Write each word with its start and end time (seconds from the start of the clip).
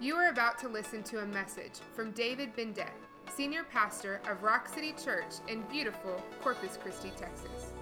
You 0.00 0.14
are 0.14 0.28
about 0.28 0.58
to 0.58 0.68
listen 0.68 1.02
to 1.04 1.22
a 1.22 1.26
message 1.26 1.80
from 1.92 2.12
David 2.12 2.54
Bindet, 2.54 2.92
Senior 3.34 3.64
Pastor 3.64 4.20
of 4.30 4.44
Rock 4.44 4.68
City 4.68 4.92
Church 4.92 5.32
in 5.48 5.62
beautiful 5.62 6.22
Corpus 6.40 6.78
Christi, 6.80 7.10
Texas. 7.16 7.72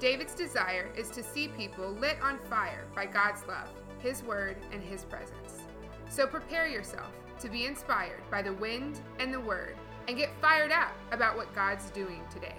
David's 0.00 0.34
desire 0.34 0.90
is 0.96 1.10
to 1.10 1.22
see 1.22 1.48
people 1.48 1.90
lit 1.90 2.16
on 2.22 2.38
fire 2.48 2.86
by 2.94 3.04
God's 3.04 3.46
love, 3.46 3.68
His 3.98 4.22
Word, 4.22 4.56
and 4.72 4.82
His 4.82 5.04
presence. 5.04 5.60
So 6.08 6.26
prepare 6.26 6.68
yourself 6.68 7.12
to 7.40 7.50
be 7.50 7.66
inspired 7.66 8.22
by 8.30 8.40
the 8.40 8.54
wind 8.54 9.02
and 9.18 9.30
the 9.30 9.40
Word 9.40 9.76
and 10.08 10.16
get 10.16 10.30
fired 10.40 10.72
up 10.72 10.94
about 11.10 11.36
what 11.36 11.54
God's 11.54 11.90
doing 11.90 12.22
today. 12.32 12.56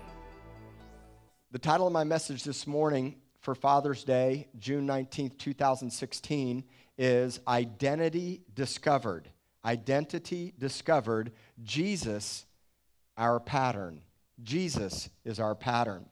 The 1.49 1.57
title 1.57 1.87
of 1.87 1.93
my 1.93 2.03
message 2.03 2.43
this 2.43 2.67
morning 2.67 3.15
for 3.43 3.53
Father's 3.53 4.05
Day, 4.05 4.47
June 4.57 4.87
19th, 4.87 5.37
2016, 5.37 6.63
is 6.97 7.41
Identity 7.45 8.41
Discovered. 8.55 9.27
Identity 9.65 10.53
Discovered. 10.57 11.33
Jesus, 11.61 12.45
our 13.17 13.41
pattern. 13.41 14.01
Jesus 14.41 15.09
is 15.25 15.41
our 15.41 15.55
pattern. 15.55 16.05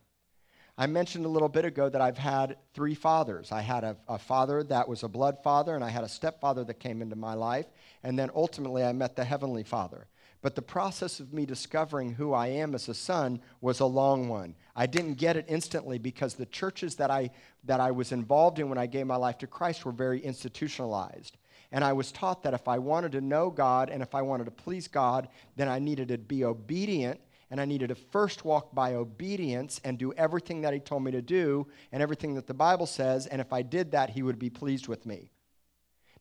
I 0.78 0.88
mentioned 0.88 1.24
a 1.24 1.30
little 1.30 1.48
bit 1.48 1.64
ago 1.64 1.88
that 1.88 2.02
I've 2.02 2.18
had 2.18 2.58
three 2.74 2.96
fathers. 2.96 3.54
I 3.54 3.62
had 3.62 3.86
a, 3.86 3.96
a, 4.10 4.18
father 4.18 4.62
that 4.64 4.90
was 4.90 5.04
a 5.04 5.08
blood 5.08 5.38
father, 5.42 5.74
and 5.74 5.86
I 5.86 5.90
had 5.90 6.04
a 6.04 6.10
stepfather 6.10 6.66
that 6.66 6.80
came 6.80 7.02
into 7.02 7.16
my 7.16 7.34
life, 7.34 7.68
and 8.04 8.20
then 8.20 8.30
ultimately 8.36 8.84
I 8.84 8.92
met 8.92 9.16
the 9.16 9.24
Heavenly 9.24 9.64
Father. 9.64 10.08
But 10.42 10.56
the 10.56 10.62
process 10.62 11.20
of 11.20 11.34
me 11.34 11.46
discovering 11.46 12.14
who 12.14 12.34
I 12.34 12.48
am 12.48 12.74
as 12.74 12.90
a 12.90 12.96
son 12.96 13.42
was 13.62 13.80
a 13.80 13.86
long 13.86 14.28
one. 14.28 14.56
I 14.76 14.88
didn't 14.88 15.16
get 15.16 15.38
it 15.38 15.46
instantly 15.48 16.00
because 16.00 16.34
the 16.34 16.48
churches 16.48 16.96
that 16.96 17.12
I, 17.12 17.30
that 17.66 17.80
I 17.80 17.92
was 17.92 18.12
involved 18.12 18.58
in 18.58 18.68
when 18.68 18.80
I 18.80 18.88
gave 18.88 19.06
my 19.06 19.18
life 19.18 19.38
to 19.40 19.48
Christ 19.48 19.86
were 19.86 19.92
very 19.92 20.20
institutionalized. 20.20 21.38
And 21.72 21.84
I 21.84 21.94
was 21.94 22.12
taught 22.12 22.44
that 22.44 22.56
if 22.56 22.68
I 22.68 22.80
wanted 22.80 23.12
to 23.14 23.22
know 23.22 23.50
God 23.50 23.90
and 23.90 24.02
if 24.02 24.16
I 24.16 24.24
wanted 24.24 24.46
to 24.46 24.52
please 24.52 24.88
God, 24.88 25.30
then 25.56 25.68
I 25.68 25.80
needed 25.80 26.08
to 26.10 26.18
be 26.18 26.44
obedient 26.44 27.22
and 27.52 27.62
I 27.62 27.66
needed 27.66 27.90
to 27.90 27.96
first 27.96 28.44
walk 28.44 28.74
by 28.74 28.96
obedience 28.96 29.80
and 29.84 29.98
do 29.98 30.14
everything 30.14 30.62
that 30.62 30.74
He 30.74 30.80
told 30.80 31.04
me 31.04 31.12
to 31.12 31.22
do 31.22 31.68
and 31.92 32.02
everything 32.02 32.34
that 32.36 32.48
the 32.48 32.54
Bible 32.54 32.88
says. 32.88 33.28
And 33.28 33.40
if 33.40 33.54
I 33.54 33.62
did 33.62 33.92
that, 33.92 34.10
He 34.10 34.24
would 34.24 34.40
be 34.40 34.50
pleased 34.50 34.88
with 34.88 35.06
me. 35.06 35.31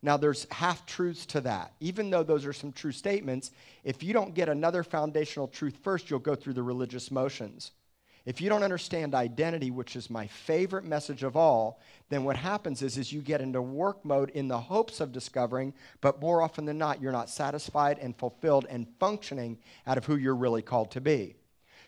Now, 0.02 0.16
there's 0.16 0.46
half 0.50 0.86
truths 0.86 1.26
to 1.26 1.42
that. 1.42 1.72
Even 1.80 2.08
though 2.08 2.22
those 2.22 2.46
are 2.46 2.54
some 2.54 2.72
true 2.72 2.92
statements, 2.92 3.50
if 3.84 4.02
you 4.02 4.14
don't 4.14 4.34
get 4.34 4.48
another 4.48 4.82
foundational 4.82 5.46
truth 5.46 5.76
first, 5.82 6.08
you'll 6.08 6.20
go 6.20 6.34
through 6.34 6.54
the 6.54 6.62
religious 6.62 7.10
motions. 7.10 7.72
If 8.24 8.40
you 8.40 8.48
don't 8.48 8.62
understand 8.62 9.14
identity, 9.14 9.70
which 9.70 9.96
is 9.96 10.10
my 10.10 10.26
favorite 10.26 10.84
message 10.84 11.22
of 11.22 11.36
all, 11.36 11.80
then 12.10 12.24
what 12.24 12.36
happens 12.36 12.82
is, 12.82 12.96
is 12.96 13.12
you 13.12 13.20
get 13.20 13.40
into 13.40 13.62
work 13.62 14.04
mode 14.04 14.30
in 14.30 14.48
the 14.48 14.58
hopes 14.58 15.00
of 15.00 15.12
discovering, 15.12 15.74
but 16.00 16.20
more 16.20 16.42
often 16.42 16.64
than 16.64 16.78
not, 16.78 17.00
you're 17.00 17.12
not 17.12 17.30
satisfied 17.30 17.98
and 17.98 18.16
fulfilled 18.16 18.66
and 18.68 18.86
functioning 18.98 19.58
out 19.86 19.98
of 19.98 20.04
who 20.04 20.16
you're 20.16 20.34
really 20.34 20.62
called 20.62 20.90
to 20.92 21.00
be. 21.00 21.34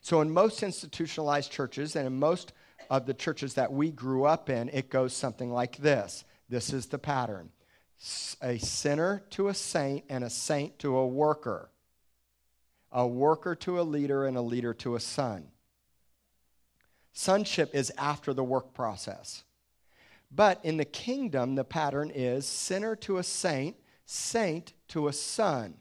So, 0.00 0.20
in 0.20 0.30
most 0.30 0.62
institutionalized 0.62 1.52
churches 1.52 1.96
and 1.96 2.06
in 2.06 2.18
most 2.18 2.52
of 2.90 3.06
the 3.06 3.14
churches 3.14 3.54
that 3.54 3.72
we 3.72 3.90
grew 3.90 4.24
up 4.24 4.50
in, 4.50 4.68
it 4.70 4.90
goes 4.90 5.14
something 5.14 5.52
like 5.52 5.76
this 5.76 6.24
this 6.48 6.72
is 6.72 6.86
the 6.86 6.98
pattern 6.98 7.50
a 8.42 8.58
sinner 8.58 9.22
to 9.30 9.48
a 9.48 9.54
saint, 9.54 10.04
and 10.08 10.24
a 10.24 10.30
saint 10.30 10.78
to 10.80 10.96
a 10.96 11.06
worker, 11.06 11.70
a 12.90 13.06
worker 13.06 13.54
to 13.54 13.80
a 13.80 13.82
leader, 13.82 14.26
and 14.26 14.36
a 14.36 14.42
leader 14.42 14.74
to 14.74 14.96
a 14.96 15.00
son. 15.00 15.48
Sonship 17.12 17.74
is 17.74 17.92
after 17.98 18.32
the 18.32 18.44
work 18.44 18.74
process. 18.74 19.44
But 20.34 20.60
in 20.64 20.78
the 20.78 20.84
kingdom, 20.84 21.54
the 21.54 21.64
pattern 21.64 22.10
is 22.14 22.46
sinner 22.46 22.96
to 22.96 23.18
a 23.18 23.22
saint, 23.22 23.76
saint 24.06 24.72
to 24.88 25.08
a 25.08 25.12
son. 25.12 25.74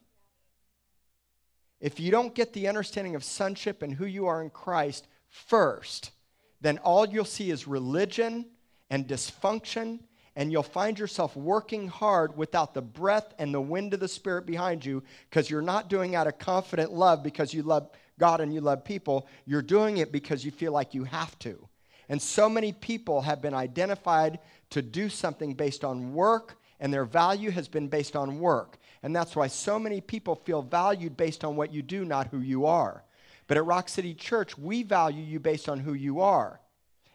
If 1.79 1.99
you 1.99 2.11
don't 2.11 2.35
get 2.35 2.53
the 2.53 2.67
understanding 2.67 3.15
of 3.15 3.23
sonship 3.23 3.81
and 3.81 3.93
who 3.93 4.05
you 4.05 4.27
are 4.27 4.41
in 4.43 4.49
Christ 4.49 5.07
first, 5.29 6.11
then 6.59 6.77
all 6.79 7.07
you'll 7.07 7.25
see 7.25 7.49
is 7.49 7.67
religion 7.67 8.45
and 8.89 9.07
dysfunction 9.07 9.99
and 10.35 10.51
you'll 10.51 10.63
find 10.63 10.97
yourself 10.97 11.35
working 11.35 11.87
hard 11.87 12.37
without 12.37 12.73
the 12.73 12.81
breath 12.81 13.33
and 13.37 13.53
the 13.53 13.61
wind 13.61 13.93
of 13.93 13.99
the 13.99 14.07
Spirit 14.07 14.45
behind 14.45 14.85
you 14.85 15.03
because 15.29 15.49
you're 15.49 15.61
not 15.61 15.89
doing 15.89 16.15
out 16.15 16.27
of 16.27 16.39
confident 16.39 16.91
love 16.91 17.21
because 17.23 17.53
you 17.53 17.63
love 17.63 17.89
God 18.17 18.39
and 18.39 18.53
you 18.53 18.61
love 18.61 18.85
people. 18.85 19.27
You're 19.45 19.61
doing 19.61 19.97
it 19.97 20.11
because 20.11 20.45
you 20.45 20.51
feel 20.51 20.71
like 20.71 20.93
you 20.93 21.03
have 21.03 21.37
to. 21.39 21.67
And 22.07 22.21
so 22.21 22.49
many 22.49 22.71
people 22.71 23.21
have 23.21 23.41
been 23.41 23.53
identified 23.53 24.39
to 24.71 24.81
do 24.81 25.09
something 25.09 25.53
based 25.53 25.83
on 25.83 26.13
work, 26.13 26.57
and 26.79 26.93
their 26.93 27.05
value 27.05 27.51
has 27.51 27.67
been 27.67 27.87
based 27.87 28.15
on 28.15 28.39
work. 28.39 28.77
And 29.03 29.15
that's 29.15 29.35
why 29.35 29.47
so 29.47 29.79
many 29.79 30.01
people 30.01 30.35
feel 30.35 30.61
valued 30.61 31.17
based 31.17 31.43
on 31.43 31.55
what 31.55 31.73
you 31.73 31.81
do, 31.81 32.05
not 32.05 32.27
who 32.27 32.39
you 32.39 32.65
are. 32.65 33.03
But 33.47 33.57
at 33.57 33.65
Rock 33.65 33.89
City 33.89 34.13
Church, 34.13 34.57
we 34.57 34.83
value 34.83 35.23
you 35.23 35.39
based 35.39 35.67
on 35.67 35.79
who 35.79 35.93
you 35.93 36.21
are. 36.21 36.59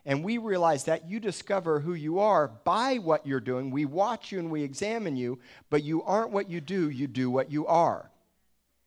And 0.07 0.23
we 0.23 0.39
realize 0.39 0.85
that 0.85 1.11
you 1.11 1.19
discover 1.19 1.81
who 1.81 1.93
you 1.93 2.21
are 2.21 2.47
by 2.47 2.99
what 2.99 3.27
you're 3.27 3.41
doing. 3.41 3.71
We 3.71 3.87
watch 3.87 4.31
you 4.31 4.39
and 4.39 4.53
we 4.53 4.63
examine 4.63 5.17
you, 5.17 5.41
but 5.69 5.83
you 5.83 6.01
aren't 6.05 6.31
what 6.31 6.49
you 6.49 6.61
do, 6.61 6.89
you 6.89 7.09
do 7.09 7.29
what 7.29 7.51
you 7.51 7.67
are. 7.67 8.09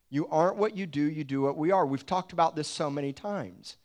You 0.10 0.30
aren't 0.30 0.56
what 0.56 0.78
you 0.78 0.88
do, 0.88 1.02
you 1.02 1.26
do 1.26 1.42
what 1.42 1.58
we 1.58 1.72
are. 1.72 1.86
We've 1.86 2.06
talked 2.06 2.32
about 2.32 2.56
this 2.56 2.70
so 2.70 2.90
many 2.90 3.12
times. 3.12 3.76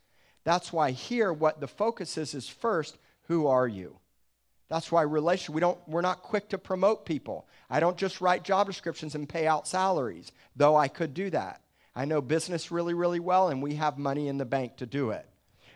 That's 0.45 0.71
why 0.71 0.91
here 0.91 1.33
what 1.33 1.59
the 1.59 1.67
focus 1.67 2.17
is 2.17 2.33
is 2.33 2.47
first, 2.47 2.97
who 3.23 3.47
are 3.47 3.67
you? 3.67 3.97
That's 4.69 4.89
why 4.89 5.01
relation 5.01 5.53
we 5.53 5.61
don't 5.61 5.77
we're 5.87 6.01
not 6.01 6.23
quick 6.23 6.49
to 6.49 6.57
promote 6.57 7.05
people. 7.05 7.49
I 7.69 7.81
don't 7.81 7.97
just 7.97 8.21
write 8.21 8.43
job 8.43 8.65
descriptions 8.65 9.13
and 9.13 9.27
pay 9.27 9.45
out 9.45 9.67
salaries, 9.67 10.31
though 10.55 10.77
I 10.77 10.87
could 10.87 11.13
do 11.13 11.29
that. 11.31 11.61
I 11.95 12.05
know 12.05 12.21
business 12.21 12.71
really 12.71 12.93
really 12.93 13.19
well 13.19 13.49
and 13.49 13.61
we 13.61 13.75
have 13.75 13.97
money 13.97 14.29
in 14.29 14.37
the 14.37 14.45
bank 14.45 14.77
to 14.77 14.85
do 14.85 15.09
it 15.09 15.27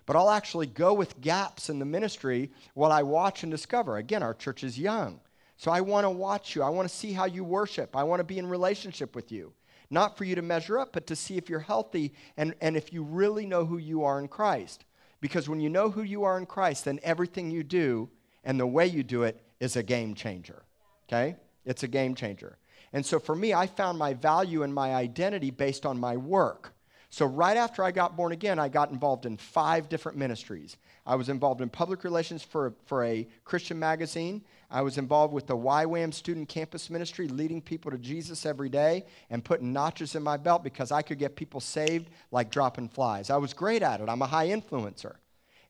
but 0.09 0.15
I'll 0.15 0.31
actually 0.31 0.65
go 0.65 0.91
with 0.95 1.21
gaps 1.21 1.69
in 1.69 1.77
the 1.77 1.85
ministry 1.85 2.49
while 2.73 2.91
I 2.91 3.03
watch 3.03 3.43
and 3.43 3.51
discover. 3.51 3.97
Again, 3.97 4.23
our 4.23 4.33
church 4.33 4.63
is 4.63 4.79
young. 4.79 5.19
So 5.55 5.69
I 5.69 5.81
want 5.81 6.05
to 6.05 6.09
watch 6.09 6.55
you. 6.55 6.63
I 6.63 6.69
want 6.69 6.89
to 6.89 6.95
see 6.95 7.13
how 7.13 7.25
you 7.25 7.43
worship. 7.43 7.95
I 7.95 8.01
want 8.01 8.19
to 8.19 8.23
be 8.23 8.39
in 8.39 8.47
relationship 8.47 9.15
with 9.15 9.31
you. 9.31 9.53
Not 9.91 10.17
for 10.17 10.23
you 10.23 10.33
to 10.33 10.41
measure 10.41 10.79
up, 10.79 10.93
but 10.93 11.05
to 11.05 11.15
see 11.15 11.37
if 11.37 11.47
you're 11.47 11.59
healthy 11.59 12.11
and, 12.37 12.55
and 12.59 12.75
if 12.75 12.91
you 12.91 13.03
really 13.03 13.45
know 13.45 13.65
who 13.65 13.77
you 13.77 14.03
are 14.03 14.19
in 14.19 14.27
Christ. 14.27 14.83
Because 15.21 15.47
when 15.47 15.61
you 15.61 15.69
know 15.69 15.91
who 15.91 16.01
you 16.01 16.23
are 16.23 16.39
in 16.39 16.47
Christ, 16.47 16.85
then 16.85 16.99
everything 17.03 17.51
you 17.51 17.63
do 17.63 18.09
and 18.43 18.59
the 18.59 18.65
way 18.65 18.87
you 18.87 19.03
do 19.03 19.21
it 19.21 19.39
is 19.59 19.75
a 19.75 19.83
game 19.83 20.15
changer. 20.15 20.63
Okay? 21.07 21.35
It's 21.65 21.83
a 21.83 21.87
game 21.87 22.15
changer. 22.15 22.57
And 22.93 23.05
so 23.05 23.19
for 23.19 23.35
me, 23.35 23.53
I 23.53 23.67
found 23.67 23.99
my 23.99 24.15
value 24.15 24.63
and 24.63 24.73
my 24.73 24.95
identity 24.95 25.51
based 25.51 25.85
on 25.85 25.99
my 25.99 26.17
work. 26.17 26.73
So, 27.11 27.25
right 27.25 27.57
after 27.57 27.83
I 27.83 27.91
got 27.91 28.15
born 28.15 28.31
again, 28.31 28.59
I 28.59 28.69
got 28.69 28.91
involved 28.91 29.25
in 29.25 29.37
five 29.37 29.89
different 29.89 30.17
ministries. 30.17 30.77
I 31.07 31.15
was 31.15 31.27
involved 31.27 31.59
in 31.59 31.69
public 31.69 32.03
relations 32.03 32.43
for, 32.43 32.75
for 32.85 33.03
a 33.03 33.27
Christian 33.43 33.79
magazine. 33.79 34.43
I 34.69 34.83
was 34.83 34.99
involved 34.99 35.33
with 35.33 35.47
the 35.47 35.57
YWAM 35.57 36.13
student 36.13 36.47
campus 36.47 36.87
ministry, 36.91 37.27
leading 37.27 37.61
people 37.61 37.89
to 37.89 37.97
Jesus 37.97 38.45
every 38.45 38.69
day 38.69 39.05
and 39.31 39.43
putting 39.43 39.73
notches 39.73 40.13
in 40.13 40.21
my 40.21 40.37
belt 40.37 40.63
because 40.63 40.91
I 40.91 41.01
could 41.01 41.17
get 41.17 41.35
people 41.35 41.59
saved 41.59 42.11
like 42.31 42.51
dropping 42.51 42.89
flies. 42.89 43.31
I 43.31 43.37
was 43.37 43.53
great 43.53 43.81
at 43.81 44.01
it. 44.01 44.07
I'm 44.07 44.21
a 44.21 44.27
high 44.27 44.49
influencer. 44.49 45.15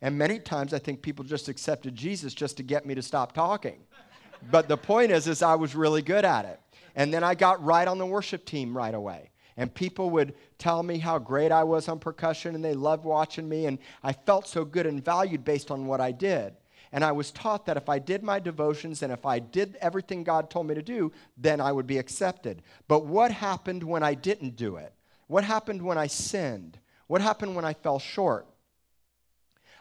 And 0.01 0.17
many 0.17 0.39
times 0.39 0.73
I 0.73 0.79
think 0.79 1.01
people 1.01 1.23
just 1.23 1.47
accepted 1.47 1.95
Jesus 1.95 2.33
just 2.33 2.57
to 2.57 2.63
get 2.63 2.85
me 2.85 2.95
to 2.95 3.01
stop 3.01 3.31
talking. 3.31 3.79
but 4.51 4.67
the 4.67 4.77
point 4.77 5.11
is, 5.11 5.25
is 5.25 5.41
I 5.41 5.55
was 5.55 5.73
really 5.73 6.01
good 6.01 6.25
at 6.25 6.43
it. 6.43 6.59
And 6.95 7.13
then 7.13 7.23
I 7.23 7.33
got 7.33 7.63
right 7.63 7.87
on 7.87 7.97
the 7.97 8.05
worship 8.05 8.43
team 8.43 8.75
right 8.75 8.93
away 8.93 9.29
and 9.59 9.75
people 9.75 10.09
would 10.11 10.35
tell 10.57 10.81
me 10.83 10.99
how 10.99 11.19
great 11.19 11.51
I 11.51 11.65
was 11.65 11.89
on 11.89 11.99
percussion, 11.99 12.55
and 12.55 12.63
they 12.63 12.73
loved 12.73 13.03
watching 13.03 13.49
me, 13.49 13.65
and 13.65 13.77
I 14.01 14.13
felt 14.13 14.47
so 14.47 14.63
good 14.63 14.85
and 14.85 15.03
valued 15.03 15.43
based 15.43 15.69
on 15.69 15.85
what 15.85 15.99
I 15.99 16.13
did. 16.13 16.53
And 16.93 17.03
I 17.03 17.11
was 17.11 17.29
taught 17.29 17.65
that 17.65 17.75
if 17.75 17.89
I 17.89 17.99
did 17.99 18.23
my 18.23 18.39
devotions 18.39 19.03
and 19.03 19.11
if 19.11 19.25
I 19.25 19.39
did 19.39 19.77
everything 19.81 20.23
God 20.23 20.49
told 20.49 20.67
me 20.67 20.75
to 20.75 20.81
do, 20.81 21.11
then 21.37 21.59
I 21.59 21.73
would 21.73 21.87
be 21.87 21.97
accepted. 21.97 22.61
But 22.87 23.05
what 23.05 23.31
happened 23.31 23.83
when 23.83 24.01
I 24.01 24.13
didn't 24.13 24.55
do 24.55 24.77
it? 24.77 24.93
What 25.27 25.43
happened 25.43 25.81
when 25.81 25.97
I 25.97 26.07
sinned? 26.07 26.79
What 27.07 27.19
happened 27.19 27.53
when 27.53 27.65
I 27.65 27.73
fell 27.73 27.99
short? 27.99 28.47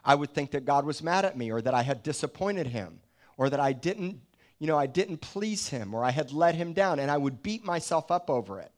I 0.04 0.16
would 0.16 0.34
think 0.34 0.50
that 0.50 0.64
God 0.64 0.84
was 0.84 1.04
mad 1.04 1.24
at 1.24 1.38
me 1.38 1.52
or 1.52 1.62
that 1.62 1.72
I 1.72 1.82
had 1.82 2.02
disappointed 2.02 2.66
him 2.66 2.98
or 3.36 3.48
that 3.48 3.60
I 3.60 3.72
didn't, 3.72 4.22
you 4.58 4.66
know, 4.66 4.76
I 4.76 4.86
didn't 4.86 5.18
please 5.18 5.68
him 5.68 5.94
or 5.94 6.02
I 6.02 6.10
had 6.10 6.32
let 6.32 6.56
him 6.56 6.72
down 6.72 6.98
and 6.98 7.12
I 7.12 7.16
would 7.16 7.44
beat 7.44 7.64
myself 7.64 8.10
up 8.10 8.28
over 8.28 8.58
it. 8.58 8.72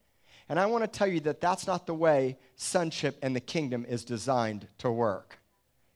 And 0.51 0.59
I 0.59 0.67
want 0.67 0.83
to 0.83 0.89
tell 0.89 1.07
you 1.07 1.21
that 1.21 1.41
that's 1.41 1.69
not 1.69 1.87
the 1.87 1.95
way 1.95 2.37
sonship 2.57 3.17
and 3.23 3.37
the 3.37 3.41
kingdom 3.41 3.87
is 3.89 4.05
designed 4.05 4.67
to 4.79 4.91
work. 4.91 5.39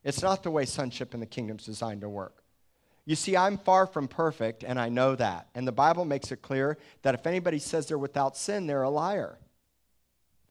It's 0.05 0.23
not 0.23 0.45
the 0.45 0.51
way 0.53 0.65
sonship 0.65 1.13
and 1.13 1.21
the 1.21 1.27
kingdom 1.27 1.57
is 1.57 1.67
designed 1.67 2.03
to 2.03 2.09
work. 2.09 2.45
You 3.05 3.17
see, 3.17 3.37
I'm 3.37 3.59
far 3.59 3.85
from 3.85 4.07
perfect, 4.07 4.63
and 4.63 4.79
I 4.79 4.89
know 4.89 5.17
that. 5.17 5.49
And 5.57 5.67
the 5.67 5.73
Bible 5.73 6.05
makes 6.05 6.31
it 6.31 6.41
clear 6.41 6.79
that 7.03 7.15
if 7.15 7.27
anybody 7.27 7.59
says 7.59 7.87
they're 7.87 7.99
without 7.99 8.37
sin, 8.37 8.69
they're 8.69 8.85
a 8.85 8.91
liar. 8.91 9.39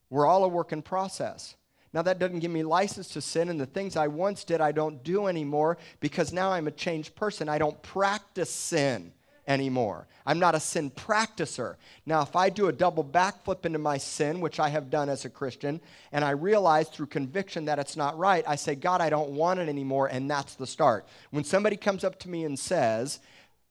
We're 0.10 0.28
all 0.28 0.44
a 0.44 0.50
work 0.50 0.74
in 0.74 0.82
process. 0.82 1.56
Now, 1.94 2.02
that 2.02 2.20
doesn't 2.20 2.40
give 2.40 2.52
me 2.52 2.64
license 2.64 3.08
to 3.10 3.22
sin, 3.22 3.48
and 3.48 3.60
the 3.60 3.66
things 3.66 3.96
I 3.96 4.08
once 4.08 4.44
did, 4.44 4.60
I 4.60 4.74
don't 4.74 5.02
do 5.04 5.28
anymore 5.28 5.78
because 6.02 6.34
now 6.34 6.52
I'm 6.52 6.68
a 6.68 6.72
changed 6.72 7.16
person. 7.16 7.48
I 7.48 7.58
don't 7.58 7.82
practice 7.82 8.52
sin 8.52 9.14
anymore. 9.48 10.08
I'm 10.26 10.40
not 10.40 10.56
a 10.56 10.60
sin 10.60 10.90
practicer. 10.90 11.76
Now, 12.06 12.22
if 12.22 12.36
I 12.36 12.50
do 12.50 12.68
a 12.68 12.74
double 12.74 13.04
backflip 13.04 13.66
into 13.66 13.80
my 13.80 13.98
sin, 13.98 14.40
which 14.40 14.60
I 14.60 14.70
have 14.70 14.90
done 14.90 15.10
as 15.10 15.26
a 15.26 15.30
Christian, 15.30 15.82
and 16.12 16.24
I 16.24 16.32
realize 16.32 16.90
through 16.90 17.08
conviction 17.08 17.66
that 17.66 17.80
it's 17.80 17.98
not 17.98 18.18
right, 18.18 18.44
I 18.48 18.56
say, 18.56 18.76
God, 18.76 19.02
I 19.02 19.10
don't 19.10 19.32
want 19.32 19.60
it 19.60 19.70
anymore, 19.70 20.08
and 20.08 20.30
that's 20.30 20.56
the 20.56 20.68
start. 20.68 21.06
When 21.32 21.44
somebody 21.44 21.76
comes 21.76 22.04
up 22.04 22.20
to 22.20 22.30
me 22.30 22.46
and 22.46 22.58
says, 22.58 23.20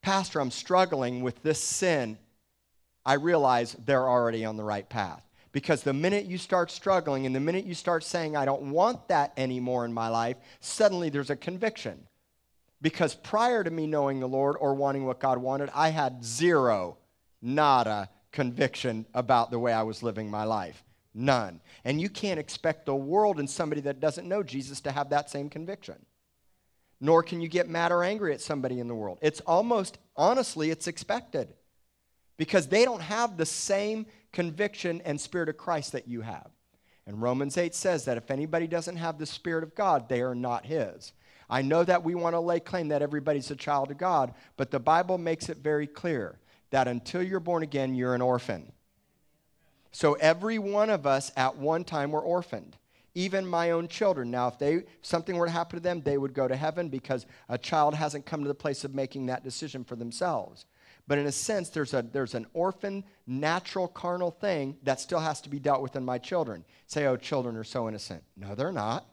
Pastor, 0.03 0.41
I'm 0.41 0.51
struggling 0.51 1.23
with 1.23 1.43
this 1.43 1.63
sin, 1.63 2.19
I 3.05 3.15
realize 3.15 3.77
they're 3.85 4.09
already 4.09 4.45
on 4.45 4.57
the 4.57 4.65
right 4.65 4.89
path. 4.89 5.25
Because 5.53 5.83
the 5.83 5.93
minute 5.93 6.25
you 6.25 6.39
start 6.39 6.71
struggling 6.71 7.27
and 7.27 7.35
the 7.35 7.41
minute 7.41 7.67
you 7.67 7.75
start 7.75 8.05
saying, 8.05 8.37
I 8.37 8.47
don't 8.47 8.71
want 8.71 9.09
that 9.09 9.33
anymore 9.37 9.85
in 9.85 9.93
my 9.93 10.09
life, 10.09 10.39
suddenly 10.61 11.11
there's 11.11 11.31
a 11.31 11.37
conviction. 11.37 12.07
Because 12.83 13.15
prior 13.15 13.63
to 13.63 13.71
me 13.71 13.87
knowing 13.87 14.19
the 14.21 14.29
Lord 14.29 14.57
or 14.59 14.75
wanting 14.75 15.07
what 15.07 15.21
God 15.21 15.39
wanted, 15.39 15.71
I 15.73 15.91
had 15.91 16.25
zero, 16.25 16.99
nada 17.41 18.11
conviction 18.33 19.07
about 19.15 19.51
the 19.51 19.59
way 19.59 19.73
I 19.73 19.83
was 19.83 20.03
living 20.03 20.29
my 20.29 20.45
life. 20.45 20.83
None. 21.15 21.61
And 21.85 22.01
you 22.01 22.09
can't 22.09 22.41
expect 22.41 22.87
the 22.87 22.95
world 22.95 23.39
and 23.39 23.49
somebody 23.49 23.83
that 23.83 24.01
doesn't 24.01 24.29
know 24.29 24.43
Jesus 24.43 24.81
to 24.81 24.91
have 24.91 25.11
that 25.11 25.31
same 25.31 25.49
conviction. 25.49 25.95
Nor 27.01 27.23
can 27.23 27.41
you 27.41 27.49
get 27.49 27.69
mad 27.69 27.93
or 27.93 28.03
angry 28.03 28.33
at 28.33 28.41
somebody 28.41 28.81
in 28.81 28.89
the 28.89 28.95
world. 28.95 29.19
It's 29.23 29.41
almost, 29.41 29.99
honestly, 30.17 30.71
it's 30.71 30.87
expected 30.87 31.55
because 32.37 32.67
they 32.67 32.85
don't 32.85 33.03
have 33.03 33.37
the 33.37 33.47
same 33.47 34.07
conviction 34.33 35.03
and 35.05 35.21
spirit 35.21 35.49
of 35.49 35.57
Christ 35.57 35.93
that 35.93 36.09
you 36.09 36.23
have. 36.23 36.51
And 37.07 37.21
Romans 37.21 37.59
8 37.59 37.75
says 37.75 38.05
that 38.07 38.17
if 38.17 38.31
anybody 38.31 38.67
doesn't 38.67 38.97
have 38.97 39.19
the 39.19 39.27
spirit 39.27 39.65
of 39.65 39.75
God, 39.75 40.09
they 40.09 40.23
are 40.23 40.35
not 40.35 40.65
his. 40.65 41.13
I 41.53 41.61
know 41.61 41.85
that 41.85 42.03
we 42.03 42.15
want 42.15 42.35
to 42.35 42.41
lay 42.41 42.61
claim 42.61 42.89
that 42.89 43.03
everybody's 43.03 43.51
a 43.51 43.57
child 43.57 43.91
of 43.91 43.99
God, 43.99 44.33
but 44.57 44.71
the 44.71 44.81
Bible 44.81 45.19
makes 45.19 45.51
it 45.51 45.59
very 45.59 45.87
clear 45.87 46.39
that 46.71 46.89
until 46.89 47.23
you're 47.23 47.41
born 47.41 47.63
again, 47.63 47.95
you're 47.95 48.15
an 48.15 48.23
orphan. 48.23 48.73
So 49.91 50.15
every 50.15 50.59
one 50.59 50.89
of 50.89 51.07
us 51.07 51.31
at 51.37 51.59
one 51.59 51.85
time 51.85 52.11
were 52.11 52.23
orphaned. 52.23 52.79
Even 53.15 53.47
my 53.47 53.73
own 53.73 53.89
children. 53.89 54.31
Now, 54.31 54.49
if 54.49 54.59
they 54.59 54.85
something 55.03 55.37
were 55.37 55.45
to 55.45 55.53
happen 55.53 55.79
to 55.79 55.83
them, 55.83 56.01
they 56.01 56.17
would 56.17 56.33
go 56.33 56.49
to 56.49 56.57
heaven 56.57 56.89
because 56.89 57.27
a 57.51 57.59
child 57.59 57.95
hasn't 57.95 58.25
come 58.25 58.41
to 58.41 58.49
the 58.49 58.55
place 58.55 58.83
of 58.83 58.95
making 58.95 59.27
that 59.27 59.45
decision 59.45 59.85
for 59.85 59.95
themselves. 59.95 60.65
But 61.07 61.19
in 61.19 61.27
a 61.27 61.33
sense, 61.33 61.69
there's, 61.69 61.93
a, 61.93 62.01
there's 62.01 62.35
an 62.35 62.47
orphan, 62.55 63.05
natural, 63.27 63.89
carnal 63.89 64.31
thing 64.31 64.79
that 64.85 65.01
still 65.01 65.21
has 65.21 65.43
to 65.43 65.51
be 65.51 65.59
dealt 65.59 65.83
with 65.83 65.97
in 65.97 66.05
my 66.07 66.17
children. 66.17 66.65
Say, 66.87 67.05
oh, 67.05 67.19
children 67.19 67.59
are 67.59 67.65
so 67.65 67.89
innocent. 67.89 68.23
No, 68.39 68.55
they're 68.55 68.73
not. 68.73 69.07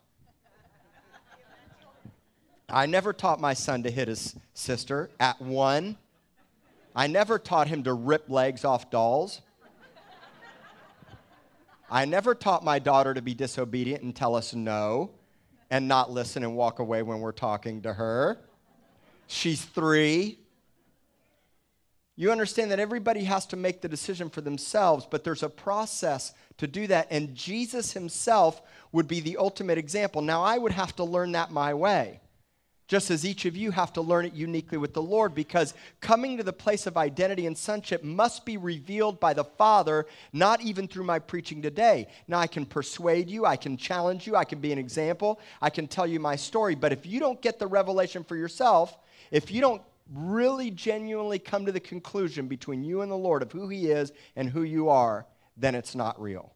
I 2.71 2.86
never 2.86 3.13
taught 3.13 3.39
my 3.39 3.54
son 3.54 3.83
to 3.83 3.92
hit 3.92 4.07
his 4.07 4.36
sister 4.54 5.10
at 5.19 5.42
one. 5.42 5.98
I 6.95 7.07
never 7.07 7.39
taught 7.39 7.68
him 7.68 7.83
to 7.83 7.94
rip 7.94 8.30
legs 8.30 8.63
off 8.63 8.92
dolls. 8.92 9.42
I 11.89 12.06
never 12.06 12.36
taught 12.36 12.63
my 12.63 12.77
daughter 12.77 13.16
to 13.16 13.21
be 13.21 13.33
disobedient 13.33 14.04
and 14.04 14.16
tell 14.16 14.36
us 14.36 14.54
no 14.54 15.10
and 15.71 15.88
not 15.88 16.12
listen 16.12 16.44
and 16.44 16.56
walk 16.56 16.80
away 16.80 17.01
when 17.01 17.19
we're 17.19 17.31
talking 17.31 17.81
to 17.81 17.94
her. 17.94 18.38
She's 19.25 19.63
three. 19.63 20.38
You 22.16 22.31
understand 22.31 22.69
that 22.71 22.80
everybody 22.80 23.24
has 23.24 23.48
to 23.48 23.56
make 23.56 23.81
the 23.81 23.88
decision 23.88 24.30
for 24.30 24.42
themselves, 24.42 25.07
but 25.10 25.24
there's 25.24 25.42
a 25.42 25.50
process 25.50 26.33
to 26.57 26.68
do 26.68 26.86
that. 26.88 27.07
And 27.10 27.33
Jesus 27.33 27.94
himself 27.94 28.62
would 28.92 29.07
be 29.07 29.21
the 29.21 29.38
ultimate 29.38 29.77
example. 29.80 30.21
Now, 30.21 30.44
I 30.44 30.57
would 30.57 30.74
have 30.74 30.95
to 30.98 31.04
learn 31.04 31.31
that 31.31 31.50
my 31.50 31.74
way 31.74 32.19
just 32.89 33.12
as 33.12 33.24
each 33.24 33.45
of 33.45 33.56
you 33.56 33.69
have 33.69 33.94
to 33.94 34.01
learn 34.01 34.25
it 34.25 34.33
uniquely 34.33 34.77
with 34.77 34.94
the 34.94 35.01
Lord, 35.01 35.36
because 35.36 35.75
coming 36.01 36.38
to 36.38 36.44
the 36.44 36.51
place 36.51 36.88
of 36.88 36.97
identity 36.97 37.45
and 37.45 37.56
sonship 37.56 38.03
must 38.03 38.45
be 38.45 38.57
revealed 38.57 39.19
by 39.19 39.31
the 39.33 39.44
Father, 39.44 40.07
not 40.33 40.59
even 40.59 40.88
through 40.88 41.03
my 41.03 41.19
preaching 41.19 41.62
today. 41.62 42.07
Now, 42.27 42.39
I 42.39 42.47
can 42.47 42.65
persuade 42.65 43.30
you, 43.30 43.45
I 43.45 43.57
can 43.57 43.77
challenge 43.77 44.25
you, 44.25 44.36
I 44.36 44.44
can 44.44 44.59
be 44.59 44.71
an 44.71 44.80
example, 44.80 45.39
I 45.62 45.69
can 45.69 45.88
tell 45.88 46.07
you 46.07 46.19
my 46.19 46.36
story, 46.36 46.74
but 46.74 46.91
if 46.91 47.06
you 47.06 47.19
don't 47.19 47.39
get 47.44 47.59
the 47.59 47.68
revelation 47.68 48.24
for 48.24 48.36
yourself, 48.36 48.97
if 49.30 49.51
you 49.51 49.62
don't 49.62 49.83
really 50.12 50.71
genuinely 50.71 51.38
come 51.38 51.68
to 51.68 51.71
the 51.71 51.80
conclusion 51.80 52.47
between 52.47 52.83
you 52.83 53.01
and 53.01 53.12
the 53.12 53.15
Lord 53.15 53.44
of 53.44 53.51
who 53.51 53.69
He 53.69 53.92
is 53.92 54.12
and 54.35 54.50
who 54.50 54.63
you 54.63 54.89
are, 54.89 55.27
then 55.56 55.75
it's 55.75 55.94
not 55.94 56.19
real. 56.19 56.56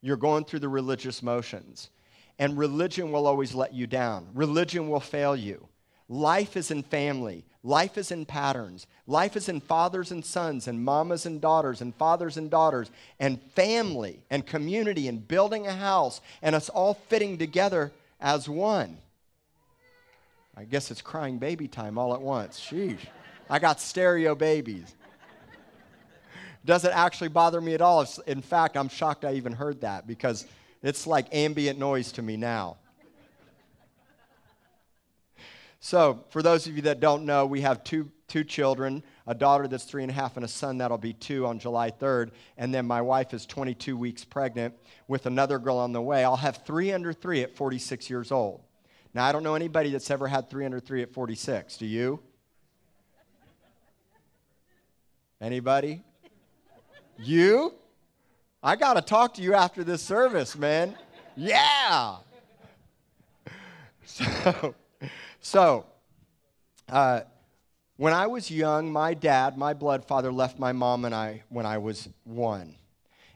You're 0.00 0.16
going 0.16 0.46
through 0.46 0.60
the 0.60 0.70
religious 0.70 1.22
motions. 1.22 1.90
And 2.38 2.56
religion 2.56 3.10
will 3.10 3.26
always 3.26 3.54
let 3.54 3.74
you 3.74 3.86
down. 3.86 4.28
Religion 4.34 4.88
will 4.88 5.00
fail 5.00 5.34
you. 5.34 5.68
Life 6.08 6.56
is 6.56 6.70
in 6.70 6.82
family. 6.82 7.44
Life 7.64 7.98
is 7.98 8.12
in 8.12 8.24
patterns. 8.24 8.86
Life 9.06 9.36
is 9.36 9.48
in 9.48 9.60
fathers 9.60 10.12
and 10.12 10.24
sons, 10.24 10.68
and 10.68 10.82
mamas 10.82 11.26
and 11.26 11.40
daughters, 11.40 11.80
and 11.80 11.94
fathers 11.94 12.36
and 12.36 12.50
daughters, 12.50 12.90
and 13.18 13.42
family, 13.54 14.22
and 14.30 14.46
community, 14.46 15.08
and 15.08 15.26
building 15.26 15.66
a 15.66 15.72
house, 15.72 16.20
and 16.40 16.54
us 16.54 16.68
all 16.68 16.94
fitting 16.94 17.36
together 17.36 17.92
as 18.20 18.48
one. 18.48 18.98
I 20.56 20.64
guess 20.64 20.90
it's 20.90 21.02
crying 21.02 21.38
baby 21.38 21.68
time 21.68 21.98
all 21.98 22.14
at 22.14 22.20
once. 22.20 22.58
Sheesh. 22.58 23.06
I 23.50 23.58
got 23.58 23.80
stereo 23.80 24.34
babies. 24.34 24.94
Doesn't 26.64 26.92
actually 26.92 27.28
bother 27.28 27.60
me 27.60 27.74
at 27.74 27.80
all. 27.80 28.06
In 28.26 28.42
fact, 28.42 28.76
I'm 28.76 28.88
shocked 28.88 29.24
I 29.24 29.34
even 29.34 29.52
heard 29.52 29.80
that 29.82 30.06
because 30.06 30.46
it's 30.82 31.06
like 31.06 31.34
ambient 31.34 31.78
noise 31.78 32.12
to 32.12 32.22
me 32.22 32.36
now. 32.36 32.76
So, 35.80 36.24
for 36.30 36.42
those 36.42 36.66
of 36.66 36.74
you 36.74 36.82
that 36.82 37.00
don't 37.00 37.24
know, 37.24 37.46
we 37.46 37.60
have 37.60 37.84
two, 37.84 38.10
two 38.26 38.42
children 38.44 39.02
a 39.28 39.34
daughter 39.34 39.68
that's 39.68 39.84
three 39.84 40.02
and 40.02 40.10
a 40.10 40.14
half, 40.14 40.36
and 40.36 40.44
a 40.44 40.48
son 40.48 40.78
that'll 40.78 40.96
be 40.96 41.12
two 41.12 41.46
on 41.46 41.58
July 41.58 41.90
3rd. 41.90 42.30
And 42.56 42.72
then 42.72 42.86
my 42.86 43.02
wife 43.02 43.34
is 43.34 43.44
22 43.44 43.94
weeks 43.94 44.24
pregnant 44.24 44.74
with 45.06 45.26
another 45.26 45.58
girl 45.58 45.76
on 45.76 45.92
the 45.92 46.00
way. 46.00 46.24
I'll 46.24 46.34
have 46.36 46.64
three 46.64 46.92
under 46.92 47.12
three 47.12 47.42
at 47.42 47.54
46 47.54 48.08
years 48.08 48.32
old. 48.32 48.62
Now, 49.12 49.26
I 49.26 49.32
don't 49.32 49.42
know 49.42 49.54
anybody 49.54 49.90
that's 49.90 50.10
ever 50.10 50.26
had 50.26 50.48
three 50.48 50.64
under 50.64 50.80
three 50.80 51.02
at 51.02 51.12
46. 51.12 51.76
Do 51.76 51.84
you? 51.84 52.20
Anybody? 55.42 56.02
You? 57.18 57.74
I 58.62 58.74
got 58.74 58.94
to 58.94 59.02
talk 59.02 59.34
to 59.34 59.42
you 59.42 59.54
after 59.54 59.84
this 59.84 60.02
service, 60.02 60.56
man. 60.56 60.96
Yeah. 61.36 62.16
So, 64.10 64.74
so 65.40 65.86
uh, 66.88 67.20
when 67.98 68.14
I 68.14 68.26
was 68.26 68.50
young, 68.50 68.90
my 68.90 69.12
dad, 69.12 69.58
my 69.58 69.74
blood 69.74 70.04
father, 70.04 70.32
left 70.32 70.58
my 70.58 70.72
mom 70.72 71.04
and 71.04 71.14
I 71.14 71.42
when 71.50 71.66
I 71.66 71.76
was 71.76 72.08
one. 72.24 72.74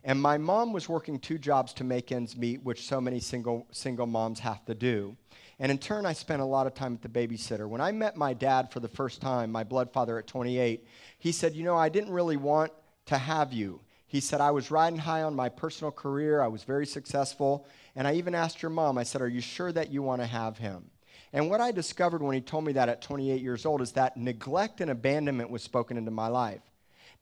And 0.03 0.21
my 0.21 0.39
mom 0.39 0.73
was 0.73 0.89
working 0.89 1.19
two 1.19 1.37
jobs 1.39 1.75
to 1.75 1.85
make 1.85 2.11
ends 2.11 2.37
meet, 2.37 2.65
which 2.65 2.87
so 2.89 3.03
many 3.03 3.21
single, 3.21 3.67
single 3.71 4.07
moms 4.07 4.41
have 4.41 4.65
to 4.65 4.75
do. 4.75 5.15
And 5.61 5.71
in 5.71 5.79
turn, 5.79 6.07
I 6.07 6.15
spent 6.15 6.41
a 6.41 6.47
lot 6.47 6.67
of 6.67 6.75
time 6.75 6.95
at 6.95 7.03
the 7.03 7.09
babysitter. 7.09 7.69
When 7.69 7.83
I 7.83 7.93
met 7.93 8.17
my 8.17 8.33
dad 8.33 8.73
for 8.73 8.81
the 8.81 8.89
first 8.89 9.21
time, 9.21 9.53
my 9.53 9.63
blood 9.63 9.93
father 9.93 10.19
at 10.19 10.27
28, 10.27 10.85
he 11.19 11.33
said, 11.33 11.55
You 11.55 11.65
know, 11.65 11.77
I 11.77 11.91
didn't 11.91 12.13
really 12.13 12.39
want 12.39 12.73
to 13.07 13.19
have 13.19 13.53
you. 13.53 13.81
He 14.13 14.21
said, 14.21 14.43
I 14.43 14.51
was 14.51 14.71
riding 14.71 14.99
high 14.99 15.23
on 15.23 15.35
my 15.35 15.49
personal 15.49 15.91
career. 15.91 16.43
I 16.43 16.47
was 16.49 16.65
very 16.65 16.85
successful. 16.85 17.67
And 17.97 18.07
I 18.07 18.13
even 18.17 18.35
asked 18.35 18.61
your 18.61 18.71
mom, 18.71 18.99
I 18.99 19.05
said, 19.05 19.23
Are 19.23 19.27
you 19.27 19.41
sure 19.41 19.73
that 19.73 19.91
you 19.91 20.03
want 20.03 20.21
to 20.21 20.27
have 20.27 20.59
him? 20.59 20.91
And 21.33 21.49
what 21.49 21.63
I 21.63 21.73
discovered 21.73 22.23
when 22.23 22.35
he 22.35 22.43
told 22.43 22.65
me 22.65 22.75
that 22.75 22.91
at 22.91 23.01
28 23.01 23.41
years 23.41 23.65
old 23.65 23.81
is 23.81 23.93
that 23.93 24.19
neglect 24.19 24.83
and 24.83 24.91
abandonment 24.91 25.49
was 25.49 25.63
spoken 25.63 25.97
into 25.97 26.11
my 26.11 26.29
life. 26.29 26.61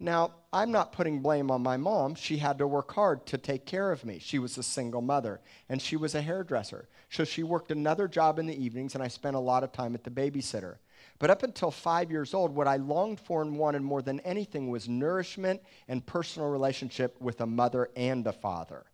Now, 0.00 0.32
I'm 0.52 0.73
not 0.73 0.90
putting 0.90 1.20
blame 1.20 1.49
on 1.49 1.62
my 1.62 1.76
mom. 1.76 2.16
She 2.16 2.38
had 2.38 2.59
to 2.59 2.66
work 2.66 2.90
hard 2.92 3.25
to 3.26 3.38
take 3.38 3.66
care 3.66 3.92
of 3.92 4.04
me. 4.04 4.18
She 4.18 4.40
was 4.40 4.59
a 4.59 4.62
single 4.64 5.00
mother, 5.00 5.40
and 5.68 5.80
she 5.80 5.97
was 5.97 6.16
a 6.16 6.23
hairdresser. 6.23 6.88
So 7.09 7.23
she 7.23 7.44
worked 7.44 7.70
another 7.70 8.09
job 8.09 8.40
in 8.40 8.47
the 8.47 8.61
evenings, 8.61 8.97
and 8.97 9.04
I 9.04 9.06
spent 9.06 9.37
a 9.37 9.40
lot 9.40 9.62
of 9.62 9.70
time 9.70 9.94
at 9.94 10.02
the 10.02 10.11
babysitter. 10.11 10.78
But 11.21 11.31
up 11.31 11.43
until 11.43 11.71
five 11.71 12.11
years 12.11 12.33
old, 12.33 12.55
what 12.55 12.67
I 12.67 12.77
longed 12.77 13.21
for 13.21 13.43
and 13.43 13.59
wanted 13.59 13.83
more 13.83 14.00
than 14.00 14.21
anything 14.21 14.71
was 14.71 14.89
nourishment 14.89 15.61
and 15.87 16.05
personal 16.05 16.49
relationship 16.49 17.21
with 17.21 17.43
a 17.43 17.47
mother 17.47 17.91
and 17.95 18.27
a 18.27 18.33
father. 18.33 18.87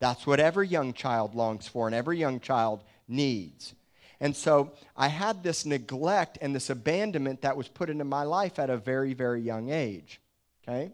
That's 0.00 0.26
what 0.26 0.40
every 0.40 0.66
young 0.66 0.92
child 0.92 1.36
longs 1.36 1.68
for 1.68 1.86
and 1.86 1.94
every 1.94 2.18
young 2.18 2.40
child 2.40 2.82
needs. 3.06 3.74
And 4.18 4.34
so 4.34 4.72
I 4.96 5.06
had 5.06 5.44
this 5.44 5.64
neglect 5.64 6.36
and 6.40 6.52
this 6.52 6.68
abandonment 6.68 7.42
that 7.42 7.56
was 7.56 7.68
put 7.68 7.90
into 7.90 8.04
my 8.04 8.24
life 8.24 8.58
at 8.58 8.68
a 8.68 8.76
very, 8.76 9.14
very 9.14 9.40
young 9.40 9.70
age. 9.70 10.20
Okay? 10.66 10.90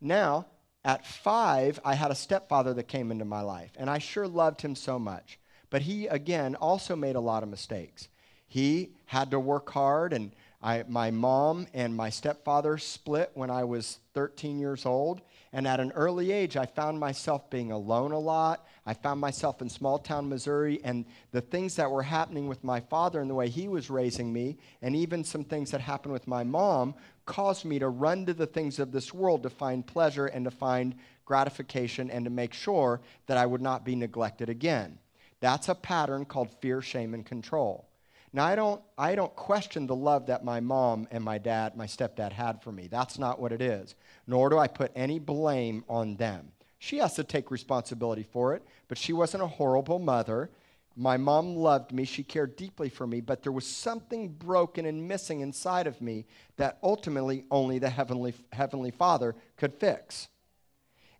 Now, 0.00 0.46
at 0.84 1.06
five, 1.06 1.78
I 1.84 1.94
had 1.94 2.10
a 2.10 2.16
stepfather 2.16 2.74
that 2.74 2.88
came 2.88 3.12
into 3.12 3.24
my 3.24 3.42
life, 3.42 3.72
and 3.76 3.88
I 3.88 3.98
sure 3.98 4.26
loved 4.26 4.62
him 4.62 4.74
so 4.74 4.98
much. 4.98 5.38
But 5.70 5.82
he, 5.82 6.06
again, 6.08 6.56
also 6.56 6.96
made 6.96 7.14
a 7.14 7.20
lot 7.20 7.42
of 7.42 7.48
mistakes. 7.48 8.08
He 8.48 8.90
had 9.06 9.30
to 9.30 9.38
work 9.38 9.70
hard, 9.70 10.12
and 10.12 10.32
I, 10.60 10.84
my 10.88 11.10
mom 11.10 11.68
and 11.72 11.94
my 11.94 12.10
stepfather 12.10 12.78
split 12.78 13.30
when 13.34 13.50
I 13.50 13.62
was 13.64 14.00
13 14.14 14.58
years 14.58 14.84
old. 14.84 15.20
And 15.52 15.66
at 15.66 15.80
an 15.80 15.92
early 15.92 16.32
age, 16.32 16.56
I 16.56 16.66
found 16.66 16.98
myself 16.98 17.48
being 17.48 17.70
alone 17.70 18.12
a 18.12 18.18
lot. 18.18 18.66
I 18.84 18.92
found 18.94 19.20
myself 19.20 19.62
in 19.62 19.68
small 19.68 19.98
town 19.98 20.28
Missouri, 20.28 20.80
and 20.82 21.04
the 21.30 21.40
things 21.40 21.76
that 21.76 21.90
were 21.90 22.02
happening 22.02 22.48
with 22.48 22.64
my 22.64 22.80
father 22.80 23.20
and 23.20 23.30
the 23.30 23.34
way 23.34 23.48
he 23.48 23.68
was 23.68 23.88
raising 23.90 24.32
me, 24.32 24.58
and 24.82 24.96
even 24.96 25.24
some 25.24 25.44
things 25.44 25.70
that 25.70 25.80
happened 25.80 26.12
with 26.12 26.26
my 26.26 26.42
mom, 26.42 26.94
caused 27.24 27.64
me 27.64 27.78
to 27.78 27.88
run 27.88 28.26
to 28.26 28.34
the 28.34 28.46
things 28.46 28.78
of 28.78 28.92
this 28.92 29.12
world 29.14 29.42
to 29.42 29.50
find 29.50 29.86
pleasure 29.86 30.26
and 30.26 30.44
to 30.44 30.50
find 30.50 30.94
gratification 31.24 32.10
and 32.10 32.24
to 32.24 32.30
make 32.30 32.54
sure 32.54 33.00
that 33.26 33.36
I 33.36 33.46
would 33.46 33.60
not 33.60 33.84
be 33.84 33.94
neglected 33.94 34.48
again. 34.48 34.98
That's 35.40 35.68
a 35.68 35.74
pattern 35.74 36.24
called 36.24 36.50
fear, 36.60 36.80
shame, 36.80 37.14
and 37.14 37.24
control. 37.24 37.87
Now, 38.32 38.44
I 38.44 38.54
don't, 38.54 38.80
I 38.96 39.14
don't 39.14 39.34
question 39.34 39.86
the 39.86 39.96
love 39.96 40.26
that 40.26 40.44
my 40.44 40.60
mom 40.60 41.08
and 41.10 41.24
my 41.24 41.38
dad, 41.38 41.76
my 41.76 41.86
stepdad 41.86 42.32
had 42.32 42.62
for 42.62 42.72
me. 42.72 42.86
That's 42.86 43.18
not 43.18 43.40
what 43.40 43.52
it 43.52 43.62
is. 43.62 43.94
Nor 44.26 44.50
do 44.50 44.58
I 44.58 44.68
put 44.68 44.92
any 44.94 45.18
blame 45.18 45.84
on 45.88 46.16
them. 46.16 46.52
She 46.78 46.98
has 46.98 47.14
to 47.14 47.24
take 47.24 47.50
responsibility 47.50 48.22
for 48.22 48.54
it, 48.54 48.62
but 48.86 48.98
she 48.98 49.12
wasn't 49.12 49.42
a 49.42 49.48
horrible 49.48 49.98
mother. 49.98 50.50
My 50.94 51.16
mom 51.16 51.56
loved 51.56 51.92
me. 51.92 52.04
She 52.04 52.22
cared 52.22 52.56
deeply 52.56 52.88
for 52.88 53.06
me, 53.06 53.20
but 53.20 53.42
there 53.42 53.52
was 53.52 53.66
something 53.66 54.28
broken 54.28 54.84
and 54.84 55.08
missing 55.08 55.40
inside 55.40 55.86
of 55.86 56.00
me 56.00 56.26
that 56.56 56.78
ultimately 56.82 57.44
only 57.50 57.78
the 57.78 57.90
Heavenly, 57.90 58.34
Heavenly 58.52 58.90
Father 58.90 59.34
could 59.56 59.74
fix. 59.74 60.28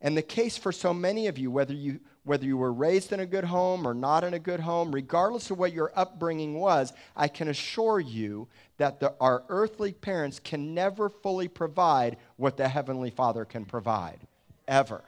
And 0.01 0.17
the 0.17 0.23
case 0.23 0.57
for 0.57 0.71
so 0.71 0.95
many 0.95 1.27
of 1.27 1.39
you, 1.39 1.51
whether 1.51 1.75
you, 1.75 2.01
whether 2.29 2.45
you 2.45 2.59
were 2.59 2.73
raised 2.73 3.13
in 3.13 3.21
a 3.21 3.27
good 3.27 3.45
home 3.45 3.87
or 3.87 3.95
not 3.95 4.23
in 4.23 4.35
a 4.35 4.39
good 4.39 4.61
home, 4.61 4.93
regardless 4.93 5.51
of 5.51 5.59
what 5.59 5.73
your 5.73 5.91
upbringing 5.97 6.61
was, 6.61 6.93
I 7.17 7.27
can 7.29 7.49
assure 7.49 7.99
you 7.99 8.49
that 8.77 9.01
the, 9.01 9.15
our 9.19 9.45
earthly 9.49 9.93
parents 9.93 10.39
can 10.39 10.75
never 10.75 11.09
fully 11.09 11.49
provide 11.49 12.19
what 12.37 12.59
the 12.59 12.69
Heavenly 12.69 13.11
Father 13.11 13.45
can 13.45 13.65
provide, 13.65 14.19
ever. 14.69 15.03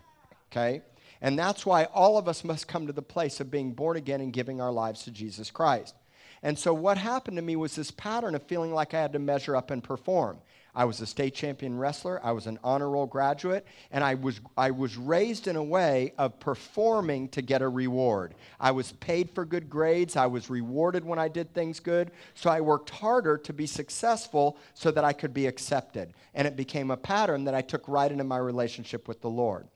Okay? 0.50 0.80
And 1.20 1.38
that's 1.38 1.66
why 1.66 1.84
all 1.84 2.16
of 2.16 2.26
us 2.26 2.42
must 2.42 2.66
come 2.66 2.86
to 2.86 2.92
the 2.92 3.02
place 3.02 3.38
of 3.38 3.50
being 3.50 3.72
born 3.72 3.98
again 3.98 4.22
and 4.22 4.32
giving 4.32 4.60
our 4.60 4.72
lives 4.72 5.04
to 5.04 5.10
Jesus 5.10 5.50
Christ. 5.50 5.94
And 6.42 6.58
so, 6.58 6.72
what 6.72 6.96
happened 6.96 7.36
to 7.36 7.42
me 7.42 7.54
was 7.54 7.76
this 7.76 7.90
pattern 7.90 8.34
of 8.34 8.42
feeling 8.44 8.72
like 8.72 8.94
I 8.94 9.02
had 9.02 9.12
to 9.12 9.18
measure 9.18 9.54
up 9.54 9.70
and 9.70 9.84
perform. 9.84 10.38
I 10.74 10.84
was 10.84 11.00
a 11.00 11.06
state 11.06 11.34
champion 11.34 11.78
wrestler. 11.78 12.20
I 12.24 12.32
was 12.32 12.46
an 12.46 12.58
honor 12.62 12.88
roll 12.88 13.06
graduate. 13.06 13.66
And 13.90 14.04
I 14.04 14.14
was, 14.14 14.40
I 14.56 14.70
was 14.70 14.96
raised 14.96 15.46
in 15.48 15.56
a 15.56 15.62
way 15.62 16.12
of 16.18 16.38
performing 16.40 17.28
to 17.30 17.42
get 17.42 17.62
a 17.62 17.68
reward. 17.68 18.34
I 18.58 18.70
was 18.70 18.92
paid 18.92 19.30
for 19.30 19.44
good 19.44 19.68
grades. 19.68 20.16
I 20.16 20.26
was 20.26 20.50
rewarded 20.50 21.04
when 21.04 21.18
I 21.18 21.28
did 21.28 21.52
things 21.52 21.80
good. 21.80 22.12
So 22.34 22.50
I 22.50 22.60
worked 22.60 22.90
harder 22.90 23.36
to 23.38 23.52
be 23.52 23.66
successful 23.66 24.56
so 24.74 24.90
that 24.90 25.04
I 25.04 25.12
could 25.12 25.34
be 25.34 25.46
accepted. 25.46 26.14
And 26.34 26.46
it 26.46 26.56
became 26.56 26.90
a 26.90 26.96
pattern 26.96 27.44
that 27.44 27.54
I 27.54 27.62
took 27.62 27.88
right 27.88 28.10
into 28.10 28.24
my 28.24 28.38
relationship 28.38 29.08
with 29.08 29.20
the 29.20 29.30
Lord. 29.30 29.66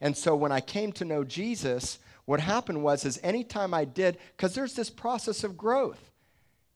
And 0.00 0.16
so 0.16 0.36
when 0.36 0.52
I 0.52 0.60
came 0.60 0.92
to 0.92 1.04
know 1.04 1.24
Jesus, 1.24 1.98
what 2.24 2.40
happened 2.40 2.82
was 2.82 3.04
is 3.04 3.18
anytime 3.22 3.74
I 3.74 3.84
did, 3.84 4.18
because 4.36 4.54
there's 4.54 4.74
this 4.74 4.90
process 4.90 5.44
of 5.44 5.56
growth. 5.56 6.10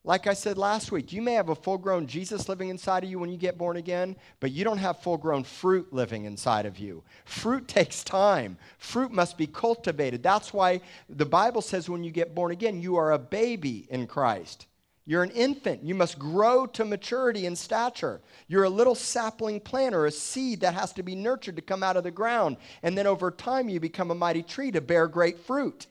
Like 0.04 0.26
I 0.26 0.34
said 0.34 0.58
last 0.58 0.90
week, 0.90 1.12
you 1.12 1.22
may 1.22 1.34
have 1.34 1.48
a 1.48 1.54
full 1.54 1.78
grown 1.78 2.08
Jesus 2.08 2.48
living 2.48 2.70
inside 2.70 3.04
of 3.04 3.10
you 3.10 3.20
when 3.20 3.30
you 3.30 3.36
get 3.36 3.56
born 3.56 3.76
again, 3.76 4.16
but 4.40 4.50
you 4.50 4.64
don't 4.64 4.78
have 4.78 4.98
full 4.98 5.16
grown 5.16 5.44
fruit 5.44 5.92
living 5.92 6.24
inside 6.24 6.66
of 6.66 6.76
you. 6.76 7.04
Fruit 7.24 7.68
takes 7.68 8.02
time, 8.02 8.58
fruit 8.78 9.12
must 9.12 9.38
be 9.38 9.46
cultivated. 9.46 10.20
That's 10.20 10.52
why 10.52 10.80
the 11.08 11.24
Bible 11.24 11.62
says 11.62 11.88
when 11.88 12.02
you 12.02 12.10
get 12.10 12.34
born 12.34 12.50
again, 12.50 12.82
you 12.82 12.96
are 12.96 13.12
a 13.12 13.18
baby 13.18 13.86
in 13.90 14.08
Christ. 14.08 14.66
You're 15.04 15.24
an 15.24 15.30
infant. 15.30 15.82
You 15.82 15.94
must 15.94 16.18
grow 16.18 16.66
to 16.66 16.84
maturity 16.84 17.46
and 17.46 17.58
stature. 17.58 18.20
You're 18.46 18.64
a 18.64 18.70
little 18.70 18.94
sapling 18.94 19.58
plant 19.58 19.94
or 19.94 20.06
a 20.06 20.12
seed 20.12 20.60
that 20.60 20.74
has 20.74 20.92
to 20.92 21.02
be 21.02 21.16
nurtured 21.16 21.56
to 21.56 21.62
come 21.62 21.82
out 21.82 21.96
of 21.96 22.04
the 22.04 22.12
ground. 22.12 22.56
And 22.84 22.96
then 22.96 23.08
over 23.08 23.32
time, 23.32 23.68
you 23.68 23.80
become 23.80 24.12
a 24.12 24.16
mighty 24.16 24.44
tree 24.44 24.70
to 24.70 24.80
bear 24.80 25.08
great 25.08 25.40
fruit. 25.40 25.86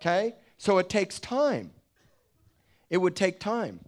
Okay? 0.00 0.34
So 0.56 0.78
it 0.78 0.88
takes 0.88 1.18
time. 1.20 1.72
It 2.92 2.98
would 2.98 3.16
take 3.16 3.40
time. 3.40 3.80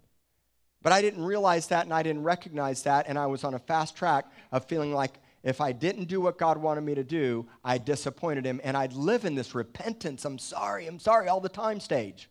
But 0.83 0.93
I 0.93 1.03
didn't 1.03 1.25
realize 1.25 1.69
that 1.69 1.85
and 1.85 1.93
I 1.93 2.03
didn't 2.03 2.25
recognize 2.25 2.83
that, 2.83 3.07
and 3.07 3.19
I 3.19 3.27
was 3.27 3.45
on 3.45 3.55
a 3.55 3.59
fast 3.59 3.97
track 3.97 4.25
of 4.51 4.65
feeling 4.65 4.93
like 4.93 5.21
if 5.43 5.61
I 5.61 5.73
didn't 5.73 6.07
do 6.07 6.23
what 6.23 6.39
God 6.39 6.57
wanted 6.57 6.81
me 6.81 6.95
to 6.95 7.05
do, 7.05 7.47
I 7.63 7.77
disappointed 7.77 8.47
Him, 8.47 8.63
and 8.65 8.77
I'd 8.77 8.95
live 8.95 9.27
in 9.27 9.35
this 9.35 9.55
repentance, 9.55 10.25
I'm 10.25 10.39
sorry, 10.39 10.87
I'm 10.87 10.99
sorry, 10.99 11.29
all 11.29 11.41
the 11.41 11.51
time 11.51 11.81
stage. 11.81 12.31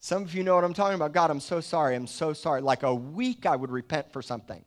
Some 0.00 0.22
of 0.22 0.34
you 0.34 0.42
know 0.42 0.54
what 0.54 0.64
I'm 0.64 0.72
talking 0.74 0.94
about. 0.94 1.12
God, 1.12 1.30
I'm 1.30 1.40
so 1.40 1.60
sorry, 1.60 1.94
I'm 1.94 2.06
so 2.06 2.32
sorry. 2.32 2.62
Like 2.62 2.82
a 2.82 2.94
week 2.94 3.44
I 3.44 3.54
would 3.54 3.70
repent 3.70 4.12
for 4.12 4.22
something 4.22 4.64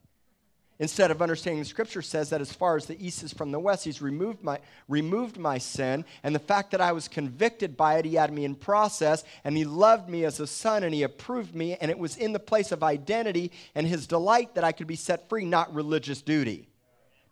instead 0.82 1.12
of 1.12 1.22
understanding 1.22 1.62
the 1.62 1.70
scripture 1.70 2.02
says 2.02 2.32
that 2.32 2.42
as 2.42 2.52
far 2.52 2.76
as 2.76 2.88
the 2.88 3.06
east 3.06 3.22
is 3.22 3.32
from 3.32 3.52
the 3.52 3.60
west 3.60 3.86
he's 3.86 4.02
removed 4.02 4.44
my 4.44 4.60
removed 4.90 5.38
my 5.38 5.58
sin. 5.60 6.04
And 6.24 6.36
the 6.36 6.40
fact 6.40 6.72
that 6.72 6.82
i 6.82 6.92
was 6.92 7.08
convicted 7.08 7.78
by 7.78 8.00
it 8.00 8.06
he 8.06 8.16
had 8.16 8.34
me 8.34 8.44
in 8.44 8.56
process 8.56 9.24
and 9.46 9.56
he 9.56 9.64
loved 9.64 10.10
me 10.10 10.26
as 10.26 10.40
a 10.40 10.48
son 10.48 10.84
and 10.84 10.94
he 10.94 11.04
approved 11.04 11.56
me 11.56 11.78
and 11.80 11.90
it 11.92 12.00
was 12.00 12.18
in 12.18 12.34
the 12.34 12.40
place 12.40 12.72
of 12.72 12.84
identity 12.84 13.52
and 13.76 13.88
his 13.88 14.08
delight 14.08 14.56
that 14.56 14.66
i 14.66 14.72
could 14.72 14.88
be 14.88 14.96
set 14.98 15.30
free 15.30 15.46
not 15.46 15.74
religious 15.74 16.22
duty. 16.22 16.68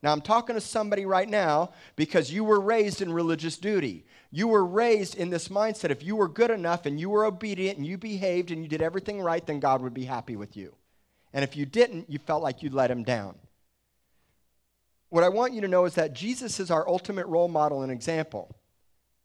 Now 0.03 0.13
i'm 0.13 0.21
talking 0.21 0.55
to 0.55 0.61
somebody 0.61 1.07
right 1.07 1.27
now 1.27 1.71
because 1.95 2.31
you 2.31 2.43
were 2.43 2.61
raised 2.61 3.01
in 3.01 3.11
religious 3.11 3.57
duty. 3.57 4.05
You 4.31 4.47
were 4.47 4.63
raised 4.63 5.15
in 5.15 5.31
this 5.31 5.47
mindset. 5.47 5.89
If 5.89 6.03
you 6.03 6.15
were 6.15 6.27
good 6.27 6.51
enough 6.51 6.85
and 6.85 6.99
you 6.99 7.09
were 7.09 7.25
obedient 7.25 7.79
and 7.79 7.87
you 7.87 7.97
behaved 7.97 8.51
and 8.51 8.61
you 8.61 8.69
did 8.69 8.83
everything 8.83 9.19
right 9.19 9.43
then 9.43 9.59
god 9.59 9.81
would 9.81 9.95
be 9.95 10.05
happy 10.05 10.35
with 10.35 10.55
you 10.55 10.75
and 11.33 11.43
if 11.43 11.55
you 11.55 11.65
didn't, 11.65 12.09
you 12.09 12.19
felt 12.19 12.43
like 12.43 12.63
you 12.63 12.69
let 12.69 12.91
him 12.91 13.03
down. 13.03 13.35
What 15.09 15.23
I 15.23 15.29
want 15.29 15.53
you 15.53 15.61
to 15.61 15.67
know 15.67 15.85
is 15.85 15.95
that 15.95 16.13
Jesus 16.13 16.59
is 16.59 16.69
our 16.69 16.87
ultimate 16.87 17.27
role 17.27 17.47
model 17.47 17.81
and 17.81 17.91
example. 17.91 18.55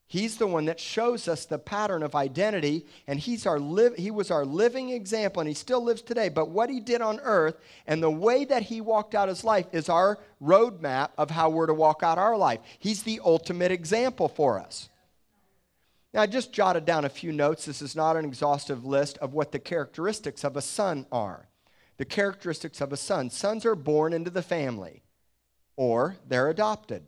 He's 0.06 0.36
the 0.36 0.46
one 0.46 0.66
that 0.66 0.78
shows 0.78 1.28
us 1.28 1.44
the 1.44 1.58
pattern 1.58 2.02
of 2.02 2.14
identity, 2.14 2.86
and 3.06 3.18
he's 3.18 3.46
our 3.46 3.58
he 3.96 4.10
was 4.10 4.30
our 4.30 4.44
living 4.44 4.90
example, 4.90 5.40
and 5.40 5.48
he 5.48 5.54
still 5.54 5.82
lives 5.82 6.02
today. 6.02 6.28
But 6.28 6.50
what 6.50 6.70
he 6.70 6.78
did 6.78 7.00
on 7.00 7.20
earth 7.20 7.56
and 7.86 8.02
the 8.02 8.10
way 8.10 8.44
that 8.44 8.62
he 8.62 8.80
walked 8.80 9.14
out 9.14 9.28
his 9.28 9.44
life 9.44 9.66
is 9.72 9.88
our 9.88 10.18
roadmap 10.42 11.10
of 11.16 11.30
how 11.30 11.48
we're 11.48 11.66
to 11.66 11.74
walk 11.74 12.02
out 12.02 12.18
our 12.18 12.36
life. 12.36 12.60
He's 12.78 13.02
the 13.02 13.20
ultimate 13.24 13.72
example 13.72 14.28
for 14.28 14.60
us. 14.60 14.88
Now, 16.12 16.20
I 16.20 16.26
just 16.26 16.52
jotted 16.52 16.84
down 16.84 17.04
a 17.04 17.08
few 17.08 17.32
notes. 17.32 17.64
This 17.64 17.82
is 17.82 17.96
not 17.96 18.16
an 18.16 18.24
exhaustive 18.24 18.84
list 18.84 19.18
of 19.18 19.32
what 19.32 19.52
the 19.52 19.58
characteristics 19.58 20.44
of 20.44 20.56
a 20.56 20.62
son 20.62 21.06
are 21.10 21.48
the 21.96 22.04
characteristics 22.04 22.80
of 22.80 22.92
a 22.92 22.96
son. 22.96 23.30
Sons 23.30 23.64
are 23.64 23.74
born 23.74 24.12
into 24.12 24.30
the 24.30 24.42
family, 24.42 25.02
or 25.76 26.16
they're 26.26 26.48
adopted. 26.48 27.06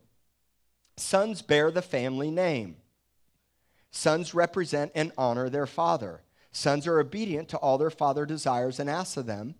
Sons 0.96 1.42
bear 1.42 1.70
the 1.70 1.82
family 1.82 2.30
name. 2.30 2.76
Sons 3.90 4.34
represent 4.34 4.92
and 4.94 5.12
honor 5.16 5.48
their 5.48 5.66
father. 5.66 6.22
Sons 6.52 6.86
are 6.86 7.00
obedient 7.00 7.48
to 7.50 7.58
all 7.58 7.78
their 7.78 7.90
father 7.90 8.24
desires 8.24 8.80
and 8.80 8.88
asks 8.88 9.16
of 9.16 9.26
them. 9.26 9.54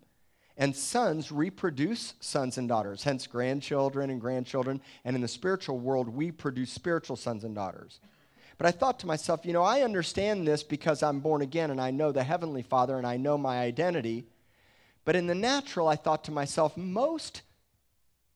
And 0.59 0.75
sons 0.75 1.31
reproduce 1.31 2.15
sons 2.19 2.57
and 2.57 2.67
daughters, 2.67 3.03
hence 3.03 3.27
grandchildren 3.27 4.09
and 4.09 4.19
grandchildren. 4.19 4.81
And 5.05 5.15
in 5.15 5.21
the 5.21 5.27
spiritual 5.27 5.77
world, 5.77 6.09
we 6.09 6.31
produce 6.31 6.71
spiritual 6.71 7.15
sons 7.15 7.43
and 7.43 7.53
daughters. 7.53 7.99
But 8.57 8.65
I 8.65 8.71
thought 8.71 8.99
to 8.99 9.07
myself, 9.07 9.45
you 9.45 9.53
know, 9.53 9.61
I 9.61 9.81
understand 9.81 10.47
this 10.47 10.63
because 10.63 11.03
I'm 11.03 11.19
born 11.19 11.43
again 11.43 11.69
and 11.69 11.79
I 11.79 11.91
know 11.91 12.11
the 12.11 12.23
Heavenly 12.23 12.63
Father 12.63 12.97
and 12.97 13.05
I 13.05 13.17
know 13.17 13.37
my 13.37 13.59
identity. 13.59 14.25
But 15.07 15.15
in 15.15 15.25
the 15.25 15.35
natural, 15.35 15.87
I 15.87 15.95
thought 15.95 16.25
to 16.25 16.31
myself, 16.31 16.75
most 16.75 17.43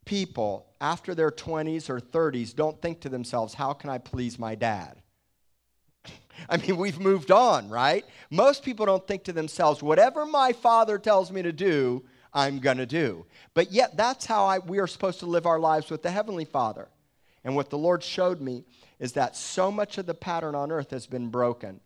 people 0.05 0.67
after 0.79 1.13
their 1.13 1.29
20s 1.29 1.89
or 1.89 1.99
30s 1.99 2.55
don't 2.55 2.81
think 2.81 3.01
to 3.01 3.09
themselves, 3.09 3.53
how 3.53 3.73
can 3.73 3.89
I 3.89 3.97
please 3.97 4.39
my 4.39 4.55
dad? 4.55 5.01
I 6.49 6.55
mean, 6.55 6.77
we've 6.77 6.97
moved 6.97 7.29
on, 7.29 7.69
right? 7.69 8.05
Most 8.29 8.63
people 8.63 8.85
don't 8.85 9.05
think 9.05 9.25
to 9.25 9.33
themselves, 9.33 9.83
whatever 9.83 10.25
my 10.25 10.53
father 10.53 10.97
tells 10.97 11.29
me 11.29 11.41
to 11.41 11.51
do, 11.51 12.05
I'm 12.33 12.59
going 12.59 12.77
to 12.77 12.85
do. 12.85 13.25
But 13.53 13.73
yet, 13.73 13.97
that's 13.97 14.25
how 14.25 14.45
I, 14.45 14.59
we 14.59 14.79
are 14.79 14.87
supposed 14.87 15.19
to 15.19 15.25
live 15.25 15.45
our 15.45 15.59
lives 15.59 15.89
with 15.89 16.03
the 16.03 16.11
Heavenly 16.11 16.45
Father. 16.45 16.87
And 17.43 17.53
what 17.53 17.69
the 17.69 17.77
Lord 17.77 18.01
showed 18.01 18.39
me 18.39 18.63
is 18.97 19.11
that 19.11 19.35
so 19.35 19.73
much 19.73 19.97
of 19.97 20.05
the 20.05 20.13
pattern 20.13 20.55
on 20.55 20.71
earth 20.71 20.91
has 20.91 21.05
been 21.05 21.27
broken. 21.27 21.81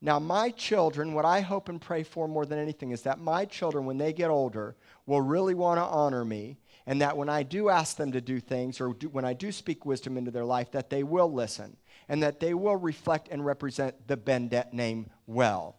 Now, 0.00 0.20
my 0.20 0.50
children, 0.50 1.12
what 1.12 1.24
I 1.24 1.40
hope 1.40 1.68
and 1.68 1.80
pray 1.80 2.04
for 2.04 2.28
more 2.28 2.46
than 2.46 2.58
anything 2.58 2.92
is 2.92 3.02
that 3.02 3.18
my 3.18 3.44
children, 3.44 3.84
when 3.84 3.98
they 3.98 4.12
get 4.12 4.30
older, 4.30 4.76
will 5.06 5.20
really 5.20 5.54
want 5.54 5.78
to 5.78 5.84
honor 5.84 6.24
me, 6.24 6.58
and 6.86 7.00
that 7.02 7.16
when 7.16 7.28
I 7.28 7.42
do 7.42 7.68
ask 7.68 7.96
them 7.96 8.12
to 8.12 8.20
do 8.20 8.38
things 8.38 8.80
or 8.80 8.94
do, 8.94 9.08
when 9.08 9.24
I 9.24 9.34
do 9.34 9.50
speak 9.50 9.84
wisdom 9.84 10.16
into 10.16 10.30
their 10.30 10.44
life, 10.44 10.70
that 10.70 10.88
they 10.88 11.02
will 11.02 11.32
listen 11.32 11.76
and 12.08 12.22
that 12.22 12.40
they 12.40 12.54
will 12.54 12.76
reflect 12.76 13.28
and 13.30 13.44
represent 13.44 14.08
the 14.08 14.16
Bendet 14.16 14.72
name 14.72 15.10
well. 15.26 15.76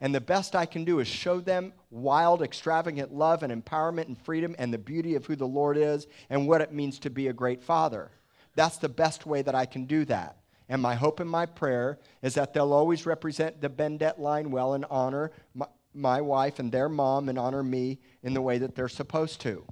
And 0.00 0.14
the 0.14 0.20
best 0.20 0.54
I 0.54 0.66
can 0.66 0.84
do 0.84 1.00
is 1.00 1.08
show 1.08 1.40
them 1.40 1.72
wild, 1.90 2.42
extravagant 2.42 3.12
love 3.12 3.42
and 3.42 3.52
empowerment 3.52 4.06
and 4.06 4.18
freedom 4.18 4.54
and 4.58 4.72
the 4.72 4.78
beauty 4.78 5.14
of 5.14 5.26
who 5.26 5.34
the 5.34 5.46
Lord 5.46 5.76
is 5.76 6.06
and 6.28 6.46
what 6.46 6.60
it 6.60 6.72
means 6.72 6.98
to 7.00 7.10
be 7.10 7.28
a 7.28 7.32
great 7.32 7.62
father. 7.62 8.10
That's 8.54 8.78
the 8.78 8.88
best 8.88 9.26
way 9.26 9.42
that 9.42 9.54
I 9.54 9.64
can 9.64 9.86
do 9.86 10.04
that. 10.06 10.36
And 10.72 10.80
my 10.80 10.94
hope 10.94 11.20
and 11.20 11.28
my 11.28 11.44
prayer 11.44 11.98
is 12.22 12.32
that 12.32 12.54
they'll 12.54 12.72
always 12.72 13.04
represent 13.04 13.60
the 13.60 13.68
Bendet 13.68 14.18
line 14.18 14.50
well 14.50 14.72
and 14.72 14.86
honor 14.88 15.30
my, 15.54 15.66
my 15.92 16.22
wife 16.22 16.60
and 16.60 16.72
their 16.72 16.88
mom 16.88 17.28
and 17.28 17.38
honor 17.38 17.62
me 17.62 17.98
in 18.22 18.32
the 18.32 18.40
way 18.40 18.56
that 18.56 18.74
they're 18.74 18.88
supposed 18.88 19.42
to. 19.42 19.66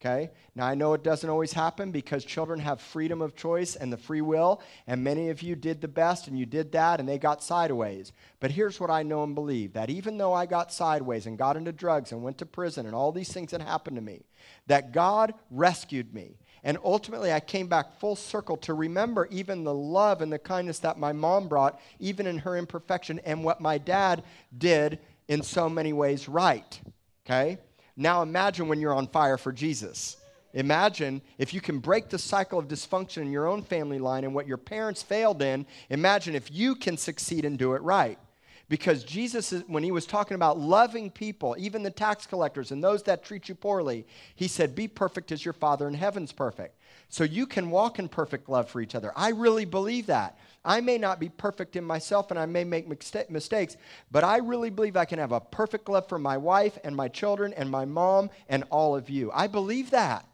Okay? 0.00 0.30
Now, 0.56 0.66
I 0.66 0.74
know 0.74 0.92
it 0.94 1.04
doesn't 1.04 1.30
always 1.30 1.52
happen 1.52 1.92
because 1.92 2.24
children 2.24 2.58
have 2.58 2.80
freedom 2.80 3.22
of 3.22 3.36
choice 3.36 3.76
and 3.76 3.92
the 3.92 3.96
free 3.96 4.22
will, 4.22 4.60
and 4.88 5.04
many 5.04 5.28
of 5.28 5.40
you 5.40 5.54
did 5.54 5.80
the 5.80 5.86
best 5.86 6.26
and 6.26 6.36
you 6.36 6.46
did 6.46 6.72
that 6.72 6.98
and 6.98 7.08
they 7.08 7.18
got 7.18 7.44
sideways. 7.44 8.10
But 8.40 8.50
here's 8.50 8.80
what 8.80 8.90
I 8.90 9.04
know 9.04 9.22
and 9.22 9.36
believe 9.36 9.74
that 9.74 9.88
even 9.88 10.18
though 10.18 10.32
I 10.32 10.46
got 10.46 10.72
sideways 10.72 11.26
and 11.26 11.38
got 11.38 11.56
into 11.56 11.70
drugs 11.70 12.10
and 12.10 12.24
went 12.24 12.38
to 12.38 12.46
prison 12.46 12.86
and 12.86 12.94
all 12.96 13.12
these 13.12 13.32
things 13.32 13.52
that 13.52 13.62
happened 13.62 13.98
to 13.98 14.02
me, 14.02 14.24
that 14.66 14.90
God 14.90 15.32
rescued 15.48 16.12
me. 16.12 16.39
And 16.62 16.78
ultimately, 16.84 17.32
I 17.32 17.40
came 17.40 17.68
back 17.68 17.98
full 17.98 18.16
circle 18.16 18.56
to 18.58 18.74
remember 18.74 19.26
even 19.30 19.64
the 19.64 19.74
love 19.74 20.20
and 20.20 20.32
the 20.32 20.38
kindness 20.38 20.78
that 20.80 20.98
my 20.98 21.12
mom 21.12 21.48
brought, 21.48 21.80
even 21.98 22.26
in 22.26 22.38
her 22.38 22.56
imperfection, 22.56 23.18
and 23.24 23.42
what 23.42 23.60
my 23.60 23.78
dad 23.78 24.24
did 24.56 24.98
in 25.28 25.42
so 25.42 25.68
many 25.68 25.92
ways 25.92 26.28
right. 26.28 26.80
Okay? 27.24 27.58
Now 27.96 28.22
imagine 28.22 28.68
when 28.68 28.80
you're 28.80 28.94
on 28.94 29.06
fire 29.06 29.38
for 29.38 29.52
Jesus. 29.52 30.16
Imagine 30.52 31.22
if 31.38 31.54
you 31.54 31.60
can 31.60 31.78
break 31.78 32.08
the 32.08 32.18
cycle 32.18 32.58
of 32.58 32.66
dysfunction 32.66 33.22
in 33.22 33.30
your 33.30 33.46
own 33.46 33.62
family 33.62 33.98
line 33.98 34.24
and 34.24 34.34
what 34.34 34.48
your 34.48 34.56
parents 34.56 35.02
failed 35.02 35.42
in. 35.42 35.64
Imagine 35.90 36.34
if 36.34 36.50
you 36.50 36.74
can 36.74 36.96
succeed 36.96 37.44
and 37.44 37.56
do 37.56 37.74
it 37.74 37.82
right. 37.82 38.18
Because 38.70 39.02
Jesus, 39.02 39.50
when 39.66 39.82
he 39.82 39.90
was 39.90 40.06
talking 40.06 40.36
about 40.36 40.56
loving 40.56 41.10
people, 41.10 41.56
even 41.58 41.82
the 41.82 41.90
tax 41.90 42.24
collectors 42.24 42.70
and 42.70 42.82
those 42.82 43.02
that 43.02 43.24
treat 43.24 43.48
you 43.48 43.56
poorly, 43.56 44.06
he 44.36 44.46
said, 44.46 44.76
Be 44.76 44.86
perfect 44.86 45.32
as 45.32 45.44
your 45.44 45.52
Father 45.54 45.88
in 45.88 45.94
heaven's 45.94 46.30
perfect. 46.30 46.78
So 47.08 47.24
you 47.24 47.48
can 47.48 47.70
walk 47.70 47.98
in 47.98 48.08
perfect 48.08 48.48
love 48.48 48.70
for 48.70 48.80
each 48.80 48.94
other. 48.94 49.12
I 49.16 49.30
really 49.30 49.64
believe 49.64 50.06
that. 50.06 50.38
I 50.64 50.80
may 50.80 50.98
not 50.98 51.18
be 51.18 51.28
perfect 51.28 51.74
in 51.74 51.82
myself 51.82 52.30
and 52.30 52.38
I 52.38 52.46
may 52.46 52.62
make 52.62 52.88
mistakes, 53.28 53.76
but 54.12 54.22
I 54.22 54.36
really 54.36 54.70
believe 54.70 54.96
I 54.96 55.04
can 55.04 55.18
have 55.18 55.32
a 55.32 55.40
perfect 55.40 55.88
love 55.88 56.08
for 56.08 56.20
my 56.20 56.36
wife 56.36 56.78
and 56.84 56.94
my 56.94 57.08
children 57.08 57.52
and 57.54 57.68
my 57.68 57.84
mom 57.84 58.30
and 58.48 58.62
all 58.70 58.94
of 58.94 59.10
you. 59.10 59.32
I 59.34 59.48
believe 59.48 59.90
that. 59.90 60.29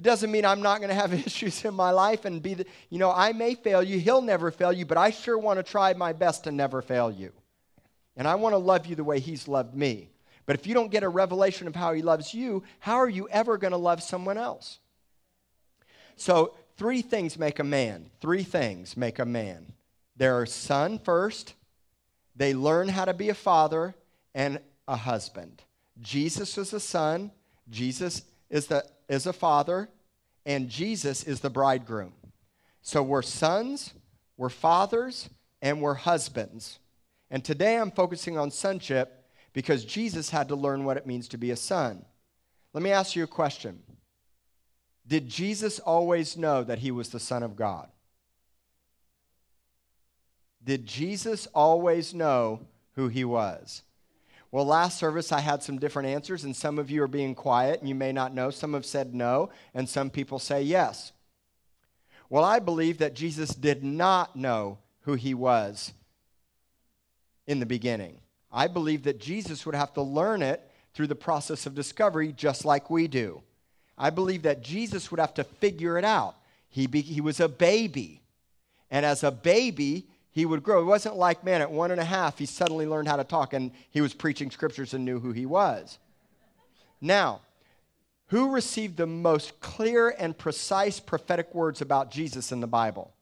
It 0.00 0.04
doesn't 0.04 0.30
mean 0.30 0.44
I'm 0.44 0.62
not 0.62 0.78
going 0.78 0.88
to 0.88 0.94
have 0.94 1.12
issues 1.26 1.64
in 1.64 1.74
my 1.74 1.90
life 1.90 2.24
and 2.24 2.42
be 2.42 2.54
the, 2.54 2.66
you 2.88 2.98
know, 2.98 3.12
I 3.12 3.32
may 3.32 3.54
fail 3.54 3.82
you. 3.82 3.98
He'll 3.98 4.22
never 4.22 4.50
fail 4.50 4.72
you, 4.72 4.86
but 4.86 4.98
I 4.98 5.10
sure 5.10 5.38
want 5.38 5.58
to 5.58 5.62
try 5.62 5.92
my 5.92 6.12
best 6.12 6.44
to 6.44 6.52
never 6.52 6.82
fail 6.82 7.10
you. 7.10 7.32
And 8.16 8.26
I 8.26 8.34
want 8.34 8.54
to 8.54 8.58
love 8.58 8.86
you 8.86 8.96
the 8.96 9.04
way 9.04 9.20
He's 9.20 9.46
loved 9.46 9.74
me. 9.74 10.10
But 10.46 10.56
if 10.56 10.66
you 10.66 10.74
don't 10.74 10.90
get 10.90 11.02
a 11.02 11.08
revelation 11.08 11.66
of 11.66 11.76
how 11.76 11.92
He 11.92 12.02
loves 12.02 12.34
you, 12.34 12.64
how 12.80 12.96
are 12.96 13.08
you 13.08 13.28
ever 13.28 13.56
going 13.58 13.72
to 13.72 13.76
love 13.76 14.02
someone 14.02 14.38
else? 14.38 14.78
So 16.16 16.54
Three 16.80 17.02
things 17.02 17.38
make 17.38 17.58
a 17.58 17.64
man. 17.64 18.08
Three 18.22 18.42
things 18.42 18.96
make 18.96 19.18
a 19.18 19.26
man. 19.26 19.74
They're 20.16 20.44
a 20.44 20.46
son 20.46 20.98
first, 20.98 21.52
they 22.34 22.54
learn 22.54 22.88
how 22.88 23.04
to 23.04 23.12
be 23.12 23.28
a 23.28 23.34
father 23.34 23.94
and 24.34 24.60
a 24.88 24.96
husband. 24.96 25.62
Jesus 26.00 26.56
is 26.56 26.72
a 26.72 26.80
son, 26.80 27.32
Jesus 27.68 28.22
is, 28.48 28.68
the, 28.68 28.82
is 29.10 29.26
a 29.26 29.32
father, 29.32 29.90
and 30.46 30.68
Jesus 30.68 31.24
is 31.24 31.40
the 31.40 31.50
bridegroom. 31.50 32.12
So 32.80 33.02
we're 33.02 33.22
sons, 33.22 33.92
we're 34.36 34.48
fathers, 34.48 35.28
and 35.60 35.82
we're 35.82 35.94
husbands. 35.94 36.78
And 37.28 37.44
today 37.44 37.76
I'm 37.76 37.90
focusing 37.90 38.38
on 38.38 38.52
sonship 38.52 39.26
because 39.52 39.84
Jesus 39.84 40.30
had 40.30 40.48
to 40.48 40.54
learn 40.54 40.84
what 40.84 40.96
it 40.96 41.06
means 41.06 41.26
to 41.28 41.38
be 41.38 41.50
a 41.50 41.56
son. 41.56 42.04
Let 42.72 42.84
me 42.84 42.92
ask 42.92 43.16
you 43.16 43.24
a 43.24 43.26
question 43.26 43.80
did 45.06 45.28
Jesus 45.28 45.80
always 45.80 46.36
know 46.36 46.62
that 46.62 46.78
he 46.78 46.92
was 46.92 47.08
the 47.08 47.18
Son 47.18 47.42
of 47.42 47.56
God? 47.56 47.88
Did 50.62 50.86
Jesus 50.86 51.48
always 51.52 52.14
know 52.14 52.60
who 52.94 53.08
he 53.08 53.24
was? 53.24 53.82
Well, 54.52 54.64
last 54.64 54.98
service 54.98 55.30
I 55.30 55.40
had 55.40 55.62
some 55.62 55.78
different 55.78 56.08
answers, 56.08 56.44
and 56.44 56.56
some 56.56 56.78
of 56.78 56.90
you 56.90 57.02
are 57.02 57.08
being 57.08 57.34
quiet 57.34 57.80
and 57.80 57.88
you 57.88 57.94
may 57.94 58.12
not 58.12 58.34
know. 58.34 58.50
Some 58.50 58.74
have 58.74 58.86
said 58.86 59.14
no, 59.14 59.50
and 59.74 59.88
some 59.88 60.10
people 60.10 60.38
say 60.38 60.62
yes. 60.62 61.12
Well, 62.28 62.44
I 62.44 62.58
believe 62.58 62.98
that 62.98 63.14
Jesus 63.14 63.54
did 63.54 63.84
not 63.84 64.36
know 64.36 64.78
who 65.02 65.14
he 65.14 65.34
was 65.34 65.92
in 67.46 67.60
the 67.60 67.66
beginning. 67.66 68.18
I 68.52 68.66
believe 68.66 69.04
that 69.04 69.20
Jesus 69.20 69.64
would 69.66 69.74
have 69.74 69.92
to 69.94 70.02
learn 70.02 70.42
it 70.42 70.68
through 70.94 71.06
the 71.06 71.14
process 71.14 71.66
of 71.66 71.74
discovery, 71.74 72.32
just 72.32 72.64
like 72.64 72.90
we 72.90 73.06
do. 73.06 73.42
I 73.96 74.10
believe 74.10 74.42
that 74.42 74.62
Jesus 74.62 75.10
would 75.10 75.20
have 75.20 75.34
to 75.34 75.44
figure 75.44 75.98
it 75.98 76.04
out. 76.04 76.36
He, 76.68 76.86
be, 76.86 77.00
he 77.00 77.20
was 77.20 77.38
a 77.38 77.48
baby. 77.48 78.22
And 78.90 79.06
as 79.06 79.22
a 79.22 79.30
baby, 79.30 80.08
he 80.30 80.46
would 80.46 80.62
grow. 80.62 80.80
It 80.80 80.86
wasn't 80.86 81.16
like, 81.16 81.44
man, 81.44 81.60
at 81.60 81.70
one 81.70 81.90
and 81.90 82.00
a 82.00 82.04
half, 82.04 82.38
he 82.38 82.46
suddenly 82.46 82.86
learned 82.86 83.08
how 83.08 83.16
to 83.16 83.24
talk 83.24 83.52
and 83.52 83.72
he 83.90 84.00
was 84.00 84.14
preaching 84.14 84.50
scriptures 84.50 84.94
and 84.94 85.04
knew 85.04 85.18
who 85.18 85.32
he 85.32 85.46
was. 85.46 85.98
Now, 87.00 87.40
who 88.28 88.52
received 88.52 88.96
the 88.96 89.06
most 89.06 89.58
clear 89.60 90.10
and 90.10 90.38
precise 90.38 91.00
prophetic 91.00 91.52
words 91.54 91.80
about 91.80 92.12
Jesus 92.12 92.52
in 92.52 92.60
the 92.60 92.68
Bible? 92.68 93.12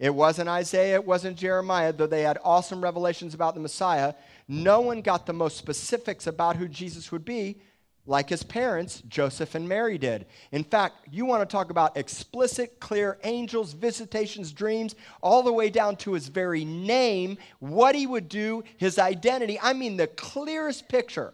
It 0.00 0.12
wasn't 0.12 0.48
Isaiah, 0.48 0.96
it 0.96 1.06
wasn't 1.06 1.38
Jeremiah, 1.38 1.92
though 1.92 2.08
they 2.08 2.22
had 2.22 2.38
awesome 2.42 2.82
revelations 2.82 3.32
about 3.32 3.54
the 3.54 3.60
Messiah. 3.60 4.14
No 4.48 4.80
one 4.80 5.00
got 5.00 5.26
the 5.26 5.32
most 5.32 5.56
specifics 5.56 6.26
about 6.26 6.56
who 6.56 6.66
Jesus 6.66 7.12
would 7.12 7.24
be 7.24 7.60
like 8.06 8.28
his 8.28 8.42
parents, 8.42 9.02
Joseph 9.08 9.54
and 9.54 9.68
Mary 9.68 9.96
did. 9.96 10.26
In 10.52 10.62
fact, 10.62 11.08
you 11.10 11.24
want 11.24 11.48
to 11.48 11.50
talk 11.50 11.70
about 11.70 11.96
explicit, 11.96 12.78
clear 12.78 13.18
angels, 13.24 13.72
visitations, 13.72 14.52
dreams, 14.52 14.94
all 15.22 15.42
the 15.42 15.52
way 15.52 15.70
down 15.70 15.96
to 15.96 16.12
his 16.12 16.28
very 16.28 16.66
name, 16.66 17.38
what 17.60 17.94
he 17.94 18.06
would 18.06 18.28
do, 18.28 18.62
his 18.76 18.98
identity. 18.98 19.58
I 19.60 19.72
mean, 19.72 19.96
the 19.96 20.06
clearest 20.06 20.88
picture. 20.88 21.32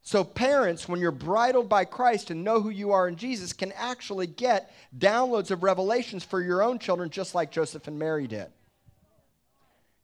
So, 0.00 0.22
parents, 0.22 0.88
when 0.88 1.00
you're 1.00 1.10
bridled 1.10 1.68
by 1.68 1.84
Christ 1.84 2.30
and 2.30 2.44
know 2.44 2.60
who 2.60 2.70
you 2.70 2.92
are 2.92 3.08
in 3.08 3.16
Jesus, 3.16 3.52
can 3.52 3.72
actually 3.72 4.28
get 4.28 4.72
downloads 4.96 5.50
of 5.50 5.64
revelations 5.64 6.22
for 6.22 6.40
your 6.40 6.62
own 6.62 6.78
children, 6.78 7.10
just 7.10 7.34
like 7.34 7.50
Joseph 7.50 7.88
and 7.88 7.98
Mary 7.98 8.28
did. 8.28 8.46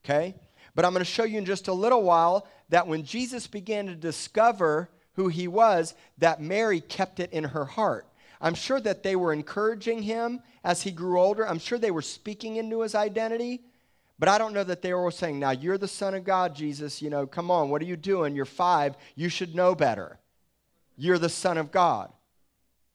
Okay? 0.05 0.35
But 0.75 0.85
I'm 0.85 0.93
going 0.93 1.05
to 1.05 1.11
show 1.11 1.25
you 1.25 1.39
in 1.39 1.45
just 1.45 1.69
a 1.69 1.73
little 1.73 2.03
while 2.03 2.49
that 2.69 2.87
when 2.87 3.05
Jesus 3.05 3.47
began 3.47 3.87
to 3.87 3.95
discover 3.95 4.91
who 5.15 5.29
he 5.29 5.49
was, 5.49 5.95
that 6.19 6.41
Mary 6.41 6.81
kept 6.81 7.21
it 7.21 7.33
in 7.33 7.45
her 7.45 7.65
heart. 7.65 8.07
I'm 8.41 8.55
sure 8.55 8.81
that 8.81 9.03
they 9.03 9.15
were 9.15 9.33
encouraging 9.33 10.03
him 10.03 10.41
as 10.65 10.83
he 10.83 10.91
grew 10.91 11.21
older. 11.21 11.47
I'm 11.47 11.59
sure 11.59 11.79
they 11.79 11.91
were 11.91 12.03
speaking 12.03 12.57
into 12.57 12.81
his 12.81 12.95
identity. 12.95 13.61
But 14.19 14.29
I 14.29 14.39
don't 14.39 14.55
know 14.55 14.65
that 14.65 14.83
they 14.83 14.93
were 14.95 15.11
saying, 15.11 15.39
Now 15.39 15.51
you're 15.51 15.79
the 15.79 15.89
Son 15.89 16.15
of 16.15 16.25
God, 16.25 16.55
Jesus. 16.55 17.03
You 17.03 17.11
know, 17.11 17.27
come 17.27 17.51
on, 17.51 17.71
what 17.71 17.83
are 17.83 17.87
you 17.87 17.97
doing? 17.97 18.35
You're 18.35 18.45
five. 18.45 18.97
You 19.15 19.29
should 19.29 19.55
know 19.55 19.75
better. 19.75 20.19
You're 20.97 21.19
the 21.19 21.29
Son 21.29 21.59
of 21.59 21.73
God. 21.73 22.13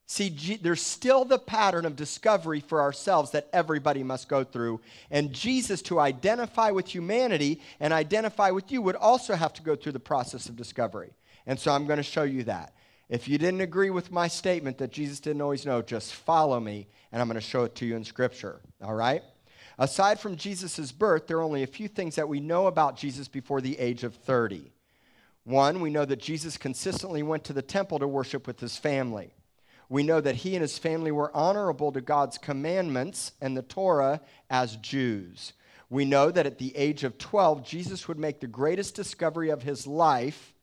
See, 0.10 0.58
there's 0.62 0.82
still 0.82 1.26
the 1.26 1.38
pattern 1.38 1.86
of 1.86 1.98
discovery 1.98 2.62
for 2.62 2.80
ourselves 2.80 3.32
that 3.32 3.50
everybody 3.52 4.04
must 4.04 4.30
go 4.30 4.46
through. 4.46 4.80
And 5.12 5.34
Jesus, 5.34 5.82
to 5.84 6.00
identify 6.00 6.72
with 6.72 6.88
humanity 6.88 7.60
and 7.82 7.92
identify 7.92 8.52
with 8.52 8.72
you, 8.72 8.82
would 8.82 8.96
also 8.96 9.36
have 9.36 9.52
to 9.56 9.62
go 9.62 9.76
through 9.76 9.92
the 9.92 10.00
process 10.00 10.48
of 10.48 10.56
discovery. 10.56 11.12
And 11.48 11.60
so 11.60 11.72
I'm 11.72 11.88
going 11.88 11.98
to 11.98 12.04
show 12.04 12.24
you 12.24 12.44
that. 12.44 12.74
If 13.10 13.30
you 13.30 13.38
didn't 13.38 13.62
agree 13.62 13.90
with 13.90 14.12
my 14.12 14.28
statement 14.28 14.78
that 14.80 14.92
Jesus 14.92 15.22
didn't 15.22 15.42
always 15.42 15.66
know, 15.66 15.82
just 15.82 16.14
follow 16.14 16.60
me 16.60 16.88
and 17.12 17.22
I'm 17.22 17.28
going 17.30 17.40
to 17.40 17.42
show 17.42 17.64
it 17.64 17.74
to 17.76 17.86
you 17.86 17.96
in 17.96 18.04
Scripture. 18.04 18.60
All 18.84 18.94
right? 18.94 19.24
Aside 19.80 20.20
from 20.20 20.36
Jesus' 20.36 20.92
birth, 20.92 21.28
there 21.28 21.38
are 21.38 21.44
only 21.44 21.64
a 21.64 21.68
few 21.68 21.88
things 21.88 22.16
that 22.16 22.28
we 22.28 22.42
know 22.42 22.68
about 22.68 22.98
Jesus 22.98 23.28
before 23.30 23.62
the 23.62 23.80
age 23.80 24.04
of 24.04 24.14
30. 24.14 24.74
One, 25.46 25.80
we 25.80 25.90
know 25.90 26.04
that 26.04 26.20
Jesus 26.20 26.58
consistently 26.58 27.24
went 27.24 27.46
to 27.46 27.54
the 27.54 27.62
temple 27.62 28.00
to 28.00 28.08
worship 28.08 28.46
with 28.46 28.60
his 28.60 28.76
family. 28.76 29.34
We 29.88 30.04
know 30.04 30.20
that 30.20 30.36
he 30.36 30.56
and 30.56 30.62
his 30.62 30.78
family 30.78 31.12
were 31.12 31.36
honorable 31.36 31.94
to 31.94 32.02
God's 32.02 32.38
commandments 32.38 33.32
and 33.40 33.56
the 33.56 33.62
Torah 33.62 34.20
as 34.50 34.76
Jews. 34.76 35.54
We 35.90 36.04
know 36.04 36.30
that 36.32 36.46
at 36.46 36.58
the 36.58 36.76
age 36.76 37.06
of 37.06 37.18
12, 37.18 37.64
Jesus 37.66 38.10
would 38.10 38.20
make 38.20 38.42
the 38.42 38.48
greatest 38.48 38.96
discovery 38.96 39.50
of 39.50 39.64
his 39.64 39.88
life 39.88 40.54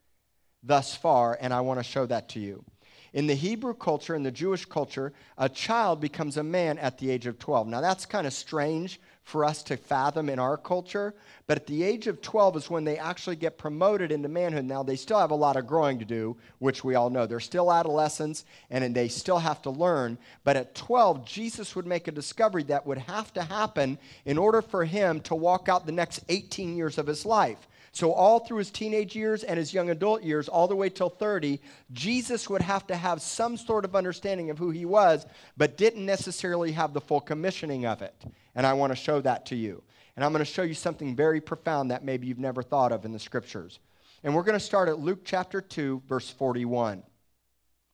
thus 0.64 0.96
far, 0.96 1.38
and 1.40 1.53
I 1.53 1.61
want 1.61 1.79
to 1.79 1.85
show 1.85 2.07
that 2.07 2.31
to 2.31 2.40
you. 2.40 2.64
In 3.12 3.29
the 3.29 3.35
Hebrew 3.35 3.74
culture 3.74 4.16
and 4.16 4.27
the 4.27 4.33
Jewish 4.33 4.64
culture, 4.64 5.12
a 5.38 5.48
child 5.48 6.00
becomes 6.00 6.37
a 6.37 6.42
man 6.42 6.79
at 6.79 6.98
the 6.98 7.11
age 7.11 7.27
of 7.27 7.38
12. 7.38 7.68
Now, 7.68 7.81
that's 7.81 8.07
kind 8.07 8.27
of 8.27 8.33
strange 8.33 8.98
for 9.22 9.44
us 9.44 9.62
to 9.62 9.77
fathom 9.77 10.29
in 10.29 10.40
our 10.40 10.57
culture, 10.57 11.14
but 11.46 11.57
at 11.57 11.66
the 11.66 11.83
age 11.83 12.09
of 12.09 12.20
12 12.20 12.57
is 12.57 12.70
when 12.70 12.85
they 12.85 12.98
actually 12.98 13.37
get 13.37 13.57
promoted 13.57 14.11
into 14.11 14.29
manhood. 14.29 14.64
Now, 14.64 14.83
they 14.83 14.96
still 14.96 15.18
have 15.18 15.31
a 15.31 15.37
lot 15.37 15.57
of 15.57 15.66
growing 15.66 15.98
to 16.00 16.05
do, 16.05 16.37
which 16.59 16.83
we 16.83 16.96
all 16.96 17.09
know. 17.09 17.24
They're 17.24 17.40
still 17.40 17.72
adolescents 17.72 18.44
and 18.68 18.94
they 18.94 19.09
still 19.09 19.38
have 19.38 19.62
to 19.62 19.70
learn. 19.70 20.18
But 20.42 20.57
at 20.57 20.74
12, 20.74 21.24
Jesus 21.24 21.77
would 21.77 21.87
make 21.87 22.09
a 22.09 22.12
discovery 22.12 22.64
that 22.64 22.85
would 22.85 22.98
have 22.98 23.33
to 23.35 23.42
happen 23.42 23.98
in 24.27 24.38
order 24.38 24.61
for 24.61 24.85
him 24.85 25.20
to 25.20 25.35
walk 25.35 25.68
out 25.68 25.87
the 25.87 25.92
next 25.92 26.20
18 26.29 26.77
years 26.77 26.98
of 26.98 27.07
his 27.07 27.24
life. 27.24 27.68
So, 27.94 28.12
all 28.12 28.40
through 28.40 28.59
his 28.59 28.72
teenage 28.72 29.14
years 29.14 29.44
and 29.44 29.57
his 29.57 29.72
young 29.72 29.88
adult 29.88 30.24
years, 30.24 30.48
all 30.48 30.66
the 30.66 30.74
way 30.74 30.88
till 30.88 31.09
30, 31.09 31.61
Jesus 31.92 32.50
would 32.50 32.61
have 32.61 32.85
to 32.88 32.96
have 32.96 33.22
some 33.22 33.57
sort 33.57 33.85
of 33.85 33.94
understanding 33.94 34.50
of 34.50 34.59
who 34.59 34.70
he 34.70 34.85
was, 34.85 35.24
but 35.57 35.76
didn't 35.76 36.04
necessarily 36.04 36.72
have 36.72 36.92
the 36.92 37.00
full 37.00 37.20
commissioning 37.20 37.87
of 37.87 38.02
it. 38.02 38.24
And 38.57 38.66
I 38.66 38.72
want 38.72 38.90
to 38.90 38.96
show 38.96 39.20
that 39.20 39.46
to 39.46 39.54
you. 39.54 39.80
And 40.16 40.24
I'm 40.24 40.33
going 40.33 40.44
to 40.44 40.44
show 40.44 40.64
you 40.64 40.74
something 40.74 41.14
very 41.14 41.40
profound 41.40 41.92
that 41.92 42.04
maybe 42.04 42.26
you've 42.26 42.40
never 42.40 42.64
thought 42.64 42.90
of 42.90 43.04
in 43.04 43.12
the 43.12 43.18
scriptures. 43.20 43.78
And 44.24 44.35
we're 44.35 44.42
going 44.42 44.59
to 44.59 44.64
start 44.64 44.88
at 44.88 44.98
Luke 44.98 45.20
chapter 45.24 45.61
2, 45.61 46.02
verse 46.09 46.28
41. 46.28 47.04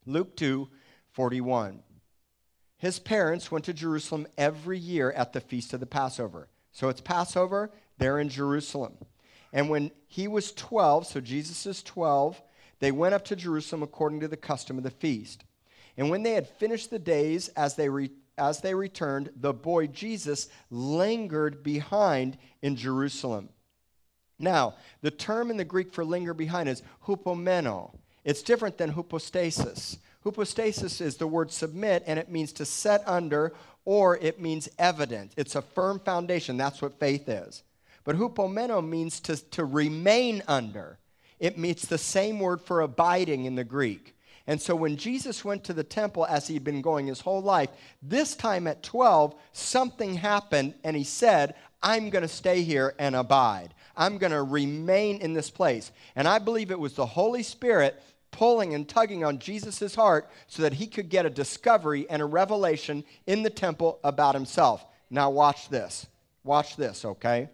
Luke 0.07 0.35
2, 0.35 0.67
41. 1.13 1.83
His 2.79 2.99
parents 2.99 3.53
went 3.53 3.67
to 3.67 3.75
Jerusalem 3.75 4.27
every 4.39 4.79
year 4.79 5.13
at 5.13 5.35
the 5.35 5.43
feast 5.43 5.75
of 5.75 5.81
the 5.81 5.87
Passover. 5.87 6.49
So 6.73 6.89
it's 6.89 7.03
Passover, 7.03 7.71
they're 7.99 8.19
in 8.19 8.31
Jerusalem. 8.31 8.95
And 9.53 9.69
when 9.69 9.91
he 10.07 10.29
was 10.29 10.53
12, 10.53 11.07
so 11.07 11.21
Jesus 11.21 11.67
is 11.67 11.83
12, 11.83 12.41
they 12.79 12.93
went 12.93 13.15
up 13.15 13.25
to 13.27 13.37
Jerusalem 13.37 13.83
according 13.83 14.21
to 14.21 14.29
the 14.29 14.37
custom 14.37 14.79
of 14.79 14.85
the 14.85 14.91
feast. 14.91 15.45
And 15.97 16.09
when 16.11 16.23
they 16.23 16.33
had 16.33 16.49
finished 16.49 16.91
the 16.91 16.99
days 16.99 17.49
as 17.49 17.75
they, 17.75 17.89
re- 17.89 18.11
as 18.39 18.61
they 18.61 18.75
returned, 18.75 19.31
the 19.37 19.53
boy 19.53 19.87
Jesus 19.87 20.49
lingered 20.71 21.63
behind 21.63 22.39
in 22.63 22.77
Jerusalem. 22.77 23.51
Now, 24.39 24.77
the 25.03 25.11
term 25.11 25.51
in 25.51 25.59
the 25.59 25.65
Greek 25.65 25.93
for 25.93 26.05
linger 26.05 26.33
behind 26.33 26.69
is 26.69 26.83
hupomeno. 27.05 27.95
It's 28.25 28.43
different 28.43 28.79
than 28.79 28.91
hypostasis. 28.91 29.99
Hypostasis 30.25 31.01
is 31.01 31.17
the 31.17 31.27
word 31.27 31.51
submit, 31.51 32.05
and 32.07 32.19
it 32.19 32.31
means 32.31 32.53
to 32.55 32.65
set 32.65 33.07
under, 33.07 33.53
or 33.85 34.17
it 34.19 34.41
means 34.41 34.69
evident. 34.79 35.33
It's 35.37 35.57
a 35.57 35.63
firm 35.63 35.99
foundation. 36.01 36.57
That's 36.57 36.81
what 36.81 36.99
faith 36.99 37.29
is. 37.29 37.63
But 38.11 38.19
hupomeno 38.19 38.85
means 38.85 39.21
to, 39.21 39.37
to 39.51 39.65
remain 39.65 40.43
under. 40.49 40.99
It 41.39 41.57
means 41.57 41.83
the 41.83 41.97
same 41.97 42.41
word 42.41 42.61
for 42.61 42.81
abiding 42.81 43.45
in 43.45 43.55
the 43.55 43.63
Greek. 43.63 44.17
And 44.49 44.61
so 44.61 44.75
when 44.75 44.97
Jesus 44.97 45.45
went 45.45 45.63
to 45.63 45.73
the 45.73 45.85
temple 45.85 46.27
as 46.27 46.49
he'd 46.49 46.65
been 46.65 46.83
going 46.83 47.07
his 47.07 47.21
whole 47.21 47.41
life, 47.41 47.69
this 48.03 48.35
time 48.35 48.67
at 48.67 48.83
12, 48.83 49.37
something 49.53 50.15
happened 50.15 50.75
and 50.83 50.97
he 50.97 51.05
said, 51.05 51.55
I'm 51.85 52.11
going 52.11 52.23
to 52.23 52.29
stay 52.29 52.63
here 52.63 52.97
and 52.99 53.15
abide. 53.15 53.75
I'm 53.97 54.19
going 54.19 54.33
to 54.33 54.43
remain 54.43 55.19
in 55.19 55.33
this 55.33 55.49
place. 55.49 55.93
And 56.17 56.27
I 56.27 56.41
believe 56.41 56.73
it 56.73 56.81
was 56.81 56.95
the 56.95 57.07
Holy 57.07 57.45
Spirit 57.45 58.03
pulling 58.33 58.75
and 58.75 58.89
tugging 58.89 59.23
on 59.23 59.39
Jesus' 59.39 59.95
heart 59.95 60.29
so 60.49 60.63
that 60.63 60.73
he 60.73 60.89
could 60.89 61.11
get 61.11 61.27
a 61.27 61.31
discovery 61.31 62.11
and 62.11 62.21
a 62.21 62.27
revelation 62.27 63.05
in 63.29 63.45
the 63.45 63.51
temple 63.51 64.01
about 64.03 64.35
himself. 64.35 64.85
Now, 65.11 65.31
watch 65.31 65.69
this. 65.69 66.09
Watch 66.43 66.75
this, 66.75 67.05
okay? 67.05 67.51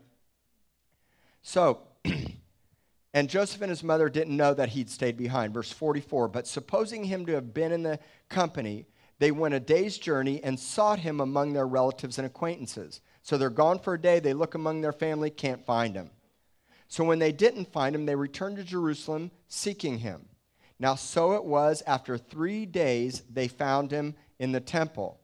So, 1.47 1.79
and 3.15 3.31
Joseph 3.31 3.63
and 3.63 3.71
his 3.71 3.85
mother 3.85 4.09
didn't 4.09 4.37
know 4.37 4.53
that 4.53 4.71
he'd 4.71 4.91
stayed 4.91 5.17
behind. 5.17 5.55
Verse 5.55 5.71
44 5.71 6.27
But 6.27 6.49
supposing 6.49 7.05
him 7.05 7.25
to 7.27 7.35
have 7.35 7.55
been 7.55 7.71
in 7.71 7.85
the 7.85 8.01
company, 8.29 8.87
they 9.21 9.31
went 9.31 9.55
a 9.55 9.61
day's 9.61 9.97
journey 9.97 10.43
and 10.43 10.59
sought 10.59 10.99
him 10.99 11.21
among 11.21 11.53
their 11.53 11.69
relatives 11.69 12.19
and 12.19 12.27
acquaintances. 12.27 13.01
So 13.23 13.39
they're 13.39 13.49
gone 13.49 13.79
for 13.79 13.95
a 13.95 14.01
day, 14.01 14.19
they 14.19 14.35
look 14.35 14.57
among 14.57 14.81
their 14.81 14.93
family, 14.93 15.31
can't 15.31 15.65
find 15.65 15.95
him. 15.95 16.11
So 16.89 17.05
when 17.05 17.21
they 17.21 17.31
didn't 17.31 17.73
find 17.73 17.95
him, 17.95 18.07
they 18.07 18.17
returned 18.17 18.57
to 18.57 18.65
Jerusalem 18.65 19.31
seeking 19.47 19.99
him. 19.99 20.27
Now, 20.81 20.97
so 20.97 21.35
it 21.35 21.45
was 21.45 21.81
after 21.87 22.19
three 22.19 22.67
days 22.67 23.23
they 23.31 23.47
found 23.47 23.93
him 23.93 24.17
in 24.41 24.51
the 24.51 24.61
temple. 24.61 25.21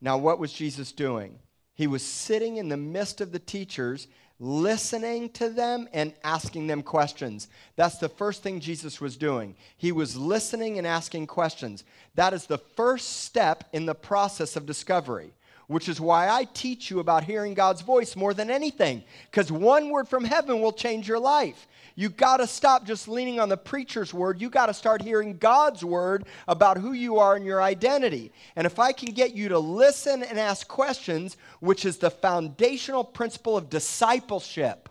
Now, 0.00 0.16
what 0.16 0.38
was 0.38 0.52
Jesus 0.52 0.92
doing? 0.92 1.40
He 1.74 1.88
was 1.88 2.02
sitting 2.02 2.56
in 2.56 2.68
the 2.68 2.76
midst 2.76 3.20
of 3.20 3.32
the 3.32 3.38
teachers 3.38 4.06
listening 4.38 5.30
to 5.30 5.48
them 5.48 5.88
and 5.92 6.12
asking 6.22 6.66
them 6.66 6.82
questions. 6.82 7.48
That's 7.76 7.98
the 7.98 8.08
first 8.08 8.42
thing 8.42 8.60
Jesus 8.60 9.00
was 9.00 9.16
doing. 9.16 9.56
He 9.76 9.92
was 9.92 10.16
listening 10.16 10.78
and 10.78 10.86
asking 10.86 11.26
questions. 11.26 11.84
That 12.14 12.34
is 12.34 12.46
the 12.46 12.58
first 12.58 13.24
step 13.24 13.64
in 13.72 13.86
the 13.86 13.94
process 13.94 14.56
of 14.56 14.66
discovery, 14.66 15.32
which 15.66 15.88
is 15.88 16.00
why 16.00 16.28
I 16.28 16.44
teach 16.44 16.90
you 16.90 17.00
about 17.00 17.24
hearing 17.24 17.54
God's 17.54 17.82
voice 17.82 18.16
more 18.16 18.34
than 18.34 18.50
anything, 18.50 19.02
because 19.30 19.50
one 19.50 19.90
word 19.90 20.08
from 20.08 20.24
heaven 20.24 20.60
will 20.60 20.72
change 20.72 21.08
your 21.08 21.18
life. 21.18 21.66
You 21.98 22.10
got 22.10 22.38
to 22.38 22.46
stop 22.46 22.84
just 22.84 23.08
leaning 23.08 23.40
on 23.40 23.48
the 23.48 23.56
preacher's 23.56 24.12
word. 24.12 24.40
You 24.40 24.50
got 24.50 24.66
to 24.66 24.74
start 24.74 25.00
hearing 25.00 25.38
God's 25.38 25.82
word 25.82 26.26
about 26.46 26.76
who 26.76 26.92
you 26.92 27.18
are 27.18 27.36
and 27.36 27.44
your 27.46 27.62
identity. 27.62 28.32
And 28.54 28.66
if 28.66 28.78
I 28.78 28.92
can 28.92 29.14
get 29.14 29.34
you 29.34 29.48
to 29.48 29.58
listen 29.58 30.22
and 30.22 30.38
ask 30.38 30.68
questions, 30.68 31.38
which 31.60 31.86
is 31.86 31.96
the 31.96 32.10
foundational 32.10 33.02
principle 33.02 33.56
of 33.56 33.70
discipleship. 33.70 34.90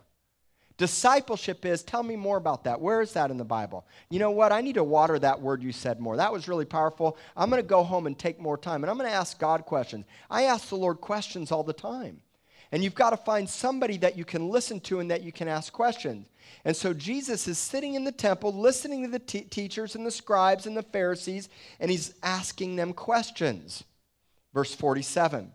Discipleship 0.78 1.64
is, 1.64 1.82
tell 1.82 2.02
me 2.02 2.16
more 2.16 2.36
about 2.36 2.64
that. 2.64 2.80
Where 2.80 3.00
is 3.00 3.12
that 3.14 3.30
in 3.30 3.38
the 3.38 3.44
Bible? 3.44 3.86
You 4.10 4.18
know 4.18 4.30
what? 4.30 4.52
I 4.52 4.60
need 4.60 4.74
to 4.74 4.84
water 4.84 5.18
that 5.18 5.40
word 5.40 5.62
you 5.62 5.72
said 5.72 6.00
more. 6.00 6.16
That 6.16 6.32
was 6.32 6.48
really 6.48 6.66
powerful. 6.66 7.16
I'm 7.34 7.48
going 7.48 7.62
to 7.62 7.68
go 7.68 7.82
home 7.82 8.06
and 8.06 8.18
take 8.18 8.38
more 8.38 8.58
time 8.58 8.84
and 8.84 8.90
I'm 8.90 8.98
going 8.98 9.08
to 9.08 9.16
ask 9.16 9.38
God 9.38 9.64
questions. 9.64 10.04
I 10.30 10.44
ask 10.44 10.68
the 10.68 10.76
Lord 10.76 11.00
questions 11.00 11.50
all 11.50 11.62
the 11.62 11.72
time. 11.72 12.20
And 12.72 12.82
you've 12.84 12.94
got 12.94 13.10
to 13.10 13.16
find 13.16 13.48
somebody 13.48 13.96
that 13.98 14.18
you 14.18 14.24
can 14.24 14.50
listen 14.50 14.80
to 14.80 15.00
and 15.00 15.10
that 15.10 15.22
you 15.22 15.32
can 15.32 15.48
ask 15.48 15.72
questions. 15.72 16.26
And 16.64 16.76
so 16.76 16.92
Jesus 16.92 17.48
is 17.48 17.58
sitting 17.58 17.94
in 17.94 18.04
the 18.04 18.12
temple, 18.12 18.52
listening 18.52 19.02
to 19.04 19.08
the 19.08 19.18
teachers 19.18 19.94
and 19.94 20.04
the 20.04 20.10
scribes 20.10 20.66
and 20.66 20.76
the 20.76 20.82
Pharisees, 20.82 21.48
and 21.80 21.90
he's 21.90 22.14
asking 22.22 22.76
them 22.76 22.92
questions. 22.92 23.84
Verse 24.52 24.74
47. 24.74 25.52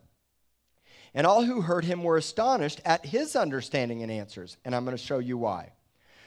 And 1.14 1.28
all 1.28 1.44
who 1.44 1.62
heard 1.62 1.86
him 1.86 2.04
were 2.04 2.18
astonished 2.18 2.82
at 2.86 3.06
his 3.06 3.36
understanding 3.36 4.02
and 4.02 4.12
answers. 4.12 4.58
And 4.64 4.74
I'm 4.74 4.86
going 4.86 4.96
to 4.96 5.04
show 5.04 5.20
you 5.20 5.38
why. 5.38 5.74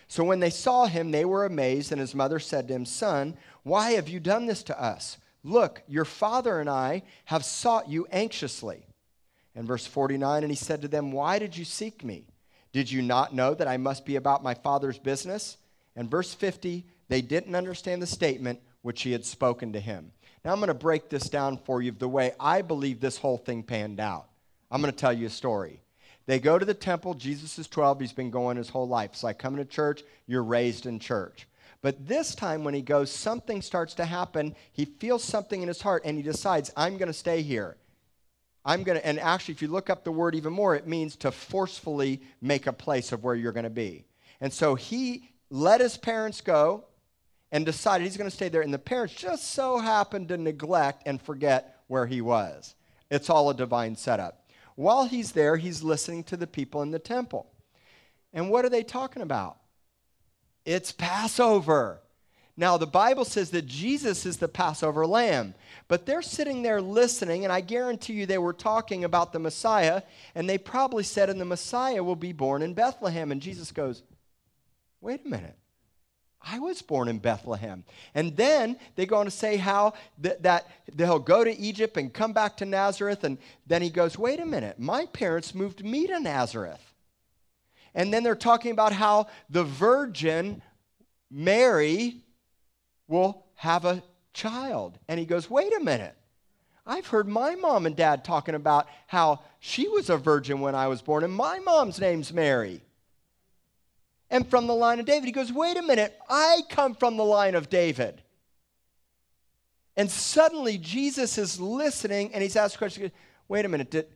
So 0.09 0.25
when 0.25 0.41
they 0.41 0.51
saw 0.51 0.87
him, 0.87 1.11
they 1.11 1.25
were 1.25 1.47
amazed, 1.47 1.91
and 1.91 2.01
his 2.01 2.15
mother 2.15 2.39
said 2.39 2.69
to 2.69 2.75
him, 2.75 2.85
Son, 2.85 3.37
why 3.63 3.93
have 3.93 4.09
you 4.09 4.21
done 4.21 4.47
this 4.47 4.63
to 4.65 4.81
us? 4.81 5.17
Look, 5.43 5.83
your 5.89 6.05
father 6.05 6.61
and 6.61 6.69
I 6.69 7.03
have 7.27 7.45
sought 7.45 7.89
you 7.89 8.07
anxiously. 8.13 8.87
And 9.55 9.67
verse 9.67 9.87
49, 9.87 10.43
and 10.43 10.51
he 10.51 10.57
said 10.57 10.83
to 10.83 10.89
them, 10.89 11.13
Why 11.13 11.39
did 11.39 11.57
you 11.57 11.65
seek 11.65 12.05
me? 12.05 12.27
Did 12.73 12.91
you 12.91 13.03
not 13.03 13.35
know 13.35 13.55
that 13.55 13.69
I 13.69 13.77
must 13.77 14.05
be 14.05 14.17
about 14.17 14.43
my 14.43 14.55
father's 14.55 14.99
business? 14.99 15.59
And 15.97 16.11
verse 16.11 16.35
50, 16.35 16.85
they 17.09 17.23
didn't 17.23 17.55
understand 17.55 18.03
the 18.03 18.07
statement 18.07 18.61
which 18.83 19.03
he 19.03 19.13
had 19.13 19.25
spoken 19.25 19.73
to 19.73 19.81
him. 19.81 20.11
Now 20.45 20.53
I'm 20.53 20.59
going 20.59 20.69
to 20.69 20.75
break 20.75 21.09
this 21.09 21.31
down 21.31 21.59
for 21.59 21.81
you 21.81 21.93
the 21.93 22.09
way 22.09 22.33
I 22.41 22.63
believe 22.63 23.01
this 23.01 23.17
whole 23.17 23.39
thing 23.39 23.63
panned 23.63 24.01
out. 24.01 24.27
I'm 24.71 24.81
going 24.81 24.93
to 24.93 24.99
tell 24.99 25.13
you 25.13 25.27
a 25.27 25.31
story. 25.31 25.81
They 26.27 26.39
go 26.39 26.59
to 26.59 26.65
the 26.65 26.75
temple. 26.75 27.15
Jesus 27.15 27.59
is 27.59 27.69
12. 27.69 28.01
He's 28.01 28.13
been 28.13 28.31
going 28.31 28.57
his 28.57 28.71
whole 28.71 28.89
life. 28.89 29.11
It's 29.13 29.23
like 29.23 29.39
coming 29.39 29.59
to 29.59 29.65
church, 29.65 30.03
you're 30.27 30.43
raised 30.43 30.87
in 30.87 30.99
church. 30.99 31.47
But 31.83 32.09
this 32.09 32.35
time, 32.35 32.65
when 32.65 32.73
he 32.73 32.81
goes, 32.81 33.11
something 33.11 33.61
starts 33.61 33.93
to 33.95 34.07
happen. 34.07 34.57
He 34.73 34.87
feels 34.87 35.23
something 35.23 35.61
in 35.61 35.69
his 35.69 35.83
heart 35.83 36.03
and 36.07 36.17
he 36.17 36.23
decides, 36.23 36.73
I'm 36.77 36.97
going 36.97 37.09
to 37.09 37.13
stay 37.13 37.43
here. 37.43 37.77
I'm 38.65 38.83
going 38.85 38.99
to, 38.99 39.07
and 39.07 39.21
actually, 39.21 39.53
if 39.53 39.61
you 39.61 39.69
look 39.69 39.91
up 39.91 40.03
the 40.03 40.11
word 40.11 40.35
even 40.35 40.55
more, 40.55 40.75
it 40.75 40.87
means 40.87 41.17
to 41.17 41.31
forcefully 41.31 42.23
make 42.41 42.67
a 42.67 42.73
place 42.73 43.13
of 43.13 43.23
where 43.23 43.35
you're 43.35 43.53
going 43.53 43.65
to 43.65 43.71
be. 43.71 44.07
And 44.41 44.51
so 44.51 44.75
he 44.75 45.29
let 45.51 45.83
his 45.83 45.99
parents 45.99 46.41
go 46.41 46.85
and 47.53 47.67
decided 47.67 48.05
he's 48.05 48.17
going 48.17 48.31
to 48.31 48.35
stay 48.35 48.49
there. 48.49 48.63
And 48.63 48.73
the 48.73 48.79
parents 48.79 49.15
just 49.15 49.53
so 49.53 49.79
happened 49.79 50.29
to 50.29 50.39
neglect 50.39 51.03
and 51.05 51.21
forget 51.21 51.83
where 51.89 52.07
he 52.07 52.23
was. 52.23 52.75
It's 53.11 53.29
all 53.29 53.51
a 53.51 53.55
divine 53.55 53.95
setup. 53.95 54.44
While 54.77 55.07
he's 55.07 55.33
there, 55.33 55.57
he's 55.57 55.83
listening 55.83 56.25
to 56.25 56.37
the 56.37 56.47
people 56.47 56.83
in 56.83 56.91
the 56.91 56.99
temple. 56.99 57.47
And 58.33 58.51
what 58.51 58.65
are 58.65 58.71
they 58.71 58.83
talking 58.83 59.23
about? 59.23 59.57
It's 60.65 60.93
Passover. 60.93 62.01
Now, 62.57 62.77
the 62.77 62.87
Bible 62.87 63.25
says 63.25 63.51
that 63.51 63.67
Jesus 63.67 64.25
is 64.25 64.37
the 64.37 64.49
Passover 64.49 65.07
lamb, 65.07 65.55
but 65.89 66.07
they're 66.07 66.23
sitting 66.23 66.63
there 66.63 66.81
listening, 66.81 67.45
and 67.45 67.53
I 67.53 67.61
guarantee 67.61 68.13
you 68.13 68.27
they 68.27 68.39
were 68.39 68.53
talking 68.53 69.03
about 69.03 69.33
the 69.33 69.41
Messiah, 69.41 70.03
and 70.37 70.49
they 70.49 70.59
probably 70.59 71.03
said, 71.03 71.29
and 71.29 71.41
the 71.41 71.45
Messiah 71.45 72.05
will 72.05 72.17
be 72.17 72.33
born 72.33 72.63
in 72.63 72.75
Bethlehem. 72.75 73.33
And 73.33 73.43
Jesus 73.43 73.73
goes, 73.73 74.03
Wait 75.01 75.27
a 75.27 75.29
minute. 75.29 75.59
I 76.47 76.59
was 76.59 76.83
born 76.83 77.09
in 77.09 77.19
Bethlehem. 77.19 77.85
And 78.15 78.37
then 78.37 78.77
they 78.97 79.07
go 79.07 79.17
on 79.17 79.25
to 79.25 79.31
say 79.31 79.57
how 79.57 79.95
th- 80.23 80.39
that 80.41 80.69
they'll 80.95 81.19
go 81.19 81.43
to 81.43 81.59
Egypt 81.59 81.97
and 81.97 82.13
come 82.13 82.33
back 82.33 82.59
to 82.59 82.65
Nazareth. 82.65 83.25
And 83.25 83.39
then 83.67 83.81
he 83.81 83.91
goes, 83.91 84.19
Wait 84.19 84.41
a 84.41 84.47
minute, 84.47 84.79
my 84.79 85.07
parents 85.07 85.55
moved 85.55 85.85
me 85.85 86.07
to 86.07 86.21
Nazareth. 86.21 86.95
And 87.95 88.13
then 88.13 88.23
they're 88.23 88.35
talking 88.35 88.73
about 88.73 88.93
how 88.93 89.29
the 89.49 89.65
virgin 89.65 90.61
Mary 91.31 92.17
will 93.09 93.47
have 93.57 93.85
a 93.85 94.03
child. 94.33 94.99
And 95.09 95.19
he 95.19 95.27
goes, 95.27 95.49
Wait 95.49 95.75
a 95.75 95.81
minute. 95.81 96.15
I've 96.87 97.07
heard 97.07 97.27
my 97.27 97.55
mom 97.55 97.87
and 97.87 97.97
dad 97.97 98.25
talking 98.25 98.55
about 98.55 98.87
how 99.07 99.41
she 99.59 99.89
was 99.89 100.11
a 100.11 100.19
virgin 100.19 100.61
when 100.61 100.75
I 100.75 100.89
was 100.89 101.01
born, 101.01 101.25
and 101.25 101.33
my 101.33 101.59
mom's 101.59 101.99
name's 101.99 102.31
Mary. 102.31 102.83
And 104.35 104.51
from 104.51 104.67
the 104.67 104.75
line 104.75 104.99
of 104.99 105.07
David, 105.07 105.27
he 105.27 105.31
goes, 105.31 105.53
Wait 105.53 105.77
a 105.77 105.83
minute, 105.83 106.19
I 106.29 106.63
come 106.69 106.97
from 106.97 107.17
the 107.17 107.25
line 107.25 107.55
of 107.55 107.71
David. 107.71 108.21
And 109.97 110.11
suddenly 110.11 110.77
Jesus 110.77 111.39
is 111.39 111.61
listening 111.61 112.35
and 112.35 112.43
he's 112.43 112.57
asked 112.57 112.77
questions. 112.77 113.13
Wait 113.47 113.65
a 113.65 113.69
minute, 113.69 113.93
did, 113.93 114.09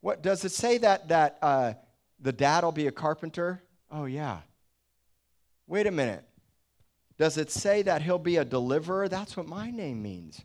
what 0.00 0.22
does 0.22 0.44
it 0.44 0.52
say 0.52 0.78
that 0.78 1.08
that 1.08 1.38
uh, 1.42 1.72
the 2.20 2.30
dad 2.30 2.62
will 2.62 2.70
be 2.70 2.86
a 2.86 2.92
carpenter? 2.92 3.64
Oh 3.90 4.04
yeah. 4.04 4.42
wait 5.66 5.88
a 5.88 5.90
minute. 5.90 6.22
Does 7.18 7.36
it 7.36 7.50
say 7.50 7.82
that 7.82 8.02
he'll 8.02 8.20
be 8.20 8.36
a 8.36 8.44
deliverer? 8.44 9.08
That's 9.08 9.36
what 9.36 9.48
my 9.48 9.72
name 9.72 10.02
means. 10.02 10.40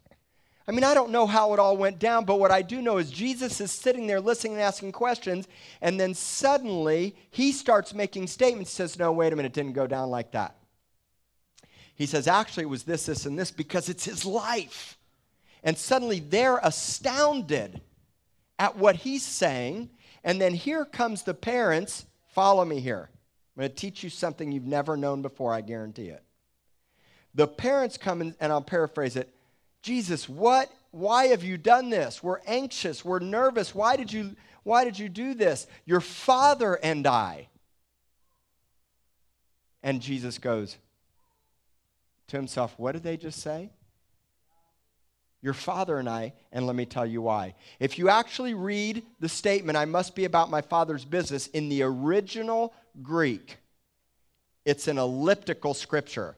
I 0.67 0.71
mean, 0.71 0.83
I 0.83 0.93
don't 0.93 1.11
know 1.11 1.25
how 1.25 1.53
it 1.53 1.59
all 1.59 1.75
went 1.75 1.99
down, 1.99 2.25
but 2.25 2.39
what 2.39 2.51
I 2.51 2.61
do 2.61 2.81
know 2.81 2.97
is 2.97 3.09
Jesus 3.09 3.59
is 3.59 3.71
sitting 3.71 4.05
there 4.05 4.21
listening 4.21 4.53
and 4.53 4.61
asking 4.61 4.91
questions, 4.91 5.47
and 5.81 5.99
then 5.99 6.13
suddenly 6.13 7.15
he 7.31 7.51
starts 7.51 7.93
making 7.93 8.27
statements, 8.27 8.71
says, 8.71 8.99
No, 8.99 9.11
wait 9.11 9.33
a 9.33 9.35
minute, 9.35 9.49
it 9.49 9.53
didn't 9.53 9.73
go 9.73 9.87
down 9.87 10.09
like 10.09 10.31
that. 10.31 10.55
He 11.95 12.05
says, 12.05 12.27
Actually, 12.27 12.63
it 12.63 12.69
was 12.69 12.83
this, 12.83 13.07
this, 13.07 13.25
and 13.25 13.37
this 13.37 13.51
because 13.51 13.89
it's 13.89 14.05
his 14.05 14.23
life. 14.23 14.97
And 15.63 15.77
suddenly 15.77 16.19
they're 16.19 16.59
astounded 16.63 17.81
at 18.57 18.77
what 18.77 18.95
he's 18.97 19.23
saying. 19.23 19.89
And 20.23 20.39
then 20.39 20.53
here 20.53 20.85
comes 20.85 21.23
the 21.23 21.33
parents. 21.33 22.05
Follow 22.33 22.65
me 22.65 22.79
here. 22.79 23.09
I'm 23.55 23.61
going 23.61 23.69
to 23.69 23.75
teach 23.75 24.03
you 24.03 24.09
something 24.09 24.51
you've 24.51 24.65
never 24.65 24.95
known 24.95 25.21
before, 25.21 25.53
I 25.53 25.61
guarantee 25.61 26.07
it. 26.07 26.23
The 27.35 27.47
parents 27.47 27.97
come 27.97 28.21
in, 28.21 28.35
and 28.39 28.51
I'll 28.51 28.61
paraphrase 28.61 29.15
it 29.15 29.33
Jesus, 29.81 30.29
what? 30.29 30.71
Why 30.91 31.27
have 31.27 31.43
you 31.43 31.57
done 31.57 31.89
this? 31.89 32.21
We're 32.21 32.41
anxious. 32.45 33.03
We're 33.03 33.19
nervous. 33.19 33.73
Why 33.73 33.95
did 33.95 34.11
you, 34.11 34.35
why 34.63 34.83
did 34.83 34.99
you 34.99 35.09
do 35.09 35.33
this? 35.33 35.67
Your 35.85 36.01
father 36.01 36.75
and 36.75 37.07
I. 37.07 37.47
And 39.83 40.01
Jesus 40.01 40.37
goes 40.37 40.77
to 42.27 42.37
himself, 42.37 42.73
What 42.77 42.91
did 42.91 43.03
they 43.03 43.17
just 43.17 43.39
say? 43.39 43.71
Your 45.41 45.53
father 45.53 45.97
and 45.97 46.07
I, 46.07 46.33
and 46.51 46.67
let 46.67 46.75
me 46.75 46.85
tell 46.85 47.05
you 47.05 47.23
why. 47.23 47.55
If 47.79 47.97
you 47.97 48.09
actually 48.09 48.53
read 48.53 49.03
the 49.19 49.29
statement, 49.29 49.75
I 49.75 49.85
must 49.85 50.15
be 50.15 50.25
about 50.25 50.51
my 50.51 50.61
father's 50.61 51.03
business, 51.03 51.47
in 51.47 51.67
the 51.67 51.81
original 51.81 52.75
Greek, 53.01 53.57
it's 54.65 54.87
an 54.87 54.99
elliptical 54.99 55.73
scripture. 55.73 56.35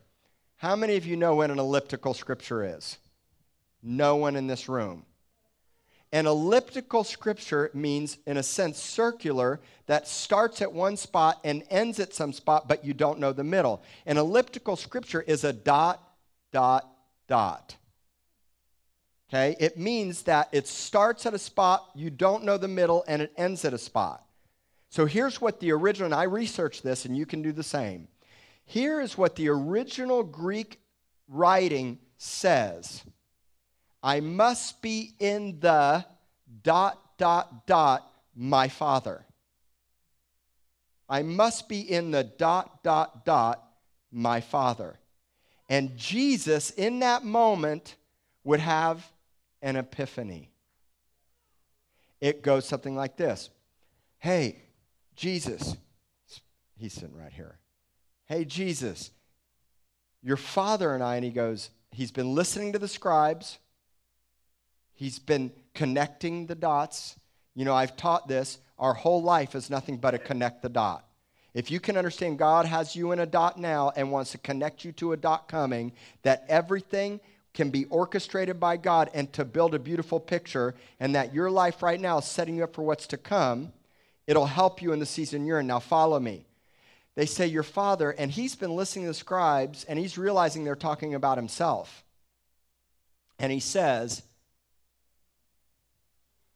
How 0.56 0.78
many 0.78 0.96
of 0.96 1.06
you 1.06 1.18
know 1.18 1.36
what 1.36 1.52
an 1.52 1.60
elliptical 1.60 2.14
scripture 2.14 2.78
is? 2.78 2.98
No 3.84 4.16
one 4.16 4.36
in 4.36 4.48
this 4.48 4.70
room. 4.70 5.06
An 6.14 6.28
elliptical 6.28 7.04
scripture 7.04 7.72
means, 7.74 8.20
in 8.28 8.38
a 8.38 8.44
sense, 8.44 8.78
circular 8.78 9.60
that 9.88 10.08
starts 10.08 10.62
at 10.62 10.72
one 10.72 10.96
spot 10.96 11.40
and 11.44 11.64
ends 11.72 12.00
at 12.00 12.14
some 12.14 12.32
spot, 12.32 12.68
but 12.68 12.86
you 12.86 12.94
don't 12.94 13.20
know 13.20 13.34
the 13.34 13.44
middle. 13.44 13.84
An 14.06 14.18
elliptical 14.18 14.76
scripture 14.76 15.24
is 15.24 15.44
a 15.44 15.52
dot, 15.52 16.00
dot, 16.52 16.88
dot. 17.28 17.76
Okay? 19.28 19.56
It 19.60 19.80
means 19.80 20.22
that 20.24 20.50
it 20.52 20.68
starts 20.68 21.26
at 21.26 21.34
a 21.34 21.40
spot, 21.40 21.90
you 21.96 22.12
don't 22.12 22.44
know 22.44 22.58
the 22.58 22.68
middle, 22.68 23.04
and 23.08 23.20
it 23.20 23.34
ends 23.36 23.66
at 23.66 23.74
a 23.74 23.80
spot. 23.80 24.24
So 24.92 25.08
here's 25.08 25.42
what 25.42 25.60
the 25.60 25.72
original, 25.72 26.06
and 26.06 26.14
I 26.14 26.24
researched 26.24 26.84
this, 26.84 27.06
and 27.06 27.18
you 27.18 27.26
can 27.26 27.42
do 27.42 27.52
the 27.52 27.64
same. 27.64 28.08
Here 28.66 29.02
is 29.02 29.18
what 29.18 29.36
the 29.36 29.50
original 29.50 30.22
Greek 30.22 30.80
writing 31.28 31.98
says 32.18 33.04
I 34.04 34.20
must 34.20 34.82
be 34.82 35.14
in 35.18 35.62
the 35.62 36.06
dot, 36.62 37.18
dot, 37.18 37.66
dot, 37.66 38.12
my 38.36 38.68
Father. 38.68 39.26
I 41.08 41.24
must 41.24 41.70
be 41.70 41.80
in 41.80 42.12
the 42.12 42.24
dot, 42.24 42.84
dot, 42.84 43.26
dot, 43.26 43.64
my 44.12 44.42
Father. 44.42 45.00
And 45.70 45.96
Jesus, 45.96 46.70
in 46.72 47.00
that 47.00 47.24
moment, 47.24 47.96
would 48.44 48.60
have 48.60 49.10
an 49.62 49.78
epiphany. 49.78 50.50
It 52.20 52.44
goes 52.44 52.66
something 52.66 52.96
like 52.96 53.16
this 53.16 53.50
Hey, 54.20 54.58
Jesus, 55.16 55.78
he's 56.76 56.94
sitting 56.94 57.16
right 57.16 57.32
here. 57.32 57.58
Hey, 58.26 58.46
Jesus, 58.46 59.12
your 60.22 60.38
father 60.38 60.94
and 60.94 61.04
I, 61.04 61.16
and 61.16 61.26
he 61.26 61.32
goes, 61.32 61.70
he's 61.92 62.12
been 62.12 62.34
listening 62.34 62.74
to 62.74 62.80
the 62.80 62.88
scribes. 62.88 63.60
He's 65.04 65.20
been 65.20 65.52
connecting 65.74 66.46
the 66.46 66.56
dots. 66.56 67.18
You 67.56 67.66
know, 67.66 67.76
I've 67.76 67.98
taught 67.98 68.30
this. 68.30 68.60
Our 68.80 68.94
whole 68.94 69.22
life 69.22 69.54
is 69.54 69.70
nothing 69.70 69.98
but 69.98 70.14
a 70.14 70.18
connect 70.18 70.62
the 70.62 70.70
dot. 70.70 71.06
If 71.54 71.70
you 71.70 71.82
can 71.82 71.98
understand 71.98 72.40
God 72.40 72.66
has 72.66 72.96
you 72.96 73.12
in 73.12 73.20
a 73.20 73.26
dot 73.26 73.60
now 73.60 73.92
and 73.98 74.14
wants 74.14 74.32
to 74.32 74.38
connect 74.38 74.86
you 74.86 74.94
to 74.94 75.12
a 75.12 75.18
dot 75.18 75.50
coming, 75.50 75.92
that 76.22 76.46
everything 76.48 77.20
can 77.54 77.70
be 77.70 77.84
orchestrated 77.90 78.62
by 78.62 78.78
God 78.78 79.10
and 79.14 79.32
to 79.34 79.44
build 79.44 79.76
a 79.76 79.80
beautiful 79.80 80.22
picture, 80.22 80.74
and 81.02 81.14
that 81.16 81.34
your 81.34 81.52
life 81.52 81.84
right 81.84 82.00
now 82.00 82.20
is 82.20 82.26
setting 82.26 82.56
you 82.56 82.64
up 82.64 82.74
for 82.74 82.84
what's 82.84 83.08
to 83.08 83.18
come, 83.18 83.74
it'll 84.26 84.46
help 84.46 84.82
you 84.82 84.94
in 84.94 85.00
the 85.00 85.06
season 85.06 85.46
you're 85.46 85.60
in. 85.60 85.68
Now, 85.68 85.82
follow 85.82 86.18
me. 86.18 86.46
They 87.16 87.26
say, 87.26 87.48
Your 87.48 87.64
father, 87.64 88.12
and 88.12 88.32
he's 88.32 88.56
been 88.56 88.74
listening 88.74 89.04
to 89.04 89.10
the 89.10 89.16
scribes, 89.16 89.84
and 89.84 90.00
he's 90.00 90.18
realizing 90.18 90.64
they're 90.64 90.78
talking 90.78 91.14
about 91.14 91.38
himself. 91.38 92.06
And 93.38 93.52
he 93.52 93.60
says, 93.60 94.24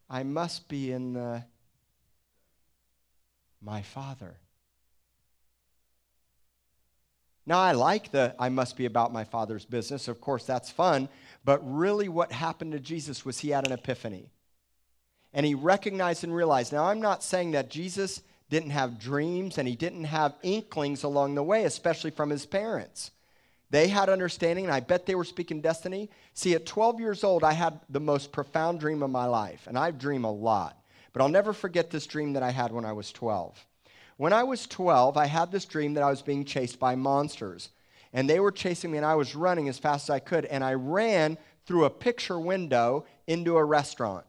I 0.09 0.23
must 0.23 0.69
be 0.69 0.91
in 0.91 1.13
the, 1.13 1.43
my 3.61 3.81
Father. 3.81 4.37
Now, 7.45 7.59
I 7.59 7.71
like 7.71 8.11
the 8.11 8.35
I 8.37 8.49
must 8.49 8.75
be 8.75 8.85
about 8.85 9.13
my 9.13 9.23
Father's 9.23 9.65
business. 9.65 10.09
Of 10.09 10.19
course, 10.19 10.43
that's 10.43 10.69
fun. 10.69 11.07
But 11.45 11.61
really, 11.63 12.09
what 12.09 12.31
happened 12.33 12.73
to 12.73 12.79
Jesus 12.79 13.23
was 13.23 13.39
he 13.39 13.49
had 13.49 13.65
an 13.65 13.71
epiphany. 13.71 14.31
And 15.33 15.45
he 15.45 15.55
recognized 15.55 16.23
and 16.25 16.35
realized. 16.35 16.73
Now, 16.73 16.85
I'm 16.85 17.01
not 17.01 17.23
saying 17.23 17.51
that 17.51 17.69
Jesus 17.69 18.21
didn't 18.49 18.71
have 18.71 18.99
dreams 18.99 19.57
and 19.57 19.67
he 19.67 19.75
didn't 19.75 20.05
have 20.05 20.35
inklings 20.41 21.03
along 21.03 21.35
the 21.35 21.43
way, 21.43 21.63
especially 21.63 22.11
from 22.11 22.29
his 22.29 22.45
parents. 22.45 23.11
They 23.69 23.89
had 23.89 24.09
understanding, 24.09 24.65
and 24.65 24.73
I 24.73 24.79
bet 24.79 25.05
they 25.05 25.15
were 25.15 25.25
speaking 25.25 25.59
destiny. 25.59 26.09
See, 26.33 26.55
at 26.55 26.65
12 26.65 26.99
years 26.99 27.23
old, 27.23 27.43
I 27.43 27.53
had 27.53 27.79
the 27.89 27.99
most 27.99 28.31
profound 28.31 28.79
dream 28.79 29.03
of 29.03 29.09
my 29.09 29.25
life, 29.25 29.67
and 29.67 29.77
I 29.77 29.91
dream 29.91 30.23
a 30.23 30.31
lot. 30.31 30.81
But 31.11 31.21
I'll 31.21 31.29
never 31.29 31.51
forget 31.51 31.89
this 31.89 32.07
dream 32.07 32.33
that 32.33 32.43
I 32.43 32.51
had 32.51 32.71
when 32.71 32.85
I 32.85 32.93
was 32.93 33.11
12. 33.11 33.65
When 34.15 34.33
I 34.33 34.43
was 34.43 34.67
12, 34.67 35.17
I 35.17 35.25
had 35.25 35.51
this 35.51 35.65
dream 35.65 35.95
that 35.95 36.03
I 36.03 36.09
was 36.09 36.21
being 36.21 36.45
chased 36.45 36.79
by 36.79 36.95
monsters. 36.95 37.69
And 38.13 38.29
they 38.29 38.39
were 38.39 38.51
chasing 38.51 38.91
me, 38.91 38.97
and 38.97 39.05
I 39.05 39.15
was 39.15 39.35
running 39.35 39.67
as 39.67 39.77
fast 39.77 40.05
as 40.05 40.09
I 40.11 40.19
could. 40.19 40.45
And 40.45 40.63
I 40.63 40.73
ran 40.73 41.37
through 41.65 41.85
a 41.85 41.89
picture 41.89 42.39
window 42.39 43.05
into 43.27 43.57
a 43.57 43.65
restaurant. 43.65 44.25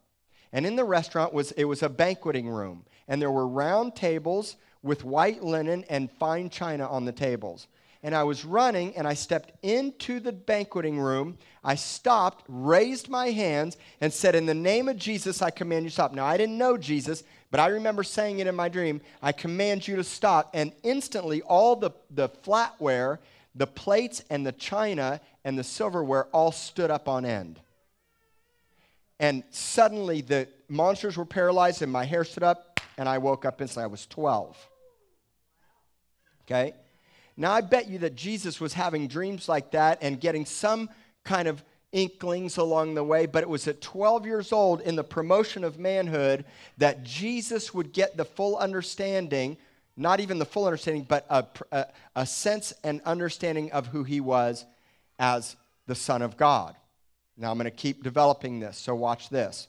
And 0.53 0.67
in 0.67 0.77
the 0.77 0.85
restaurant 0.85 1.33
was 1.33 1.53
it 1.53 1.65
was 1.65 1.83
a 1.83 1.89
banqueting 1.89 2.49
room, 2.49 2.85
and 3.07 3.23
there 3.23 3.31
were 3.31 3.47
round 3.47 3.95
tables 3.95 4.57
with 4.83 5.05
white 5.05 5.45
linen 5.45 5.85
and 5.89 6.11
fine 6.11 6.51
china 6.51 6.89
on 6.89 7.05
the 7.05 7.13
tables 7.13 7.69
and 8.03 8.15
I 8.15 8.23
was 8.25 8.45
running 8.45 8.97
and 8.97 9.07
I 9.07 9.15
stepped 9.15 9.53
into 9.63 10.21
the 10.21 10.33
banqueting 10.33 10.99
room. 11.01 11.37
I 11.65 11.75
stopped, 11.75 12.45
raised 12.49 13.09
my 13.09 13.31
hands, 13.31 13.77
and 14.01 14.13
said, 14.13 14.35
In 14.35 14.47
the 14.47 14.55
name 14.55 14.89
of 14.89 14.97
Jesus, 14.97 15.43
I 15.43 15.51
command 15.51 15.85
you 15.85 15.91
to 15.91 15.95
stop. 15.95 16.13
Now, 16.13 16.25
I 16.25 16.37
didn't 16.37 16.59
know 16.59 16.77
Jesus, 16.77 17.25
but 17.51 17.61
I 17.61 17.69
remember 17.69 18.03
saying 18.03 18.39
it 18.39 18.47
in 18.47 18.55
my 18.55 18.69
dream 18.69 19.01
I 19.21 19.33
command 19.33 19.89
you 19.89 19.97
to 19.97 20.05
stop. 20.05 20.51
And 20.55 20.73
instantly, 20.83 21.43
all 21.43 21.75
the, 21.75 21.91
the 22.11 22.29
flatware, 22.29 23.19
the 23.55 23.67
plates, 23.67 24.23
and 24.31 24.47
the 24.47 24.53
china 24.53 25.21
and 25.45 25.59
the 25.59 25.65
silverware 25.65 26.27
all 26.27 26.53
stood 26.53 26.91
up 26.91 27.09
on 27.09 27.25
end. 27.25 27.59
And 29.19 29.43
suddenly, 29.51 30.21
the 30.21 30.47
monsters 30.69 31.17
were 31.17 31.25
paralyzed, 31.25 31.83
and 31.83 31.91
my 31.91 32.05
hair 32.05 32.23
stood 32.23 32.45
up, 32.45 32.81
and 32.97 33.09
I 33.09 33.19
woke 33.19 33.45
up 33.45 33.61
instantly. 33.61 33.85
I 33.85 33.89
was 33.89 34.07
12. 34.07 34.57
Okay? 36.43 36.75
Now, 37.41 37.53
I 37.53 37.61
bet 37.61 37.89
you 37.89 37.99
that 37.99 38.17
Jesus 38.17 38.61
was 38.61 38.73
having 38.73 39.07
dreams 39.07 39.49
like 39.49 39.71
that 39.71 39.99
and 40.03 40.21
getting 40.21 40.45
some 40.45 40.91
kind 41.23 41.47
of 41.47 41.63
inklings 41.93 42.57
along 42.57 42.95
the 42.95 43.05
way, 43.05 43.27
but 43.27 43.45
it 43.45 43.49
was 43.49 43.69
at 43.69 43.81
12 43.81 44.27
years 44.27 44.53
old 44.53 44.81
in 44.81 44.97
the 44.97 45.05
promotion 45.05 45.63
of 45.63 45.79
manhood 45.79 46.45
that 46.79 47.05
Jesus 47.05 47.73
would 47.73 47.93
get 47.93 48.17
the 48.17 48.25
full 48.25 48.57
understanding, 48.57 49.57
not 49.97 50.19
even 50.19 50.41
the 50.41 50.45
full 50.45 50.65
understanding, 50.65 51.07
but 51.09 51.27
a, 51.31 51.47
a, 51.71 51.87
a 52.17 52.27
sense 52.27 52.75
and 52.83 53.01
understanding 53.03 53.71
of 53.71 53.87
who 53.87 54.03
he 54.03 54.21
was 54.21 54.67
as 55.21 55.55
the 55.87 55.95
Son 55.95 56.23
of 56.23 56.37
God. 56.37 56.75
Now, 57.37 57.53
I'm 57.53 57.57
going 57.57 57.67
to 57.67 57.71
keep 57.71 58.03
developing 58.03 58.59
this, 58.59 58.77
so 58.77 58.97
watch 58.97 59.29
this. 59.29 59.69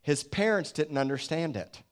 His 0.00 0.24
parents 0.24 0.72
didn't 0.72 0.96
understand 0.96 1.58
it. 1.58 1.82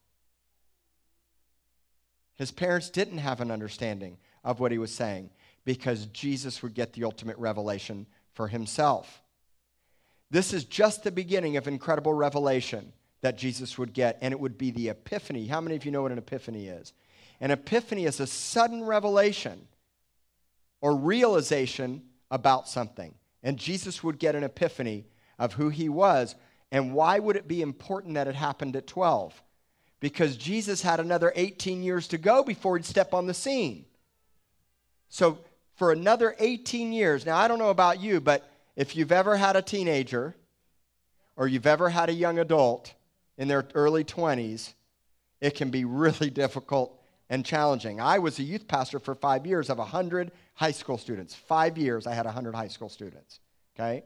His 2.36 2.50
parents 2.50 2.88
didn't 2.88 3.18
have 3.18 3.42
an 3.42 3.50
understanding 3.50 4.16
of 4.44 4.60
what 4.60 4.72
he 4.72 4.78
was 4.78 4.92
saying 4.92 5.30
because 5.64 6.06
Jesus 6.06 6.62
would 6.62 6.74
get 6.74 6.92
the 6.92 7.04
ultimate 7.04 7.38
revelation 7.38 8.06
for 8.34 8.48
himself. 8.48 9.22
This 10.30 10.52
is 10.52 10.64
just 10.64 11.04
the 11.04 11.12
beginning 11.12 11.56
of 11.56 11.68
incredible 11.68 12.12
revelation 12.12 12.92
that 13.20 13.38
Jesus 13.38 13.78
would 13.78 13.94
get, 13.94 14.18
and 14.20 14.32
it 14.32 14.40
would 14.40 14.58
be 14.58 14.70
the 14.70 14.90
epiphany. 14.90 15.46
How 15.46 15.60
many 15.60 15.76
of 15.76 15.84
you 15.84 15.90
know 15.90 16.02
what 16.02 16.12
an 16.12 16.18
epiphany 16.18 16.66
is? 16.66 16.92
An 17.40 17.50
epiphany 17.50 18.04
is 18.04 18.20
a 18.20 18.26
sudden 18.26 18.84
revelation 18.84 19.66
or 20.80 20.94
realization 20.94 22.02
about 22.30 22.68
something. 22.68 23.14
And 23.42 23.58
Jesus 23.58 24.02
would 24.02 24.18
get 24.18 24.34
an 24.34 24.44
epiphany 24.44 25.06
of 25.38 25.54
who 25.54 25.68
he 25.68 25.88
was. 25.88 26.34
And 26.70 26.92
why 26.92 27.18
would 27.18 27.36
it 27.36 27.48
be 27.48 27.62
important 27.62 28.14
that 28.14 28.28
it 28.28 28.34
happened 28.34 28.76
at 28.76 28.86
12? 28.86 29.42
Because 30.00 30.36
Jesus 30.36 30.82
had 30.82 31.00
another 31.00 31.32
18 31.36 31.82
years 31.82 32.08
to 32.08 32.18
go 32.18 32.42
before 32.42 32.76
he'd 32.76 32.84
step 32.84 33.14
on 33.14 33.26
the 33.26 33.34
scene. 33.34 33.86
So 35.14 35.38
for 35.76 35.92
another 35.92 36.34
18 36.40 36.92
years. 36.92 37.24
Now, 37.24 37.36
I 37.36 37.46
don't 37.46 37.60
know 37.60 37.70
about 37.70 38.00
you, 38.00 38.20
but 38.20 38.50
if 38.74 38.96
you've 38.96 39.12
ever 39.12 39.36
had 39.36 39.54
a 39.54 39.62
teenager 39.62 40.34
or 41.36 41.46
you've 41.46 41.68
ever 41.68 41.88
had 41.88 42.08
a 42.08 42.12
young 42.12 42.40
adult 42.40 42.92
in 43.38 43.46
their 43.46 43.64
early 43.76 44.02
20s, 44.02 44.72
it 45.40 45.54
can 45.54 45.70
be 45.70 45.84
really 45.84 46.30
difficult 46.42 47.00
and 47.30 47.46
challenging. 47.46 48.00
I 48.00 48.18
was 48.18 48.40
a 48.40 48.42
youth 48.42 48.66
pastor 48.66 48.98
for 48.98 49.14
five 49.14 49.46
years 49.46 49.70
of 49.70 49.78
100 49.78 50.32
high 50.54 50.72
school 50.72 50.98
students. 50.98 51.32
Five 51.32 51.78
years, 51.78 52.08
I 52.08 52.14
had 52.14 52.26
100 52.26 52.52
high 52.52 52.66
school 52.66 52.88
students. 52.88 53.38
Okay? 53.76 54.02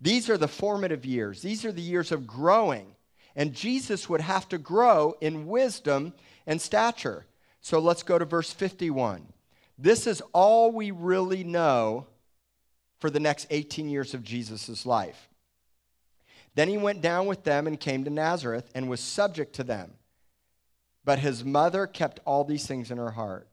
These 0.00 0.30
are 0.30 0.38
the 0.38 0.46
formative 0.46 1.04
years, 1.04 1.42
these 1.42 1.64
are 1.64 1.72
the 1.72 1.82
years 1.82 2.12
of 2.12 2.28
growing. 2.28 2.94
And 3.34 3.54
Jesus 3.54 4.08
would 4.08 4.20
have 4.20 4.48
to 4.50 4.58
grow 4.58 5.16
in 5.20 5.48
wisdom 5.48 6.14
and 6.46 6.62
stature. 6.62 7.26
So 7.60 7.80
let's 7.80 8.04
go 8.04 8.20
to 8.20 8.24
verse 8.24 8.52
51. 8.52 9.33
This 9.78 10.06
is 10.06 10.22
all 10.32 10.70
we 10.70 10.90
really 10.90 11.44
know 11.44 12.06
for 12.98 13.10
the 13.10 13.20
next 13.20 13.46
18 13.50 13.88
years 13.88 14.14
of 14.14 14.22
Jesus' 14.22 14.86
life. 14.86 15.28
Then 16.54 16.68
he 16.68 16.78
went 16.78 17.00
down 17.00 17.26
with 17.26 17.42
them 17.44 17.66
and 17.66 17.78
came 17.78 18.04
to 18.04 18.10
Nazareth 18.10 18.70
and 18.74 18.88
was 18.88 19.00
subject 19.00 19.54
to 19.56 19.64
them. 19.64 19.92
But 21.04 21.18
his 21.18 21.44
mother 21.44 21.86
kept 21.86 22.20
all 22.24 22.44
these 22.44 22.66
things 22.66 22.90
in 22.90 22.98
her 22.98 23.10
heart. 23.10 23.48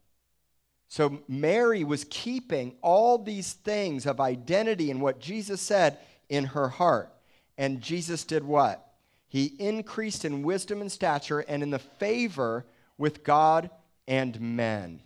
So 0.87 1.21
Mary 1.27 1.83
was 1.83 2.05
keeping 2.09 2.75
all 2.81 3.17
these 3.17 3.53
things 3.53 4.05
of 4.05 4.19
identity 4.19 4.91
and 4.91 5.01
what 5.01 5.19
Jesus 5.19 5.61
said 5.61 5.97
in 6.29 6.45
her 6.45 6.67
heart. 6.67 7.09
And 7.57 7.81
Jesus 7.81 8.23
did 8.23 8.43
what? 8.43 8.93
He 9.27 9.45
increased 9.59 10.25
in 10.25 10.43
wisdom 10.43 10.81
and 10.81 10.91
stature 10.91 11.39
and 11.39 11.63
in 11.63 11.69
the 11.69 11.79
favor 11.79 12.65
with 12.97 13.23
God 13.23 13.69
and 14.07 14.39
men. 14.39 15.01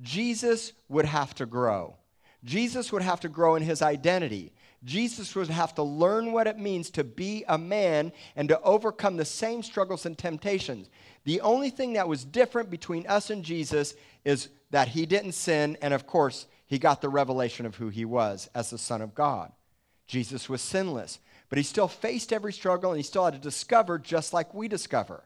Jesus 0.00 0.72
would 0.88 1.04
have 1.04 1.34
to 1.36 1.46
grow. 1.46 1.96
Jesus 2.44 2.92
would 2.92 3.02
have 3.02 3.20
to 3.20 3.28
grow 3.28 3.54
in 3.54 3.62
his 3.62 3.82
identity. 3.82 4.52
Jesus 4.84 5.34
would 5.36 5.48
have 5.48 5.74
to 5.76 5.82
learn 5.82 6.32
what 6.32 6.48
it 6.48 6.58
means 6.58 6.90
to 6.90 7.04
be 7.04 7.44
a 7.46 7.56
man 7.56 8.12
and 8.34 8.48
to 8.48 8.60
overcome 8.62 9.16
the 9.16 9.24
same 9.24 9.62
struggles 9.62 10.06
and 10.06 10.18
temptations. 10.18 10.88
The 11.24 11.40
only 11.40 11.70
thing 11.70 11.92
that 11.92 12.08
was 12.08 12.24
different 12.24 12.68
between 12.68 13.06
us 13.06 13.30
and 13.30 13.44
Jesus 13.44 13.94
is 14.24 14.48
that 14.70 14.88
he 14.88 15.06
didn't 15.06 15.32
sin, 15.32 15.76
and 15.80 15.94
of 15.94 16.06
course, 16.06 16.46
he 16.66 16.78
got 16.78 17.00
the 17.00 17.08
revelation 17.08 17.64
of 17.64 17.76
who 17.76 17.90
he 17.90 18.04
was 18.04 18.48
as 18.54 18.70
the 18.70 18.78
Son 18.78 19.02
of 19.02 19.14
God. 19.14 19.52
Jesus 20.08 20.48
was 20.48 20.60
sinless, 20.60 21.20
but 21.48 21.58
he 21.58 21.64
still 21.64 21.88
faced 21.88 22.32
every 22.32 22.52
struggle 22.52 22.90
and 22.90 22.98
he 22.98 23.04
still 23.04 23.24
had 23.24 23.34
to 23.34 23.40
discover 23.40 23.98
just 23.98 24.32
like 24.32 24.52
we 24.52 24.66
discover. 24.66 25.22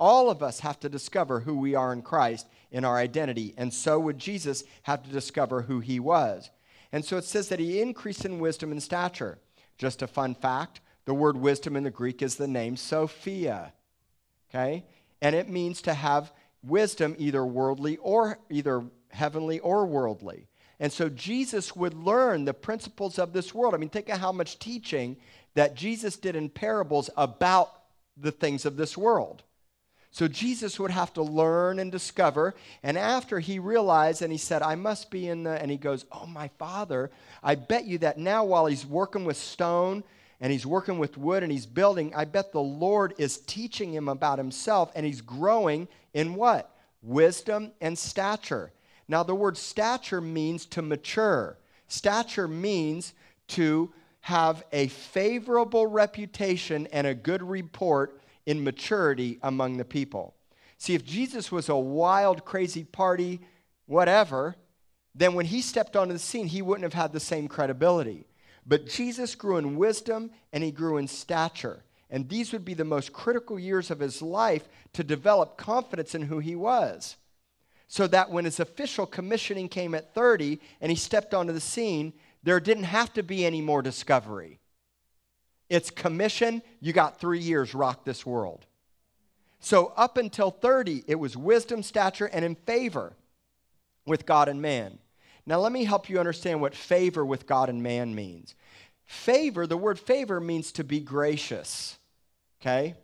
All 0.00 0.30
of 0.30 0.42
us 0.42 0.60
have 0.60 0.80
to 0.80 0.88
discover 0.88 1.40
who 1.40 1.56
we 1.56 1.74
are 1.74 1.92
in 1.92 2.00
Christ 2.00 2.48
in 2.72 2.84
our 2.84 2.96
identity, 2.96 3.52
and 3.58 3.72
so 3.72 4.00
would 4.00 4.18
Jesus 4.18 4.64
have 4.84 5.02
to 5.02 5.10
discover 5.10 5.62
who 5.62 5.80
he 5.80 6.00
was. 6.00 6.50
And 6.90 7.04
so 7.04 7.18
it 7.18 7.24
says 7.24 7.50
that 7.50 7.60
he 7.60 7.82
increased 7.82 8.24
in 8.24 8.38
wisdom 8.38 8.72
and 8.72 8.82
stature. 8.82 9.38
Just 9.76 10.02
a 10.02 10.06
fun 10.06 10.34
fact 10.34 10.80
the 11.06 11.14
word 11.14 11.36
wisdom 11.36 11.76
in 11.76 11.82
the 11.82 11.90
Greek 11.90 12.22
is 12.22 12.36
the 12.36 12.46
name 12.46 12.76
Sophia. 12.76 13.72
Okay? 14.48 14.84
And 15.20 15.34
it 15.34 15.48
means 15.48 15.82
to 15.82 15.94
have 15.94 16.32
wisdom, 16.62 17.16
either 17.18 17.44
worldly 17.44 17.96
or 17.98 18.38
either 18.48 18.84
heavenly 19.08 19.58
or 19.60 19.86
worldly. 19.86 20.46
And 20.78 20.92
so 20.92 21.08
Jesus 21.08 21.74
would 21.74 21.94
learn 21.94 22.44
the 22.44 22.54
principles 22.54 23.18
of 23.18 23.32
this 23.32 23.54
world. 23.54 23.74
I 23.74 23.78
mean, 23.78 23.88
think 23.88 24.08
of 24.08 24.18
how 24.18 24.32
much 24.32 24.58
teaching 24.58 25.16
that 25.54 25.74
Jesus 25.74 26.16
did 26.16 26.36
in 26.36 26.48
parables 26.48 27.10
about 27.16 27.72
the 28.16 28.32
things 28.32 28.64
of 28.64 28.76
this 28.76 28.96
world. 28.96 29.42
So 30.12 30.26
Jesus 30.26 30.80
would 30.80 30.90
have 30.90 31.12
to 31.14 31.22
learn 31.22 31.78
and 31.78 31.92
discover. 31.92 32.54
And 32.82 32.98
after 32.98 33.38
he 33.38 33.58
realized 33.58 34.22
and 34.22 34.32
he 34.32 34.38
said, 34.38 34.60
I 34.62 34.74
must 34.74 35.10
be 35.10 35.28
in 35.28 35.44
the, 35.44 35.50
and 35.50 35.70
he 35.70 35.76
goes, 35.76 36.04
Oh, 36.10 36.26
my 36.26 36.48
father, 36.58 37.10
I 37.42 37.54
bet 37.54 37.84
you 37.84 37.98
that 37.98 38.18
now 38.18 38.44
while 38.44 38.66
he's 38.66 38.84
working 38.84 39.24
with 39.24 39.36
stone 39.36 40.02
and 40.40 40.50
he's 40.50 40.66
working 40.66 40.98
with 40.98 41.16
wood 41.16 41.42
and 41.42 41.52
he's 41.52 41.66
building, 41.66 42.12
I 42.14 42.24
bet 42.24 42.52
the 42.52 42.60
Lord 42.60 43.14
is 43.18 43.38
teaching 43.38 43.92
him 43.92 44.08
about 44.08 44.38
himself 44.38 44.90
and 44.96 45.06
he's 45.06 45.20
growing 45.20 45.86
in 46.12 46.34
what? 46.34 46.74
Wisdom 47.02 47.70
and 47.80 47.96
stature. 47.96 48.72
Now, 49.06 49.22
the 49.22 49.34
word 49.34 49.56
stature 49.56 50.20
means 50.20 50.66
to 50.66 50.82
mature. 50.82 51.56
Stature 51.86 52.48
means 52.48 53.14
to 53.48 53.92
have 54.20 54.64
a 54.72 54.88
favorable 54.88 55.86
reputation 55.86 56.86
and 56.92 57.06
a 57.06 57.14
good 57.14 57.42
report 57.42 58.19
in 58.50 58.64
maturity 58.64 59.38
among 59.44 59.76
the 59.76 59.84
people. 59.84 60.34
See, 60.76 60.96
if 60.96 61.04
Jesus 61.04 61.52
was 61.52 61.68
a 61.68 61.76
wild, 61.76 62.44
crazy 62.44 62.82
party, 62.82 63.38
whatever, 63.86 64.56
then 65.14 65.34
when 65.34 65.46
he 65.46 65.62
stepped 65.62 65.94
onto 65.94 66.12
the 66.12 66.18
scene, 66.18 66.48
he 66.48 66.60
wouldn't 66.60 66.82
have 66.82 67.00
had 67.00 67.12
the 67.12 67.20
same 67.20 67.46
credibility. 67.46 68.26
But 68.66 68.88
Jesus 68.88 69.36
grew 69.36 69.56
in 69.56 69.76
wisdom 69.76 70.32
and 70.52 70.64
he 70.64 70.72
grew 70.72 70.96
in 70.96 71.06
stature. 71.06 71.84
And 72.10 72.28
these 72.28 72.52
would 72.52 72.64
be 72.64 72.74
the 72.74 72.84
most 72.84 73.12
critical 73.12 73.56
years 73.56 73.88
of 73.88 74.00
his 74.00 74.20
life 74.20 74.68
to 74.94 75.04
develop 75.04 75.56
confidence 75.56 76.16
in 76.16 76.22
who 76.22 76.40
he 76.40 76.56
was. 76.56 77.18
So 77.86 78.08
that 78.08 78.30
when 78.30 78.46
his 78.46 78.58
official 78.58 79.06
commissioning 79.06 79.68
came 79.68 79.94
at 79.94 80.12
30 80.12 80.58
and 80.80 80.90
he 80.90 80.96
stepped 80.96 81.34
onto 81.34 81.52
the 81.52 81.60
scene, 81.60 82.14
there 82.42 82.58
didn't 82.58 82.84
have 82.84 83.12
to 83.12 83.22
be 83.22 83.46
any 83.46 83.60
more 83.60 83.80
discovery. 83.80 84.59
It's 85.70 85.90
commission. 85.90 86.62
You 86.80 86.92
got 86.92 87.18
three 87.18 87.38
years, 87.38 87.74
rock 87.74 88.04
this 88.04 88.26
world. 88.26 88.66
So 89.60 89.92
up 89.96 90.18
until 90.18 90.50
30, 90.50 91.04
it 91.06 91.14
was 91.14 91.36
wisdom, 91.36 91.82
stature, 91.82 92.26
and 92.26 92.44
in 92.44 92.54
favor 92.54 93.14
with 94.06 94.26
God 94.26 94.48
and 94.48 94.60
man. 94.60 94.98
Now, 95.46 95.60
let 95.60 95.72
me 95.72 95.84
help 95.84 96.10
you 96.10 96.18
understand 96.18 96.60
what 96.60 96.74
favor 96.74 97.24
with 97.24 97.46
God 97.46 97.68
and 97.68 97.82
man 97.82 98.14
means. 98.14 98.54
Favor, 99.06 99.66
the 99.66 99.76
word 99.76 99.98
favor 99.98 100.40
means 100.40 100.70
to 100.72 100.84
be 100.84 101.00
gracious, 101.00 101.98
okay? 102.60 102.94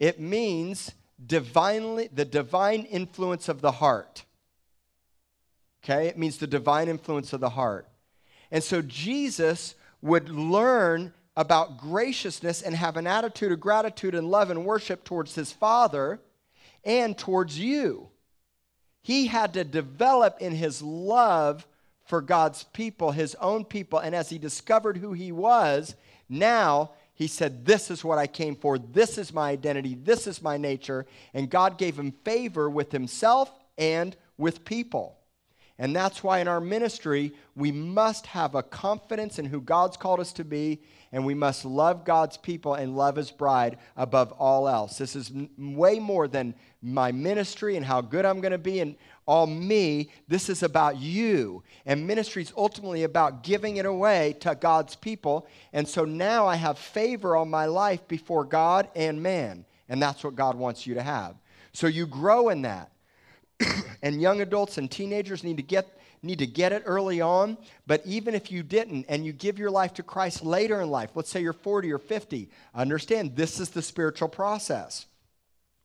It 0.00 0.18
means 0.18 0.92
divinely, 1.24 2.08
the 2.12 2.24
divine 2.24 2.84
influence 2.84 3.48
of 3.48 3.60
the 3.60 3.72
heart. 3.72 4.24
Okay? 5.84 6.08
It 6.08 6.18
means 6.18 6.38
the 6.38 6.46
divine 6.46 6.88
influence 6.88 7.32
of 7.32 7.40
the 7.40 7.50
heart. 7.50 7.88
And 8.50 8.62
so 8.62 8.82
Jesus 8.82 9.74
would 10.00 10.28
learn 10.28 11.12
about 11.36 11.78
graciousness 11.78 12.62
and 12.62 12.74
have 12.74 12.96
an 12.96 13.06
attitude 13.06 13.52
of 13.52 13.60
gratitude 13.60 14.14
and 14.14 14.30
love 14.30 14.50
and 14.50 14.64
worship 14.64 15.04
towards 15.04 15.34
his 15.34 15.52
Father 15.52 16.20
and 16.84 17.16
towards 17.16 17.58
you. 17.58 18.08
He 19.02 19.26
had 19.26 19.54
to 19.54 19.64
develop 19.64 20.36
in 20.40 20.52
his 20.52 20.82
love 20.82 21.66
for 22.06 22.20
God's 22.20 22.64
people, 22.64 23.12
his 23.12 23.34
own 23.36 23.64
people. 23.64 23.98
And 23.98 24.14
as 24.14 24.28
he 24.28 24.38
discovered 24.38 24.96
who 24.96 25.12
he 25.12 25.32
was, 25.32 25.94
now 26.28 26.90
he 27.14 27.26
said, 27.26 27.64
This 27.64 27.90
is 27.90 28.04
what 28.04 28.18
I 28.18 28.26
came 28.26 28.54
for. 28.54 28.78
This 28.78 29.18
is 29.18 29.32
my 29.32 29.50
identity. 29.50 29.94
This 29.94 30.26
is 30.26 30.42
my 30.42 30.56
nature. 30.56 31.06
And 31.34 31.50
God 31.50 31.78
gave 31.78 31.98
him 31.98 32.12
favor 32.24 32.68
with 32.68 32.92
himself 32.92 33.50
and 33.78 34.16
with 34.36 34.64
people. 34.64 35.16
And 35.78 35.96
that's 35.96 36.22
why 36.22 36.38
in 36.38 36.48
our 36.48 36.60
ministry, 36.60 37.32
we 37.56 37.72
must 37.72 38.26
have 38.26 38.54
a 38.54 38.62
confidence 38.62 39.38
in 39.38 39.46
who 39.46 39.60
God's 39.60 39.96
called 39.96 40.20
us 40.20 40.32
to 40.34 40.44
be, 40.44 40.80
and 41.12 41.26
we 41.26 41.34
must 41.34 41.66
love 41.66 42.04
God's 42.04 42.38
people 42.38 42.74
and 42.74 42.96
love 42.96 43.16
his 43.16 43.30
bride 43.30 43.76
above 43.96 44.32
all 44.32 44.66
else. 44.66 44.96
This 44.96 45.14
is 45.14 45.30
m- 45.30 45.76
way 45.76 45.98
more 45.98 46.26
than 46.26 46.54
my 46.80 47.12
ministry 47.12 47.76
and 47.76 47.84
how 47.84 48.00
good 48.00 48.24
I'm 48.24 48.40
going 48.40 48.52
to 48.52 48.58
be 48.58 48.80
and 48.80 48.96
all 49.26 49.46
me. 49.46 50.10
This 50.26 50.48
is 50.48 50.62
about 50.62 50.98
you. 50.98 51.62
And 51.84 52.06
ministry 52.06 52.42
is 52.42 52.52
ultimately 52.56 53.04
about 53.04 53.42
giving 53.42 53.76
it 53.76 53.84
away 53.84 54.36
to 54.40 54.54
God's 54.54 54.96
people. 54.96 55.46
And 55.74 55.86
so 55.86 56.06
now 56.06 56.46
I 56.46 56.56
have 56.56 56.78
favor 56.78 57.36
on 57.36 57.50
my 57.50 57.66
life 57.66 58.08
before 58.08 58.44
God 58.44 58.88
and 58.96 59.22
man. 59.22 59.66
And 59.90 60.02
that's 60.02 60.24
what 60.24 60.34
God 60.34 60.56
wants 60.56 60.86
you 60.86 60.94
to 60.94 61.02
have. 61.02 61.36
So 61.74 61.86
you 61.86 62.06
grow 62.06 62.48
in 62.48 62.62
that. 62.62 62.90
and 64.02 64.20
young 64.20 64.40
adults 64.40 64.78
and 64.78 64.90
teenagers 64.90 65.44
need 65.44 65.58
to 65.58 65.62
get 65.62 65.98
need 66.22 66.38
to 66.38 66.46
get 66.46 66.72
it 66.72 66.82
early 66.86 67.20
on 67.20 67.56
but 67.86 68.00
even 68.06 68.34
if 68.34 68.50
you 68.50 68.62
didn't 68.62 69.04
and 69.08 69.26
you 69.26 69.32
give 69.32 69.58
your 69.58 69.70
life 69.70 69.92
to 69.94 70.02
Christ 70.02 70.44
later 70.44 70.80
in 70.80 70.90
life 70.90 71.10
let's 71.14 71.30
say 71.30 71.40
you're 71.40 71.52
40 71.52 71.92
or 71.92 71.98
50 71.98 72.48
understand 72.74 73.36
this 73.36 73.58
is 73.60 73.70
the 73.70 73.82
spiritual 73.82 74.28
process. 74.28 75.06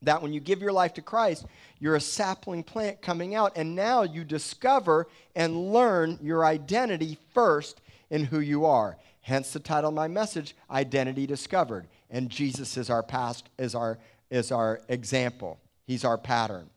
That 0.03 0.21
when 0.21 0.31
you 0.31 0.39
give 0.39 0.61
your 0.61 0.71
life 0.71 0.93
to 0.95 1.01
Christ 1.01 1.45
you're 1.79 1.95
a 1.95 2.01
sapling 2.01 2.63
plant 2.63 3.01
coming 3.01 3.33
out 3.33 3.53
and 3.55 3.75
now 3.75 4.03
you 4.03 4.23
discover 4.23 5.07
and 5.35 5.73
learn 5.73 6.19
your 6.21 6.45
identity 6.45 7.17
first 7.33 7.81
in 8.09 8.23
who 8.23 8.39
you 8.39 8.65
are. 8.65 8.97
Hence 9.21 9.51
the 9.51 9.59
title 9.59 9.89
of 9.89 9.95
my 9.95 10.07
message 10.07 10.55
identity 10.69 11.25
discovered 11.25 11.87
and 12.11 12.29
Jesus 12.29 12.77
is 12.77 12.89
our 12.89 13.03
past 13.03 13.49
is 13.57 13.73
our 13.73 13.97
is 14.29 14.51
our 14.51 14.81
example. 14.87 15.57
He's 15.87 16.05
our 16.05 16.17
pattern 16.17 16.69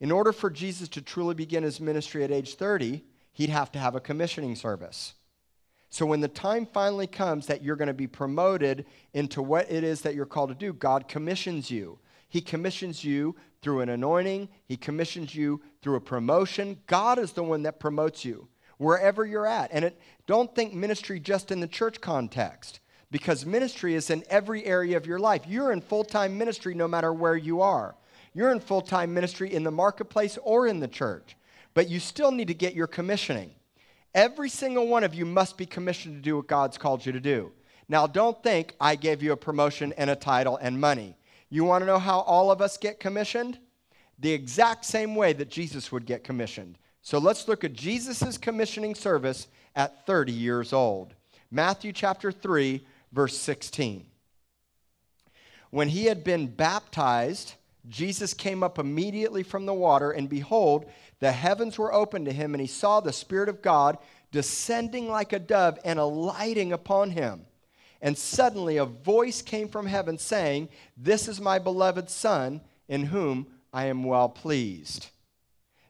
in 0.00 0.10
order 0.10 0.32
for 0.32 0.50
Jesus 0.50 0.88
to 0.90 1.02
truly 1.02 1.34
begin 1.34 1.62
his 1.62 1.80
ministry 1.80 2.24
at 2.24 2.30
age 2.30 2.54
30, 2.54 3.04
he'd 3.32 3.50
have 3.50 3.72
to 3.72 3.78
have 3.78 3.94
a 3.94 4.00
commissioning 4.00 4.54
service. 4.54 5.14
So 5.90 6.04
when 6.06 6.20
the 6.20 6.28
time 6.28 6.66
finally 6.66 7.06
comes 7.06 7.46
that 7.46 7.62
you're 7.62 7.76
going 7.76 7.88
to 7.88 7.94
be 7.94 8.06
promoted 8.06 8.84
into 9.14 9.42
what 9.42 9.70
it 9.70 9.84
is 9.84 10.02
that 10.02 10.14
you're 10.14 10.26
called 10.26 10.50
to 10.50 10.54
do, 10.54 10.72
God 10.72 11.08
commissions 11.08 11.70
you. 11.70 11.98
He 12.28 12.40
commissions 12.40 13.02
you 13.02 13.36
through 13.62 13.80
an 13.80 13.88
anointing, 13.88 14.48
He 14.66 14.76
commissions 14.76 15.34
you 15.34 15.62
through 15.82 15.96
a 15.96 16.00
promotion. 16.00 16.78
God 16.86 17.18
is 17.18 17.32
the 17.32 17.42
one 17.42 17.62
that 17.62 17.80
promotes 17.80 18.24
you 18.24 18.48
wherever 18.76 19.24
you're 19.24 19.46
at. 19.46 19.70
And 19.72 19.84
it, 19.84 20.00
don't 20.26 20.54
think 20.54 20.74
ministry 20.74 21.20
just 21.20 21.50
in 21.50 21.60
the 21.60 21.66
church 21.66 22.00
context 22.00 22.80
because 23.10 23.46
ministry 23.46 23.94
is 23.94 24.10
in 24.10 24.24
every 24.28 24.64
area 24.64 24.96
of 24.96 25.06
your 25.06 25.18
life. 25.18 25.42
You're 25.46 25.72
in 25.72 25.80
full 25.80 26.04
time 26.04 26.36
ministry 26.38 26.74
no 26.74 26.88
matter 26.88 27.12
where 27.12 27.36
you 27.36 27.60
are. 27.60 27.94
You're 28.38 28.52
in 28.52 28.60
full 28.60 28.82
time 28.82 29.12
ministry 29.12 29.52
in 29.52 29.64
the 29.64 29.72
marketplace 29.72 30.38
or 30.44 30.68
in 30.68 30.78
the 30.78 30.86
church, 30.86 31.36
but 31.74 31.88
you 31.88 31.98
still 31.98 32.30
need 32.30 32.46
to 32.46 32.54
get 32.54 32.72
your 32.72 32.86
commissioning. 32.86 33.50
Every 34.14 34.48
single 34.48 34.86
one 34.86 35.02
of 35.02 35.12
you 35.12 35.26
must 35.26 35.58
be 35.58 35.66
commissioned 35.66 36.14
to 36.14 36.22
do 36.22 36.36
what 36.36 36.46
God's 36.46 36.78
called 36.78 37.04
you 37.04 37.10
to 37.10 37.18
do. 37.18 37.50
Now, 37.88 38.06
don't 38.06 38.40
think 38.40 38.76
I 38.80 38.94
gave 38.94 39.24
you 39.24 39.32
a 39.32 39.36
promotion 39.36 39.92
and 39.98 40.08
a 40.08 40.14
title 40.14 40.56
and 40.58 40.80
money. 40.80 41.16
You 41.50 41.64
want 41.64 41.82
to 41.82 41.86
know 41.86 41.98
how 41.98 42.20
all 42.20 42.52
of 42.52 42.62
us 42.62 42.76
get 42.76 43.00
commissioned? 43.00 43.58
The 44.20 44.30
exact 44.30 44.84
same 44.84 45.16
way 45.16 45.32
that 45.32 45.50
Jesus 45.50 45.90
would 45.90 46.06
get 46.06 46.22
commissioned. 46.22 46.78
So 47.02 47.18
let's 47.18 47.48
look 47.48 47.64
at 47.64 47.72
Jesus' 47.72 48.38
commissioning 48.38 48.94
service 48.94 49.48
at 49.74 50.06
30 50.06 50.30
years 50.30 50.72
old. 50.72 51.12
Matthew 51.50 51.92
chapter 51.92 52.30
3, 52.30 52.86
verse 53.10 53.36
16. 53.36 54.06
When 55.70 55.88
he 55.88 56.04
had 56.04 56.22
been 56.22 56.46
baptized, 56.46 57.54
Jesus 57.88 58.34
came 58.34 58.62
up 58.62 58.78
immediately 58.78 59.42
from 59.42 59.66
the 59.66 59.74
water, 59.74 60.10
and 60.10 60.28
behold, 60.28 60.86
the 61.20 61.32
heavens 61.32 61.78
were 61.78 61.92
opened 61.92 62.26
to 62.26 62.32
him, 62.32 62.54
and 62.54 62.60
he 62.60 62.66
saw 62.66 63.00
the 63.00 63.12
Spirit 63.12 63.48
of 63.48 63.62
God 63.62 63.98
descending 64.30 65.08
like 65.08 65.32
a 65.32 65.38
dove 65.38 65.78
and 65.84 65.98
alighting 65.98 66.72
upon 66.72 67.10
him. 67.10 67.46
And 68.00 68.16
suddenly 68.16 68.76
a 68.76 68.84
voice 68.84 69.42
came 69.42 69.68
from 69.68 69.86
heaven 69.86 70.18
saying, 70.18 70.68
This 70.96 71.28
is 71.28 71.40
my 71.40 71.58
beloved 71.58 72.10
Son, 72.10 72.60
in 72.88 73.04
whom 73.04 73.48
I 73.72 73.86
am 73.86 74.04
well 74.04 74.28
pleased. 74.28 75.08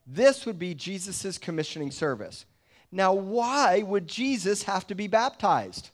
This 0.06 0.46
would 0.46 0.58
be 0.58 0.74
Jesus' 0.74 1.36
commissioning 1.36 1.90
service. 1.90 2.46
Now, 2.90 3.12
why 3.12 3.82
would 3.82 4.06
Jesus 4.06 4.62
have 4.62 4.86
to 4.86 4.94
be 4.94 5.06
baptized? 5.06 5.90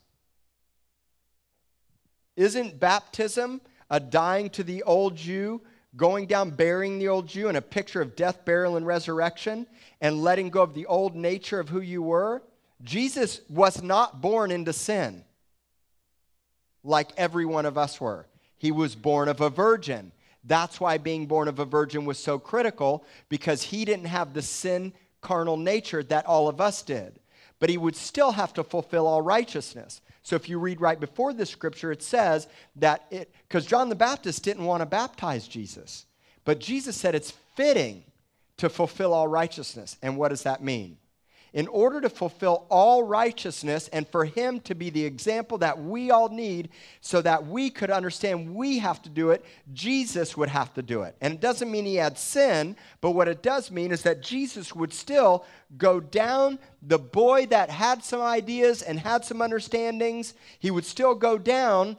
Isn't 2.37 2.79
baptism 2.79 3.59
a 3.89 3.99
dying 3.99 4.49
to 4.51 4.63
the 4.63 4.83
old 4.83 5.19
you, 5.19 5.61
going 5.95 6.25
down, 6.25 6.51
burying 6.51 6.99
the 6.99 7.07
old 7.07 7.33
you, 7.33 7.47
and 7.47 7.57
a 7.57 7.61
picture 7.61 8.01
of 8.01 8.15
death, 8.15 8.45
burial, 8.45 8.77
and 8.77 8.85
resurrection, 8.85 9.67
and 10.01 10.21
letting 10.21 10.49
go 10.49 10.61
of 10.61 10.73
the 10.73 10.85
old 10.85 11.15
nature 11.15 11.59
of 11.59 11.69
who 11.69 11.81
you 11.81 12.01
were? 12.01 12.41
Jesus 12.83 13.41
was 13.49 13.81
not 13.81 14.21
born 14.21 14.51
into 14.51 14.73
sin 14.73 15.23
like 16.83 17.09
every 17.17 17.45
one 17.45 17.65
of 17.65 17.77
us 17.77 17.99
were. 17.99 18.27
He 18.57 18.71
was 18.71 18.95
born 18.95 19.27
of 19.27 19.41
a 19.41 19.49
virgin. 19.49 20.11
That's 20.43 20.79
why 20.79 20.97
being 20.97 21.25
born 21.25 21.47
of 21.47 21.59
a 21.59 21.65
virgin 21.65 22.05
was 22.05 22.19
so 22.19 22.37
critical 22.37 23.03
because 23.29 23.63
he 23.63 23.83
didn't 23.85 24.05
have 24.05 24.33
the 24.33 24.41
sin 24.41 24.93
carnal 25.21 25.57
nature 25.57 26.03
that 26.03 26.25
all 26.27 26.47
of 26.47 26.61
us 26.61 26.83
did. 26.83 27.19
But 27.59 27.69
he 27.69 27.77
would 27.77 27.95
still 27.95 28.31
have 28.33 28.53
to 28.53 28.63
fulfill 28.63 29.07
all 29.07 29.21
righteousness. 29.21 30.01
So 30.25 30.35
if 30.35 30.49
you 30.49 30.57
read 30.57 30.81
right 30.81 30.99
before 30.99 31.33
this 31.33 31.51
scripture, 31.51 31.91
it 31.91 32.01
says 32.01 32.47
that 32.77 33.05
it, 33.11 33.31
because 33.47 33.63
John 33.63 33.89
the 33.89 33.95
Baptist 33.95 34.43
didn't 34.43 34.65
want 34.65 34.81
to 34.81 34.87
baptize 34.87 35.47
Jesus. 35.47 36.07
But 36.45 36.59
Jesus 36.59 36.97
said 36.97 37.13
it's 37.13 37.29
fitting 37.55 38.03
to 38.57 38.67
fulfill 38.67 39.13
all 39.13 39.27
righteousness. 39.27 39.97
And 40.01 40.17
what 40.17 40.29
does 40.29 40.41
that 40.41 40.63
mean? 40.63 40.97
In 41.55 41.69
order 41.69 42.01
to 42.01 42.09
fulfill 42.09 42.65
all 42.69 43.01
righteousness 43.01 43.87
and 43.93 44.05
for 44.09 44.25
him 44.25 44.59
to 44.59 44.75
be 44.75 44.89
the 44.89 45.05
example 45.05 45.57
that 45.57 45.81
we 45.81 46.11
all 46.11 46.27
need 46.27 46.67
so 46.99 47.21
that 47.21 47.47
we 47.47 47.69
could 47.69 47.89
understand 47.89 48.53
we 48.53 48.77
have 48.77 49.01
to 49.01 49.09
do 49.09 49.31
it, 49.31 49.43
Jesus 49.73 50.35
would 50.35 50.49
have 50.49 50.73
to 50.73 50.81
do 50.81 51.03
it. 51.03 51.15
And 51.21 51.33
it 51.33 51.39
doesn't 51.39 51.71
mean 51.71 51.85
he 51.85 51.95
had 51.95 52.19
sin, 52.19 52.75
but 52.99 53.11
what 53.11 53.29
it 53.29 53.41
does 53.41 53.71
mean 53.71 53.93
is 53.93 54.01
that 54.01 54.21
Jesus 54.21 54.75
would 54.75 54.93
still 54.93 55.45
go 55.77 56.01
down 56.01 56.59
the 56.81 56.99
boy 56.99 57.45
that 57.45 57.69
had 57.69 58.03
some 58.03 58.21
ideas 58.21 58.81
and 58.81 58.99
had 58.99 59.23
some 59.23 59.41
understandings, 59.41 60.33
he 60.59 60.69
would 60.69 60.85
still 60.85 61.15
go 61.15 61.37
down 61.37 61.95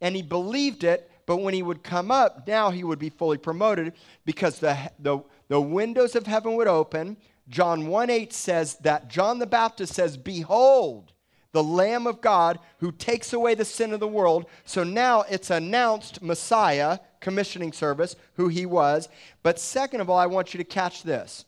and 0.00 0.16
he 0.16 0.22
believed 0.22 0.82
it. 0.82 1.08
But 1.26 1.38
when 1.38 1.54
he 1.54 1.62
would 1.62 1.84
come 1.84 2.10
up, 2.10 2.46
now 2.46 2.70
he 2.70 2.82
would 2.82 2.98
be 2.98 3.10
fully 3.10 3.38
promoted 3.38 3.92
because 4.24 4.58
the, 4.58 4.76
the, 4.98 5.20
the 5.46 5.60
windows 5.60 6.16
of 6.16 6.26
heaven 6.26 6.54
would 6.56 6.68
open, 6.68 7.16
John 7.48 7.86
1 7.86 8.10
8 8.10 8.32
says 8.32 8.74
that 8.76 9.08
John 9.08 9.38
the 9.38 9.46
Baptist 9.46 9.94
says, 9.94 10.16
Behold, 10.16 11.12
the 11.52 11.62
Lamb 11.62 12.06
of 12.06 12.20
God 12.20 12.58
who 12.78 12.92
takes 12.92 13.32
away 13.32 13.54
the 13.54 13.64
sin 13.64 13.92
of 13.92 14.00
the 14.00 14.08
world. 14.08 14.46
So 14.64 14.84
now 14.84 15.22
it's 15.22 15.50
announced 15.50 16.22
Messiah, 16.22 16.98
commissioning 17.20 17.72
service, 17.72 18.14
who 18.34 18.48
he 18.48 18.66
was. 18.66 19.08
But 19.42 19.58
second 19.58 20.00
of 20.00 20.10
all, 20.10 20.18
I 20.18 20.26
want 20.26 20.52
you 20.52 20.58
to 20.58 20.64
catch 20.64 21.02
this. 21.02 21.46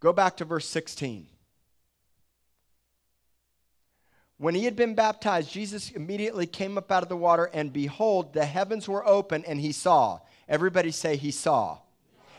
Go 0.00 0.12
back 0.12 0.36
to 0.38 0.44
verse 0.44 0.66
16. 0.66 1.26
When 4.38 4.54
he 4.54 4.64
had 4.64 4.76
been 4.76 4.94
baptized, 4.94 5.50
Jesus 5.50 5.90
immediately 5.90 6.46
came 6.46 6.78
up 6.78 6.92
out 6.92 7.02
of 7.02 7.08
the 7.08 7.16
water, 7.16 7.50
and 7.52 7.72
behold, 7.72 8.32
the 8.32 8.44
heavens 8.44 8.88
were 8.88 9.06
open, 9.06 9.44
and 9.44 9.60
he 9.60 9.72
saw. 9.72 10.20
Everybody 10.48 10.92
say, 10.92 11.16
He 11.16 11.32
saw. 11.32 11.78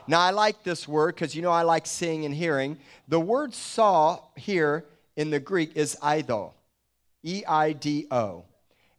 Now, 0.09 0.21
I 0.21 0.31
like 0.31 0.63
this 0.63 0.87
word 0.87 1.13
because 1.13 1.35
you 1.35 1.43
know 1.43 1.51
I 1.51 1.61
like 1.61 1.85
seeing 1.85 2.25
and 2.25 2.33
hearing. 2.33 2.79
The 3.07 3.19
word 3.19 3.53
saw 3.53 4.21
here 4.35 4.85
in 5.15 5.29
the 5.29 5.39
Greek 5.39 5.73
is 5.75 5.95
eido, 6.01 6.53
E 7.21 7.43
I 7.47 7.73
D 7.73 8.07
O. 8.09 8.45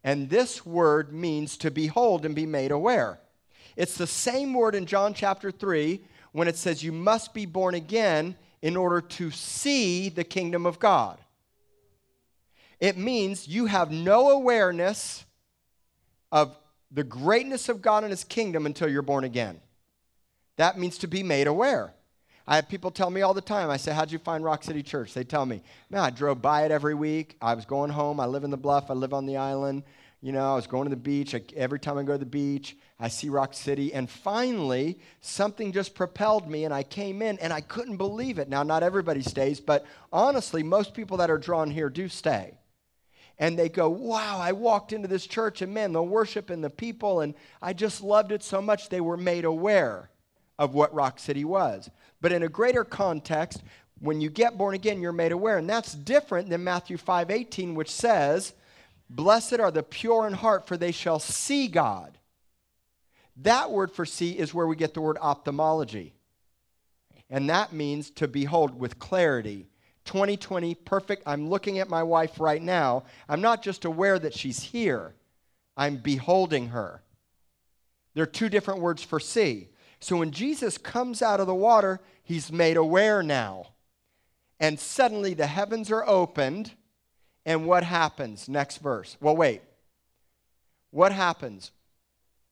And 0.05 0.29
this 0.29 0.65
word 0.65 1.11
means 1.11 1.57
to 1.57 1.69
behold 1.69 2.23
and 2.25 2.33
be 2.33 2.45
made 2.45 2.71
aware. 2.71 3.19
It's 3.75 3.97
the 3.97 4.07
same 4.07 4.53
word 4.53 4.73
in 4.73 4.85
John 4.85 5.13
chapter 5.13 5.51
3 5.51 5.99
when 6.31 6.47
it 6.47 6.55
says 6.55 6.81
you 6.81 6.93
must 6.93 7.33
be 7.33 7.45
born 7.45 7.75
again 7.75 8.37
in 8.61 8.77
order 8.77 9.01
to 9.01 9.31
see 9.31 10.07
the 10.07 10.23
kingdom 10.23 10.65
of 10.65 10.79
God. 10.79 11.17
It 12.79 12.95
means 12.95 13.49
you 13.49 13.65
have 13.65 13.91
no 13.91 14.29
awareness 14.29 15.25
of 16.31 16.57
the 16.89 17.03
greatness 17.03 17.67
of 17.67 17.81
God 17.81 18.05
and 18.05 18.11
his 18.11 18.23
kingdom 18.23 18.65
until 18.65 18.87
you're 18.87 19.01
born 19.01 19.25
again. 19.25 19.59
That 20.57 20.77
means 20.77 20.97
to 20.99 21.07
be 21.07 21.23
made 21.23 21.47
aware. 21.47 21.93
I 22.47 22.55
have 22.55 22.67
people 22.67 22.91
tell 22.91 23.09
me 23.09 23.21
all 23.21 23.33
the 23.33 23.41
time. 23.41 23.69
I 23.69 23.77
say, 23.77 23.93
How'd 23.93 24.11
you 24.11 24.19
find 24.19 24.43
Rock 24.43 24.63
City 24.63 24.83
Church? 24.83 25.13
They 25.13 25.23
tell 25.23 25.45
me, 25.45 25.61
Man, 25.89 26.01
I 26.01 26.09
drove 26.09 26.41
by 26.41 26.65
it 26.65 26.71
every 26.71 26.95
week. 26.95 27.37
I 27.41 27.53
was 27.53 27.65
going 27.65 27.91
home. 27.91 28.19
I 28.19 28.25
live 28.25 28.43
in 28.43 28.51
the 28.51 28.57
bluff. 28.57 28.89
I 28.89 28.93
live 28.93 29.13
on 29.13 29.25
the 29.25 29.37
island. 29.37 29.83
You 30.21 30.31
know, 30.31 30.51
I 30.51 30.55
was 30.55 30.67
going 30.67 30.83
to 30.83 30.89
the 30.89 30.95
beach. 30.95 31.35
Every 31.55 31.79
time 31.79 31.97
I 31.97 32.03
go 32.03 32.13
to 32.13 32.19
the 32.19 32.25
beach, 32.25 32.77
I 32.99 33.07
see 33.07 33.29
Rock 33.29 33.55
City. 33.55 33.91
And 33.93 34.07
finally, 34.07 34.99
something 35.21 35.71
just 35.71 35.95
propelled 35.95 36.47
me, 36.47 36.63
and 36.63 36.73
I 36.73 36.83
came 36.83 37.23
in, 37.23 37.39
and 37.39 37.51
I 37.51 37.61
couldn't 37.61 37.97
believe 37.97 38.37
it. 38.37 38.47
Now, 38.47 38.61
not 38.61 38.83
everybody 38.83 39.23
stays, 39.23 39.59
but 39.59 39.85
honestly, 40.13 40.61
most 40.61 40.93
people 40.93 41.17
that 41.17 41.31
are 41.31 41.39
drawn 41.39 41.71
here 41.71 41.89
do 41.89 42.07
stay. 42.07 42.59
And 43.39 43.57
they 43.57 43.69
go, 43.69 43.89
Wow, 43.89 44.39
I 44.39 44.51
walked 44.51 44.93
into 44.93 45.07
this 45.07 45.25
church, 45.25 45.63
and 45.63 45.73
man, 45.73 45.93
the 45.93 46.03
worship 46.03 46.51
and 46.51 46.63
the 46.63 46.69
people, 46.69 47.21
and 47.21 47.33
I 47.61 47.73
just 47.73 48.03
loved 48.03 48.31
it 48.31 48.43
so 48.43 48.61
much. 48.61 48.89
They 48.89 49.01
were 49.01 49.17
made 49.17 49.45
aware 49.45 50.11
of 50.61 50.75
what 50.75 50.93
Rock 50.93 51.17
City 51.17 51.43
was. 51.43 51.89
But 52.21 52.31
in 52.31 52.43
a 52.43 52.47
greater 52.47 52.83
context, 52.83 53.63
when 53.99 54.21
you 54.21 54.29
get 54.29 54.59
born 54.59 54.75
again, 54.75 55.01
you're 55.01 55.11
made 55.11 55.31
aware. 55.31 55.57
And 55.57 55.67
that's 55.67 55.95
different 55.95 56.51
than 56.51 56.63
Matthew 56.63 56.97
5 56.97 57.31
18, 57.31 57.73
which 57.73 57.89
says, 57.89 58.53
Blessed 59.09 59.59
are 59.59 59.71
the 59.71 59.81
pure 59.81 60.27
in 60.27 60.33
heart, 60.33 60.67
for 60.67 60.77
they 60.77 60.91
shall 60.91 61.17
see 61.17 61.67
God. 61.67 62.19
That 63.37 63.71
word 63.71 63.91
for 63.91 64.05
see 64.05 64.37
is 64.37 64.53
where 64.53 64.67
we 64.67 64.75
get 64.75 64.93
the 64.93 65.01
word 65.01 65.17
ophthalmology. 65.19 66.13
And 67.27 67.49
that 67.49 67.73
means 67.73 68.11
to 68.11 68.27
behold 68.27 68.79
with 68.79 68.99
clarity. 68.99 69.67
2020, 70.05 70.75
perfect. 70.75 71.23
I'm 71.25 71.49
looking 71.49 71.79
at 71.79 71.89
my 71.89 72.03
wife 72.03 72.39
right 72.39 72.61
now. 72.61 73.05
I'm 73.27 73.41
not 73.41 73.63
just 73.63 73.85
aware 73.85 74.19
that 74.19 74.35
she's 74.35 74.59
here, 74.59 75.15
I'm 75.75 75.97
beholding 75.97 76.67
her. 76.67 77.01
There 78.13 78.21
are 78.23 78.27
two 78.27 78.49
different 78.49 78.81
words 78.81 79.01
for 79.01 79.19
see. 79.19 79.69
So 80.01 80.17
when 80.17 80.31
Jesus 80.31 80.77
comes 80.77 81.21
out 81.21 81.39
of 81.39 81.47
the 81.47 81.55
water, 81.55 82.01
he's 82.23 82.51
made 82.51 82.75
aware 82.75 83.21
now. 83.21 83.67
And 84.59 84.79
suddenly 84.79 85.33
the 85.33 85.47
heavens 85.47 85.91
are 85.91 86.07
opened. 86.07 86.71
And 87.45 87.65
what 87.65 87.83
happens? 87.83 88.49
Next 88.49 88.77
verse. 88.77 89.15
Well, 89.21 89.35
wait. 89.35 89.61
What 90.89 91.11
happens? 91.11 91.71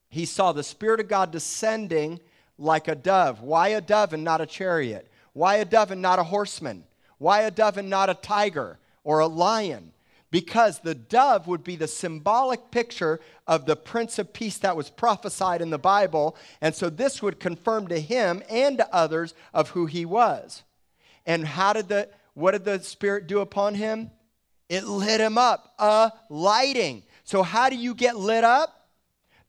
He 0.09 0.25
saw 0.25 0.51
the 0.51 0.63
Spirit 0.63 0.99
of 0.99 1.07
God 1.07 1.31
descending 1.31 2.19
like 2.57 2.87
a 2.87 2.95
dove. 2.95 3.41
Why 3.41 3.69
a 3.69 3.81
dove 3.81 4.13
and 4.13 4.23
not 4.23 4.41
a 4.41 4.45
chariot? 4.45 5.11
Why 5.33 5.57
a 5.57 5.65
dove 5.65 5.91
and 5.91 6.01
not 6.01 6.19
a 6.19 6.23
horseman? 6.23 6.83
Why 7.17 7.41
a 7.41 7.51
dove 7.51 7.77
and 7.77 7.89
not 7.89 8.09
a 8.09 8.15
tiger 8.15 8.79
or 9.03 9.19
a 9.19 9.27
lion? 9.27 9.91
Because 10.31 10.79
the 10.79 10.95
dove 10.95 11.47
would 11.47 11.63
be 11.63 11.75
the 11.75 11.87
symbolic 11.87 12.71
picture 12.71 13.19
of 13.47 13.65
the 13.65 13.75
Prince 13.75 14.19
of 14.19 14.33
Peace 14.33 14.57
that 14.59 14.77
was 14.77 14.89
prophesied 14.89 15.61
in 15.61 15.69
the 15.69 15.79
Bible. 15.79 16.35
And 16.61 16.75
so 16.75 16.89
this 16.89 17.21
would 17.21 17.39
confirm 17.39 17.87
to 17.87 17.99
him 17.99 18.43
and 18.49 18.77
to 18.77 18.93
others 18.93 19.33
of 19.53 19.69
who 19.69 19.85
he 19.87 20.05
was. 20.05 20.63
And 21.25 21.45
how 21.45 21.73
did 21.73 21.87
the 21.89 22.09
what 22.33 22.51
did 22.51 22.63
the 22.63 22.79
Spirit 22.79 23.27
do 23.27 23.39
upon 23.39 23.75
him? 23.75 24.11
It 24.69 24.85
lit 24.85 25.19
him 25.19 25.37
up, 25.37 25.73
a 25.79 26.11
lighting. 26.29 27.03
So 27.23 27.43
how 27.43 27.69
do 27.69 27.75
you 27.75 27.93
get 27.93 28.15
lit 28.15 28.43
up? 28.43 28.78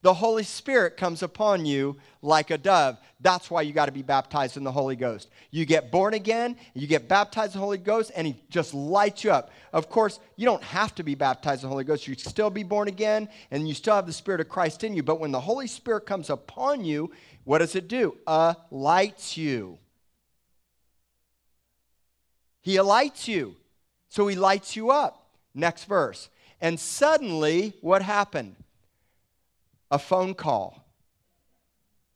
The 0.01 0.13
Holy 0.13 0.43
Spirit 0.43 0.97
comes 0.97 1.21
upon 1.21 1.65
you 1.65 1.97
like 2.23 2.49
a 2.49 2.57
dove. 2.57 2.97
That's 3.19 3.51
why 3.51 3.61
you 3.61 3.71
got 3.71 3.85
to 3.85 3.91
be 3.91 4.01
baptized 4.01 4.57
in 4.57 4.63
the 4.63 4.71
Holy 4.71 4.95
Ghost. 4.95 5.29
You 5.51 5.65
get 5.65 5.91
born 5.91 6.15
again, 6.15 6.57
you 6.73 6.87
get 6.87 7.07
baptized 7.07 7.53
in 7.53 7.59
the 7.59 7.65
Holy 7.65 7.77
Ghost, 7.77 8.11
and 8.15 8.25
He 8.25 8.35
just 8.49 8.73
lights 8.73 9.23
you 9.23 9.31
up. 9.31 9.51
Of 9.73 9.89
course, 9.89 10.19
you 10.37 10.45
don't 10.45 10.63
have 10.63 10.95
to 10.95 11.03
be 11.03 11.13
baptized 11.13 11.63
in 11.63 11.69
the 11.69 11.71
Holy 11.71 11.83
Ghost. 11.83 12.07
You 12.07 12.15
still 12.15 12.49
be 12.49 12.63
born 12.63 12.87
again, 12.87 13.29
and 13.51 13.67
you 13.67 13.75
still 13.75 13.95
have 13.95 14.07
the 14.07 14.13
Spirit 14.13 14.41
of 14.41 14.49
Christ 14.49 14.83
in 14.83 14.95
you. 14.95 15.03
But 15.03 15.19
when 15.19 15.31
the 15.31 15.39
Holy 15.39 15.67
Spirit 15.67 16.07
comes 16.07 16.31
upon 16.31 16.83
you, 16.83 17.11
what 17.43 17.59
does 17.59 17.75
it 17.75 17.87
do? 17.87 18.17
Uh, 18.25 18.55
lights 18.71 19.37
you. 19.37 19.77
He 22.61 22.79
lights 22.81 23.27
you. 23.27 23.55
So 24.09 24.27
He 24.27 24.35
lights 24.35 24.75
you 24.75 24.89
up. 24.89 25.27
Next 25.53 25.85
verse. 25.85 26.29
And 26.59 26.79
suddenly, 26.79 27.73
what 27.81 28.01
happened? 28.01 28.55
A 29.91 29.99
phone 29.99 30.33
call. 30.33 30.85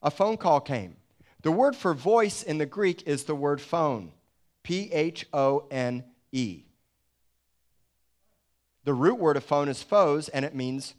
A 0.02 0.10
phone 0.10 0.38
call 0.38 0.62
came. 0.62 0.96
The 1.42 1.52
word 1.52 1.76
for 1.76 1.94
voice 1.94 2.42
in 2.42 2.58
the 2.58 2.66
Greek 2.66 3.04
is 3.06 3.26
the 3.26 3.36
word 3.36 3.62
phone 3.62 4.14
P 4.64 4.92
H 4.92 5.28
O 5.34 5.68
N 5.70 6.06
E. 6.32 6.64
The 8.86 8.94
root 8.94 9.20
word 9.20 9.38
of 9.38 9.44
phone 9.44 9.68
is 9.68 9.84
phos, 9.84 10.30
and 10.30 10.46
it 10.46 10.56
means 10.56 10.94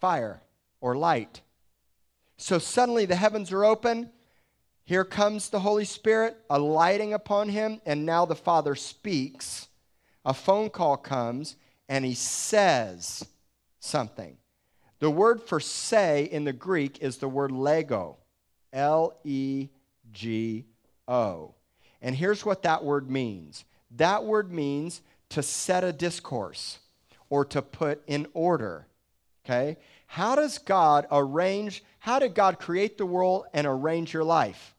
fire 0.00 0.42
or 0.80 0.96
light. 0.96 1.40
So 2.36 2.58
suddenly 2.58 3.04
the 3.04 3.16
heavens 3.16 3.52
are 3.52 3.64
open. 3.64 4.10
Here 4.84 5.04
comes 5.04 5.48
the 5.48 5.60
Holy 5.60 5.84
Spirit, 5.84 6.36
alighting 6.50 7.12
upon 7.14 7.48
him, 7.48 7.80
and 7.84 8.06
now 8.06 8.26
the 8.26 8.34
Father 8.34 8.74
speaks. 8.74 9.68
A 10.24 10.34
phone 10.34 10.70
call 10.70 10.96
comes, 10.96 11.56
and 11.88 12.04
he 12.04 12.14
says 12.14 13.24
something. 13.80 14.36
The 15.02 15.10
word 15.10 15.42
for 15.42 15.58
say 15.58 16.28
in 16.30 16.44
the 16.44 16.52
Greek 16.52 17.02
is 17.02 17.16
the 17.16 17.28
word 17.28 17.50
lego, 17.50 18.18
L 18.72 19.18
E 19.24 19.68
G 20.12 20.64
O. 21.08 21.56
And 22.00 22.14
here's 22.14 22.46
what 22.46 22.62
that 22.62 22.84
word 22.84 23.10
means 23.10 23.64
that 23.96 24.22
word 24.22 24.52
means 24.52 25.02
to 25.30 25.42
set 25.42 25.82
a 25.82 25.92
discourse 25.92 26.78
or 27.28 27.44
to 27.46 27.62
put 27.62 28.00
in 28.06 28.28
order. 28.32 28.86
Okay? 29.44 29.76
How 30.06 30.36
does 30.36 30.58
God 30.58 31.08
arrange, 31.10 31.82
how 31.98 32.20
did 32.20 32.36
God 32.36 32.60
create 32.60 32.96
the 32.96 33.04
world 33.04 33.46
and 33.52 33.66
arrange 33.66 34.14
your 34.14 34.22
life? 34.22 34.72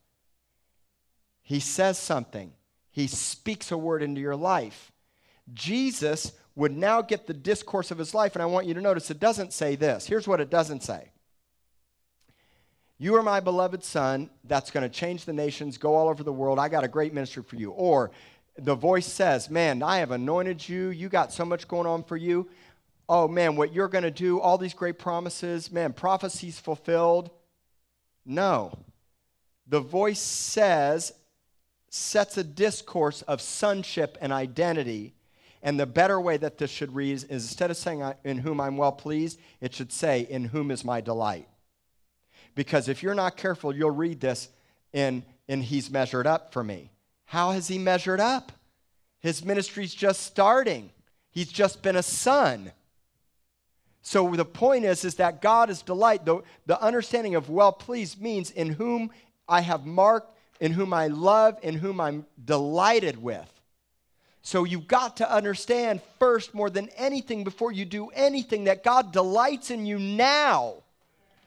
He 1.42 1.60
says 1.60 2.00
something, 2.00 2.54
He 2.92 3.08
speaks 3.08 3.74
a 3.74 3.78
word 3.78 4.02
into 4.02 4.22
your 4.22 4.38
life. 4.38 4.94
Jesus 5.54 6.32
would 6.56 6.76
now 6.76 7.02
get 7.02 7.28
the 7.28 7.34
discourse 7.34 7.92
of 7.92 7.98
his 7.98 8.14
life. 8.14 8.36
And 8.36 8.44
I 8.44 8.46
want 8.46 8.68
you 8.68 8.74
to 8.74 8.82
notice 8.82 9.10
it 9.10 9.20
doesn't 9.20 9.54
say 9.54 9.76
this. 9.76 10.06
Here's 10.06 10.28
what 10.28 10.40
it 10.40 10.50
doesn't 10.50 10.84
say 10.84 11.10
You 12.98 13.16
are 13.16 13.24
my 13.24 13.40
beloved 13.40 13.84
son 13.84 14.30
that's 14.44 14.72
going 14.72 14.84
to 14.84 14.90
change 14.90 15.26
the 15.26 15.34
nations, 15.34 15.78
go 15.78 15.96
all 15.96 16.10
over 16.10 16.24
the 16.24 16.34
world. 16.34 16.60
I 16.60 16.70
got 16.70 16.84
a 16.84 16.88
great 16.88 17.14
ministry 17.14 17.44
for 17.44 17.56
you. 17.56 17.72
Or 17.72 18.12
the 18.58 18.76
voice 18.76 19.08
says, 19.08 19.50
Man, 19.50 19.82
I 19.82 19.98
have 19.98 20.12
anointed 20.12 20.68
you. 20.68 20.90
You 20.90 21.10
got 21.10 21.34
so 21.34 21.46
much 21.46 21.68
going 21.68 21.88
on 21.88 22.04
for 22.04 22.18
you. 22.18 22.50
Oh, 23.10 23.28
man, 23.28 23.58
what 23.58 23.74
you're 23.74 23.90
going 23.90 24.06
to 24.06 24.12
do, 24.12 24.40
all 24.40 24.58
these 24.58 24.74
great 24.74 24.98
promises, 24.98 25.72
man, 25.72 25.92
prophecies 25.92 26.58
fulfilled. 26.60 27.32
No. 28.26 28.78
The 29.68 29.82
voice 29.82 30.22
says, 30.22 31.12
sets 31.90 32.38
a 32.38 32.44
discourse 32.44 33.22
of 33.24 33.42
sonship 33.42 34.18
and 34.22 34.32
identity 34.32 35.14
and 35.64 35.80
the 35.80 35.86
better 35.86 36.20
way 36.20 36.36
that 36.36 36.58
this 36.58 36.70
should 36.70 36.94
read 36.94 37.14
is 37.14 37.24
instead 37.24 37.72
of 37.72 37.78
saying, 37.78 38.04
In 38.26 38.40
whom 38.40 38.60
I'm 38.60 38.76
well 38.76 38.92
pleased, 38.92 39.40
it 39.62 39.74
should 39.74 39.94
say, 39.94 40.28
In 40.30 40.44
whom 40.44 40.70
is 40.70 40.84
my 40.84 41.00
delight. 41.00 41.48
Because 42.54 42.90
if 42.90 43.02
you're 43.02 43.16
not 43.16 43.38
careful, 43.38 43.74
you'll 43.74 43.90
read 43.90 44.20
this 44.20 44.50
in, 44.92 45.24
in 45.48 45.62
He's 45.62 45.90
measured 45.90 46.28
up 46.28 46.52
for 46.52 46.66
me. 46.66 46.92
How 47.26 47.52
has 47.52 47.70
He 47.70 47.80
measured 47.80 48.20
up? 48.20 48.52
His 49.22 49.46
ministry's 49.46 49.96
just 49.96 50.24
starting, 50.24 50.92
He's 51.32 51.52
just 51.52 51.82
been 51.82 51.96
a 51.96 52.04
son. 52.04 52.74
So 54.06 54.36
the 54.36 54.44
point 54.44 54.84
is, 54.84 55.06
is 55.06 55.16
that 55.16 55.42
God 55.42 55.70
is 55.70 55.82
delight. 55.82 56.26
The, 56.26 56.42
the 56.66 56.80
understanding 56.82 57.36
of 57.36 57.50
well 57.50 57.72
pleased 57.72 58.22
means 58.22 58.52
in 58.52 58.74
whom 58.74 59.12
I 59.48 59.62
have 59.62 59.86
marked, 59.86 60.38
in 60.60 60.74
whom 60.74 60.94
I 60.94 61.08
love, 61.08 61.58
in 61.64 61.76
whom 61.76 62.02
I'm 62.02 62.26
delighted 62.44 63.24
with. 63.24 63.50
So 64.44 64.66
you've 64.66 64.88
got 64.88 65.18
to 65.18 65.34
understand 65.34 66.02
first, 66.20 66.54
more 66.54 66.70
than 66.70 66.90
anything, 66.98 67.46
before 67.46 67.72
you 67.72 67.86
do 67.86 68.10
anything, 68.10 68.66
that 68.66 68.84
God 68.84 69.14
delights 69.14 69.72
in 69.72 69.86
you 69.86 69.98
now. 69.98 70.76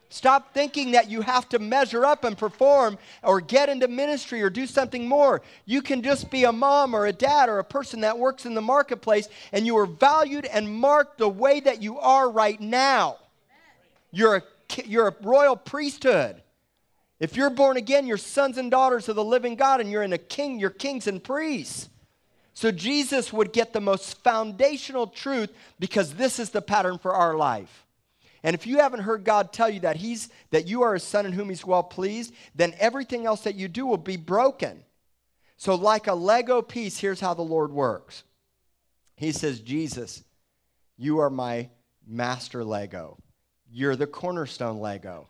Stop 0.08 0.54
thinking 0.54 0.92
that 0.92 1.10
you 1.10 1.20
have 1.20 1.46
to 1.50 1.58
measure 1.58 2.06
up 2.06 2.24
and 2.24 2.38
perform 2.38 2.96
or 3.22 3.40
get 3.40 3.68
into 3.68 3.86
ministry 3.86 4.40
or 4.40 4.48
do 4.48 4.66
something 4.66 5.06
more. 5.06 5.42
You 5.66 5.82
can 5.82 6.02
just 6.02 6.30
be 6.30 6.44
a 6.44 6.52
mom 6.52 6.94
or 6.94 7.04
a 7.04 7.12
dad 7.12 7.50
or 7.50 7.58
a 7.58 7.64
person 7.64 8.00
that 8.00 8.18
works 8.18 8.46
in 8.46 8.54
the 8.54 8.62
marketplace 8.62 9.28
and 9.52 9.66
you 9.66 9.76
are 9.76 9.86
valued 9.86 10.46
and 10.46 10.72
marked 10.72 11.18
the 11.18 11.28
way 11.28 11.60
that 11.60 11.82
you 11.82 11.98
are 11.98 12.30
right 12.30 12.58
now. 12.58 13.18
You're 14.10 14.36
a, 14.36 14.42
you're 14.86 15.08
a 15.08 15.14
royal 15.22 15.56
priesthood. 15.56 16.40
If 17.18 17.36
you're 17.36 17.50
born 17.50 17.76
again, 17.76 18.06
you're 18.06 18.16
sons 18.16 18.56
and 18.56 18.70
daughters 18.70 19.08
of 19.08 19.16
the 19.16 19.24
living 19.24 19.56
God 19.56 19.80
and 19.80 19.90
you're 19.90 20.02
in 20.02 20.12
a 20.12 20.18
king, 20.18 20.60
you're 20.60 20.70
kings 20.70 21.06
and 21.08 21.22
priests. 21.22 21.90
So 22.56 22.70
Jesus 22.70 23.34
would 23.34 23.52
get 23.52 23.74
the 23.74 23.82
most 23.82 24.24
foundational 24.24 25.08
truth 25.08 25.52
because 25.78 26.14
this 26.14 26.38
is 26.38 26.48
the 26.48 26.62
pattern 26.62 26.96
for 26.96 27.12
our 27.12 27.34
life. 27.34 27.84
And 28.42 28.54
if 28.54 28.66
you 28.66 28.78
haven't 28.78 29.00
heard 29.00 29.24
God 29.24 29.52
tell 29.52 29.68
you 29.68 29.80
that 29.80 29.96
he's 29.96 30.30
that 30.52 30.66
you 30.66 30.80
are 30.80 30.94
a 30.94 31.00
son 31.00 31.26
in 31.26 31.32
whom 31.32 31.50
he's 31.50 31.66
well 31.66 31.82
pleased, 31.82 32.32
then 32.54 32.74
everything 32.78 33.26
else 33.26 33.42
that 33.42 33.56
you 33.56 33.68
do 33.68 33.84
will 33.84 33.98
be 33.98 34.16
broken. 34.16 34.82
So 35.58 35.74
like 35.74 36.06
a 36.06 36.14
Lego 36.14 36.62
piece, 36.62 36.98
here's 36.98 37.20
how 37.20 37.34
the 37.34 37.42
Lord 37.42 37.72
works. 37.72 38.24
He 39.16 39.32
says, 39.32 39.60
"Jesus, 39.60 40.24
you 40.96 41.18
are 41.18 41.28
my 41.28 41.68
master 42.06 42.64
Lego. 42.64 43.18
You're 43.70 43.96
the 43.96 44.06
cornerstone 44.06 44.80
Lego." 44.80 45.28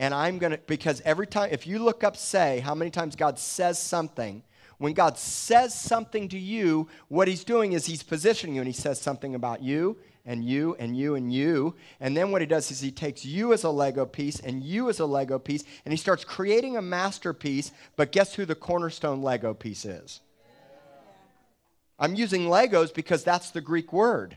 And 0.00 0.12
I'm 0.12 0.38
going 0.38 0.50
to 0.50 0.58
because 0.58 1.00
every 1.02 1.28
time 1.28 1.50
if 1.52 1.64
you 1.64 1.78
look 1.78 2.02
up 2.02 2.16
say 2.16 2.58
how 2.58 2.74
many 2.74 2.90
times 2.90 3.14
God 3.14 3.38
says 3.38 3.78
something, 3.78 4.42
when 4.78 4.92
God 4.92 5.18
says 5.18 5.74
something 5.74 6.28
to 6.28 6.38
you, 6.38 6.88
what 7.08 7.28
he's 7.28 7.44
doing 7.44 7.72
is 7.72 7.86
he's 7.86 8.02
positioning 8.02 8.54
you 8.54 8.62
and 8.62 8.68
he 8.68 8.72
says 8.72 9.00
something 9.00 9.34
about 9.34 9.62
you 9.62 9.98
and 10.24 10.44
you 10.44 10.76
and 10.78 10.96
you 10.96 11.16
and 11.16 11.32
you. 11.32 11.74
And 12.00 12.16
then 12.16 12.30
what 12.30 12.40
he 12.40 12.46
does 12.46 12.70
is 12.70 12.80
he 12.80 12.92
takes 12.92 13.24
you 13.24 13.52
as 13.52 13.64
a 13.64 13.70
Lego 13.70 14.06
piece 14.06 14.38
and 14.38 14.62
you 14.62 14.88
as 14.88 15.00
a 15.00 15.06
Lego 15.06 15.38
piece 15.38 15.64
and 15.84 15.92
he 15.92 15.98
starts 15.98 16.24
creating 16.24 16.76
a 16.76 16.82
masterpiece. 16.82 17.72
But 17.96 18.12
guess 18.12 18.34
who 18.34 18.44
the 18.44 18.54
cornerstone 18.54 19.20
Lego 19.20 19.52
piece 19.52 19.84
is? 19.84 20.20
I'm 21.98 22.14
using 22.14 22.42
Legos 22.42 22.94
because 22.94 23.24
that's 23.24 23.50
the 23.50 23.60
Greek 23.60 23.92
word. 23.92 24.36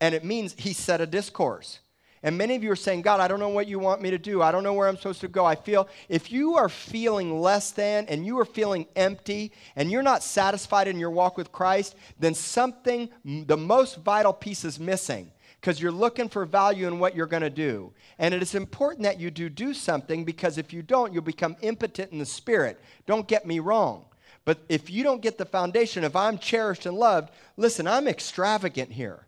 And 0.00 0.14
it 0.14 0.24
means 0.24 0.54
he 0.56 0.72
set 0.72 1.02
a 1.02 1.06
discourse. 1.06 1.80
And 2.22 2.38
many 2.38 2.54
of 2.54 2.62
you 2.62 2.70
are 2.70 2.76
saying, 2.76 3.02
God, 3.02 3.18
I 3.18 3.26
don't 3.26 3.40
know 3.40 3.48
what 3.48 3.66
you 3.66 3.78
want 3.78 4.00
me 4.00 4.10
to 4.10 4.18
do. 4.18 4.42
I 4.42 4.52
don't 4.52 4.62
know 4.62 4.74
where 4.74 4.88
I'm 4.88 4.96
supposed 4.96 5.20
to 5.22 5.28
go. 5.28 5.44
I 5.44 5.56
feel, 5.56 5.88
if 6.08 6.30
you 6.30 6.56
are 6.56 6.68
feeling 6.68 7.40
less 7.40 7.72
than 7.72 8.06
and 8.06 8.24
you 8.24 8.38
are 8.38 8.44
feeling 8.44 8.86
empty 8.94 9.52
and 9.74 9.90
you're 9.90 10.02
not 10.02 10.22
satisfied 10.22 10.86
in 10.86 11.00
your 11.00 11.10
walk 11.10 11.36
with 11.36 11.50
Christ, 11.50 11.96
then 12.20 12.34
something, 12.34 13.08
the 13.24 13.56
most 13.56 13.96
vital 13.98 14.32
piece 14.32 14.64
is 14.64 14.78
missing 14.78 15.32
because 15.60 15.80
you're 15.80 15.92
looking 15.92 16.28
for 16.28 16.44
value 16.44 16.86
in 16.86 16.98
what 16.98 17.16
you're 17.16 17.26
going 17.26 17.42
to 17.42 17.50
do. 17.50 17.92
And 18.18 18.34
it 18.34 18.42
is 18.42 18.54
important 18.54 19.02
that 19.02 19.18
you 19.18 19.30
do 19.30 19.48
do 19.48 19.74
something 19.74 20.24
because 20.24 20.58
if 20.58 20.72
you 20.72 20.82
don't, 20.82 21.12
you'll 21.12 21.22
become 21.22 21.56
impotent 21.60 22.12
in 22.12 22.18
the 22.18 22.26
spirit. 22.26 22.80
Don't 23.06 23.26
get 23.26 23.46
me 23.46 23.58
wrong. 23.58 24.04
But 24.44 24.58
if 24.68 24.90
you 24.90 25.04
don't 25.04 25.22
get 25.22 25.38
the 25.38 25.44
foundation, 25.44 26.04
if 26.04 26.16
I'm 26.16 26.38
cherished 26.38 26.86
and 26.86 26.96
loved, 26.96 27.30
listen, 27.56 27.86
I'm 27.86 28.08
extravagant 28.08 28.92
here. 28.92 29.26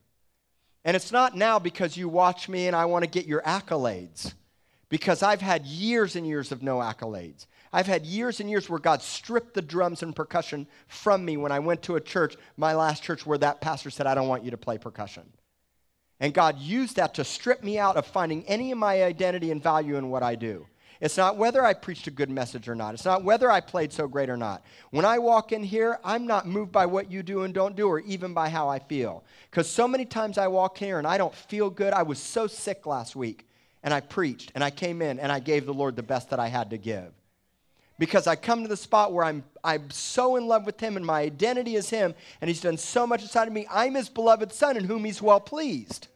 And 0.84 0.94
it's 0.94 1.12
not 1.12 1.36
now 1.36 1.58
because 1.58 1.96
you 1.96 2.08
watch 2.08 2.48
me 2.48 2.66
and 2.66 2.76
I 2.76 2.84
want 2.84 3.04
to 3.04 3.10
get 3.10 3.26
your 3.26 3.40
accolades, 3.42 4.34
because 4.88 5.22
I've 5.22 5.40
had 5.40 5.64
years 5.64 6.14
and 6.14 6.26
years 6.26 6.52
of 6.52 6.62
no 6.62 6.78
accolades. 6.78 7.46
I've 7.72 7.86
had 7.86 8.06
years 8.06 8.38
and 8.38 8.48
years 8.48 8.70
where 8.70 8.78
God 8.78 9.02
stripped 9.02 9.54
the 9.54 9.62
drums 9.62 10.02
and 10.02 10.14
percussion 10.14 10.68
from 10.86 11.24
me 11.24 11.36
when 11.36 11.50
I 11.50 11.58
went 11.58 11.82
to 11.82 11.96
a 11.96 12.00
church, 12.00 12.36
my 12.56 12.74
last 12.74 13.02
church, 13.02 13.26
where 13.26 13.38
that 13.38 13.60
pastor 13.60 13.90
said, 13.90 14.06
I 14.06 14.14
don't 14.14 14.28
want 14.28 14.44
you 14.44 14.52
to 14.52 14.56
play 14.56 14.78
percussion. 14.78 15.24
And 16.20 16.32
God 16.32 16.58
used 16.58 16.96
that 16.96 17.14
to 17.14 17.24
strip 17.24 17.64
me 17.64 17.78
out 17.78 17.96
of 17.96 18.06
finding 18.06 18.46
any 18.46 18.70
of 18.70 18.78
my 18.78 19.02
identity 19.02 19.50
and 19.50 19.62
value 19.62 19.96
in 19.96 20.10
what 20.10 20.22
I 20.22 20.36
do. 20.36 20.66
It's 21.00 21.16
not 21.16 21.36
whether 21.36 21.64
I 21.64 21.74
preached 21.74 22.06
a 22.06 22.10
good 22.10 22.30
message 22.30 22.68
or 22.68 22.74
not. 22.74 22.94
It's 22.94 23.04
not 23.04 23.24
whether 23.24 23.50
I 23.50 23.60
played 23.60 23.92
so 23.92 24.06
great 24.06 24.30
or 24.30 24.36
not. 24.36 24.62
When 24.90 25.04
I 25.04 25.18
walk 25.18 25.52
in 25.52 25.62
here, 25.62 25.98
I'm 26.04 26.26
not 26.26 26.46
moved 26.46 26.72
by 26.72 26.86
what 26.86 27.10
you 27.10 27.22
do 27.22 27.42
and 27.42 27.52
don't 27.52 27.76
do 27.76 27.88
or 27.88 28.00
even 28.00 28.32
by 28.32 28.48
how 28.48 28.68
I 28.68 28.78
feel. 28.78 29.24
Because 29.50 29.68
so 29.68 29.88
many 29.88 30.04
times 30.04 30.38
I 30.38 30.48
walk 30.48 30.78
here 30.78 30.98
and 30.98 31.06
I 31.06 31.18
don't 31.18 31.34
feel 31.34 31.70
good. 31.70 31.92
I 31.92 32.02
was 32.04 32.18
so 32.18 32.46
sick 32.46 32.86
last 32.86 33.16
week 33.16 33.46
and 33.82 33.92
I 33.92 34.00
preached 34.00 34.52
and 34.54 34.62
I 34.62 34.70
came 34.70 35.02
in 35.02 35.18
and 35.18 35.32
I 35.32 35.40
gave 35.40 35.66
the 35.66 35.74
Lord 35.74 35.96
the 35.96 36.02
best 36.02 36.30
that 36.30 36.40
I 36.40 36.48
had 36.48 36.70
to 36.70 36.78
give. 36.78 37.12
Because 37.98 38.26
I 38.26 38.34
come 38.34 38.62
to 38.62 38.68
the 38.68 38.76
spot 38.76 39.12
where 39.12 39.24
I'm, 39.24 39.44
I'm 39.62 39.90
so 39.90 40.36
in 40.36 40.48
love 40.48 40.66
with 40.66 40.80
Him 40.80 40.96
and 40.96 41.06
my 41.06 41.20
identity 41.20 41.76
is 41.76 41.90
Him 41.90 42.14
and 42.40 42.48
He's 42.48 42.60
done 42.60 42.76
so 42.76 43.06
much 43.06 43.22
inside 43.22 43.46
of 43.46 43.54
me. 43.54 43.66
I'm 43.70 43.94
His 43.94 44.08
beloved 44.08 44.52
Son 44.52 44.76
in 44.76 44.84
whom 44.84 45.04
He's 45.04 45.22
well 45.22 45.40
pleased. 45.40 46.08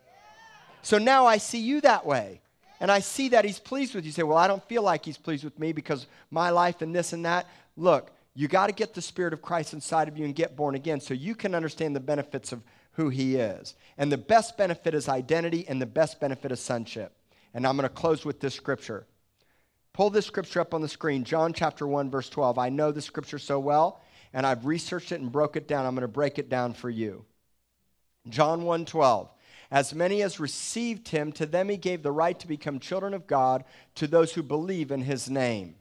So 0.82 0.98
now 0.98 1.26
I 1.26 1.38
see 1.38 1.60
you 1.60 1.80
that 1.82 2.06
way. 2.06 2.40
And 2.80 2.90
I 2.90 3.00
see 3.00 3.30
that 3.30 3.44
he's 3.44 3.58
pleased 3.58 3.94
with 3.94 4.04
you. 4.04 4.08
You 4.08 4.12
say, 4.12 4.22
Well, 4.22 4.36
I 4.36 4.46
don't 4.46 4.66
feel 4.68 4.82
like 4.82 5.04
he's 5.04 5.18
pleased 5.18 5.44
with 5.44 5.58
me 5.58 5.72
because 5.72 6.06
my 6.30 6.50
life 6.50 6.82
and 6.82 6.94
this 6.94 7.12
and 7.12 7.24
that. 7.24 7.46
Look, 7.76 8.10
you 8.34 8.46
got 8.46 8.68
to 8.68 8.72
get 8.72 8.94
the 8.94 9.02
Spirit 9.02 9.32
of 9.32 9.42
Christ 9.42 9.72
inside 9.72 10.08
of 10.08 10.16
you 10.16 10.24
and 10.24 10.34
get 10.34 10.56
born 10.56 10.74
again 10.74 11.00
so 11.00 11.14
you 11.14 11.34
can 11.34 11.54
understand 11.54 11.96
the 11.96 12.00
benefits 12.00 12.52
of 12.52 12.62
who 12.92 13.08
he 13.08 13.36
is. 13.36 13.74
And 13.96 14.12
the 14.12 14.18
best 14.18 14.56
benefit 14.56 14.94
is 14.94 15.08
identity, 15.08 15.66
and 15.68 15.80
the 15.80 15.86
best 15.86 16.20
benefit 16.20 16.52
is 16.52 16.60
sonship. 16.60 17.12
And 17.54 17.66
I'm 17.66 17.76
going 17.76 17.88
to 17.88 17.94
close 17.94 18.24
with 18.24 18.40
this 18.40 18.54
scripture. 18.54 19.06
Pull 19.92 20.10
this 20.10 20.26
scripture 20.26 20.60
up 20.60 20.74
on 20.74 20.80
the 20.80 20.88
screen, 20.88 21.24
John 21.24 21.52
chapter 21.52 21.86
1, 21.86 22.10
verse 22.10 22.28
12. 22.28 22.58
I 22.58 22.68
know 22.68 22.92
the 22.92 23.02
scripture 23.02 23.38
so 23.38 23.58
well, 23.58 24.02
and 24.32 24.46
I've 24.46 24.66
researched 24.66 25.10
it 25.10 25.20
and 25.20 25.32
broke 25.32 25.56
it 25.56 25.66
down. 25.66 25.86
I'm 25.86 25.94
going 25.94 26.02
to 26.02 26.08
break 26.08 26.38
it 26.38 26.48
down 26.48 26.74
for 26.74 26.90
you. 26.90 27.24
John 28.28 28.62
1 28.62 28.84
12. 28.84 29.30
As 29.70 29.94
many 29.94 30.22
as 30.22 30.40
received 30.40 31.08
him, 31.08 31.30
to 31.32 31.44
them 31.44 31.68
he 31.68 31.76
gave 31.76 32.02
the 32.02 32.12
right 32.12 32.38
to 32.38 32.48
become 32.48 32.78
children 32.78 33.12
of 33.12 33.26
God, 33.26 33.64
to 33.96 34.06
those 34.06 34.32
who 34.32 34.42
believe 34.42 34.90
in 34.90 35.02
his 35.02 35.28
name. 35.28 35.74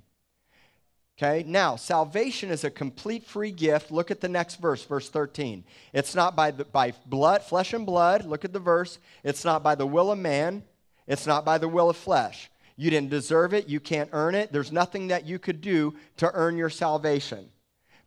Okay, 1.17 1.43
now 1.47 1.75
salvation 1.75 2.51
is 2.51 2.63
a 2.63 2.69
complete 2.69 3.23
free 3.23 3.51
gift. 3.51 3.91
Look 3.91 4.11
at 4.11 4.21
the 4.21 4.29
next 4.29 4.57
verse, 4.57 4.85
verse 4.85 5.09
13. 5.09 5.63
It's 5.91 6.13
not 6.13 6.35
by, 6.35 6.51
the, 6.51 6.65
by 6.65 6.93
blood, 7.07 7.41
flesh 7.41 7.73
and 7.73 7.87
blood. 7.87 8.25
Look 8.25 8.45
at 8.45 8.53
the 8.53 8.59
verse. 8.59 8.99
It's 9.23 9.43
not 9.43 9.63
by 9.63 9.73
the 9.73 9.87
will 9.87 10.11
of 10.11 10.19
man, 10.19 10.63
it's 11.07 11.25
not 11.25 11.43
by 11.43 11.57
the 11.57 11.67
will 11.67 11.89
of 11.89 11.97
flesh. 11.97 12.51
You 12.75 12.91
didn't 12.91 13.09
deserve 13.09 13.55
it, 13.55 13.67
you 13.67 13.79
can't 13.79 14.11
earn 14.13 14.35
it. 14.35 14.51
There's 14.51 14.71
nothing 14.71 15.07
that 15.07 15.25
you 15.25 15.39
could 15.39 15.61
do 15.61 15.95
to 16.17 16.31
earn 16.33 16.57
your 16.57 16.69
salvation. 16.69 17.49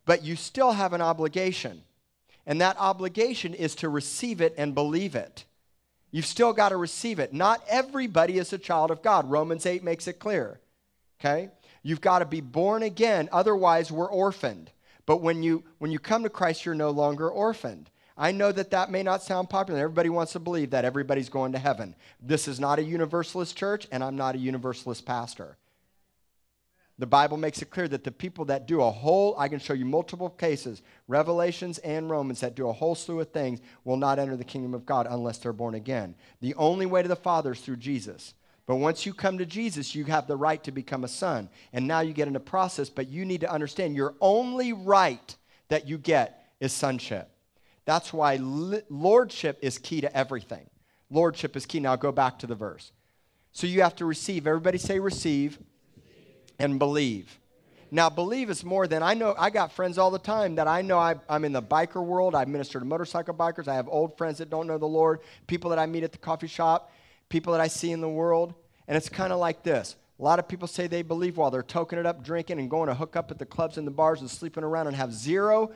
But 0.05 0.23
you 0.23 0.37
still 0.37 0.71
have 0.71 0.93
an 0.93 1.01
obligation, 1.01 1.83
and 2.45 2.61
that 2.61 2.77
obligation 2.79 3.53
is 3.53 3.75
to 3.75 3.89
receive 3.89 4.39
it 4.39 4.55
and 4.57 4.73
believe 4.73 5.15
it. 5.15 5.43
You've 6.11 6.25
still 6.25 6.53
got 6.53 6.69
to 6.69 6.77
receive 6.77 7.19
it. 7.19 7.33
Not 7.33 7.63
everybody 7.69 8.37
is 8.37 8.51
a 8.51 8.57
child 8.57 8.91
of 8.91 9.01
God. 9.01 9.29
Romans 9.29 9.65
8 9.65 9.83
makes 9.83 10.07
it 10.07 10.19
clear. 10.19 10.59
Okay? 11.19 11.49
You've 11.83 12.01
got 12.01 12.19
to 12.19 12.25
be 12.25 12.41
born 12.41 12.83
again, 12.83 13.29
otherwise, 13.31 13.91
we're 13.91 14.09
orphaned. 14.09 14.71
But 15.05 15.21
when 15.21 15.41
you, 15.41 15.63
when 15.79 15.91
you 15.91 15.99
come 15.99 16.23
to 16.23 16.29
Christ, 16.29 16.65
you're 16.65 16.75
no 16.75 16.91
longer 16.91 17.29
orphaned. 17.29 17.89
I 18.17 18.31
know 18.31 18.51
that 18.51 18.71
that 18.71 18.91
may 18.91 19.01
not 19.01 19.23
sound 19.23 19.49
popular. 19.49 19.79
Everybody 19.79 20.09
wants 20.09 20.33
to 20.33 20.39
believe 20.39 20.71
that 20.71 20.85
everybody's 20.85 21.29
going 21.29 21.53
to 21.53 21.59
heaven. 21.59 21.95
This 22.21 22.47
is 22.47 22.59
not 22.59 22.77
a 22.77 22.83
universalist 22.83 23.57
church, 23.57 23.87
and 23.91 24.03
I'm 24.03 24.15
not 24.15 24.35
a 24.35 24.39
universalist 24.39 25.05
pastor. 25.05 25.57
The 27.01 27.07
Bible 27.07 27.37
makes 27.37 27.63
it 27.63 27.71
clear 27.71 27.87
that 27.87 28.03
the 28.03 28.11
people 28.11 28.45
that 28.45 28.67
do 28.67 28.83
a 28.83 28.91
whole, 28.91 29.33
I 29.35 29.47
can 29.47 29.57
show 29.57 29.73
you 29.73 29.85
multiple 29.85 30.29
cases, 30.29 30.83
Revelations 31.07 31.79
and 31.79 32.11
Romans, 32.11 32.41
that 32.41 32.53
do 32.53 32.69
a 32.69 32.73
whole 32.73 32.93
slew 32.93 33.19
of 33.19 33.31
things 33.31 33.59
will 33.83 33.97
not 33.97 34.19
enter 34.19 34.37
the 34.37 34.43
kingdom 34.43 34.75
of 34.75 34.85
God 34.85 35.07
unless 35.09 35.39
they're 35.39 35.51
born 35.51 35.73
again. 35.73 36.13
The 36.41 36.53
only 36.53 36.85
way 36.85 37.01
to 37.01 37.07
the 37.07 37.15
Father 37.15 37.53
is 37.53 37.59
through 37.59 37.77
Jesus. 37.77 38.35
But 38.67 38.75
once 38.75 39.03
you 39.03 39.15
come 39.15 39.39
to 39.39 39.47
Jesus, 39.47 39.95
you 39.95 40.05
have 40.05 40.27
the 40.27 40.37
right 40.37 40.63
to 40.63 40.71
become 40.71 41.03
a 41.03 41.07
son. 41.07 41.49
And 41.73 41.87
now 41.87 42.01
you 42.01 42.13
get 42.13 42.27
in 42.27 42.35
a 42.35 42.39
process, 42.39 42.87
but 42.87 43.07
you 43.09 43.25
need 43.25 43.41
to 43.41 43.51
understand 43.51 43.95
your 43.95 44.13
only 44.21 44.71
right 44.71 45.35
that 45.69 45.87
you 45.87 45.97
get 45.97 46.53
is 46.59 46.71
sonship. 46.71 47.31
That's 47.85 48.13
why 48.13 48.35
lordship 48.35 49.57
is 49.63 49.79
key 49.79 50.01
to 50.01 50.15
everything. 50.15 50.69
Lordship 51.09 51.55
is 51.55 51.65
key. 51.65 51.79
Now 51.79 51.95
go 51.95 52.11
back 52.11 52.37
to 52.37 52.45
the 52.45 52.53
verse. 52.53 52.91
So 53.53 53.65
you 53.65 53.81
have 53.81 53.95
to 53.95 54.05
receive. 54.05 54.45
Everybody 54.45 54.77
say 54.77 54.99
receive 54.99 55.57
and 56.61 56.79
believe. 56.79 57.39
Now, 57.93 58.09
believe 58.09 58.49
is 58.49 58.63
more 58.63 58.87
than 58.87 59.03
I 59.03 59.13
know. 59.13 59.35
I 59.37 59.49
got 59.49 59.73
friends 59.73 59.97
all 59.97 60.11
the 60.11 60.19
time 60.19 60.55
that 60.55 60.67
I 60.67 60.81
know 60.81 60.97
I, 60.97 61.15
am 61.27 61.43
in 61.43 61.51
the 61.51 61.61
biker 61.61 62.03
world. 62.03 62.35
I 62.35 62.45
minister 62.45 62.79
to 62.79 62.85
motorcycle 62.85 63.33
bikers. 63.33 63.67
I 63.67 63.75
have 63.75 63.89
old 63.89 64.17
friends 64.17 64.37
that 64.37 64.49
don't 64.49 64.65
know 64.65 64.77
the 64.77 64.85
Lord, 64.85 65.19
people 65.47 65.69
that 65.71 65.79
I 65.79 65.85
meet 65.87 66.03
at 66.03 66.13
the 66.13 66.17
coffee 66.17 66.47
shop, 66.47 66.93
people 67.27 67.51
that 67.51 67.59
I 67.59 67.67
see 67.67 67.91
in 67.91 67.99
the 67.99 68.07
world. 68.07 68.53
And 68.87 68.95
it's 68.95 69.09
kind 69.09 69.33
of 69.33 69.39
like 69.39 69.63
this. 69.63 69.97
A 70.19 70.23
lot 70.23 70.39
of 70.39 70.47
people 70.47 70.67
say 70.67 70.87
they 70.87 71.01
believe 71.01 71.35
while 71.35 71.51
they're 71.51 71.63
toking 71.63 71.97
it 71.97 72.05
up, 72.05 72.23
drinking, 72.23 72.59
and 72.59 72.69
going 72.69 72.87
to 72.87 72.93
hook 72.93 73.15
up 73.15 73.31
at 73.31 73.39
the 73.39 73.45
clubs 73.45 73.77
and 73.77 73.85
the 73.85 73.91
bars 73.91 74.21
and 74.21 74.29
sleeping 74.29 74.63
around 74.63 74.87
and 74.87 74.95
have 74.95 75.11
zero, 75.11 75.71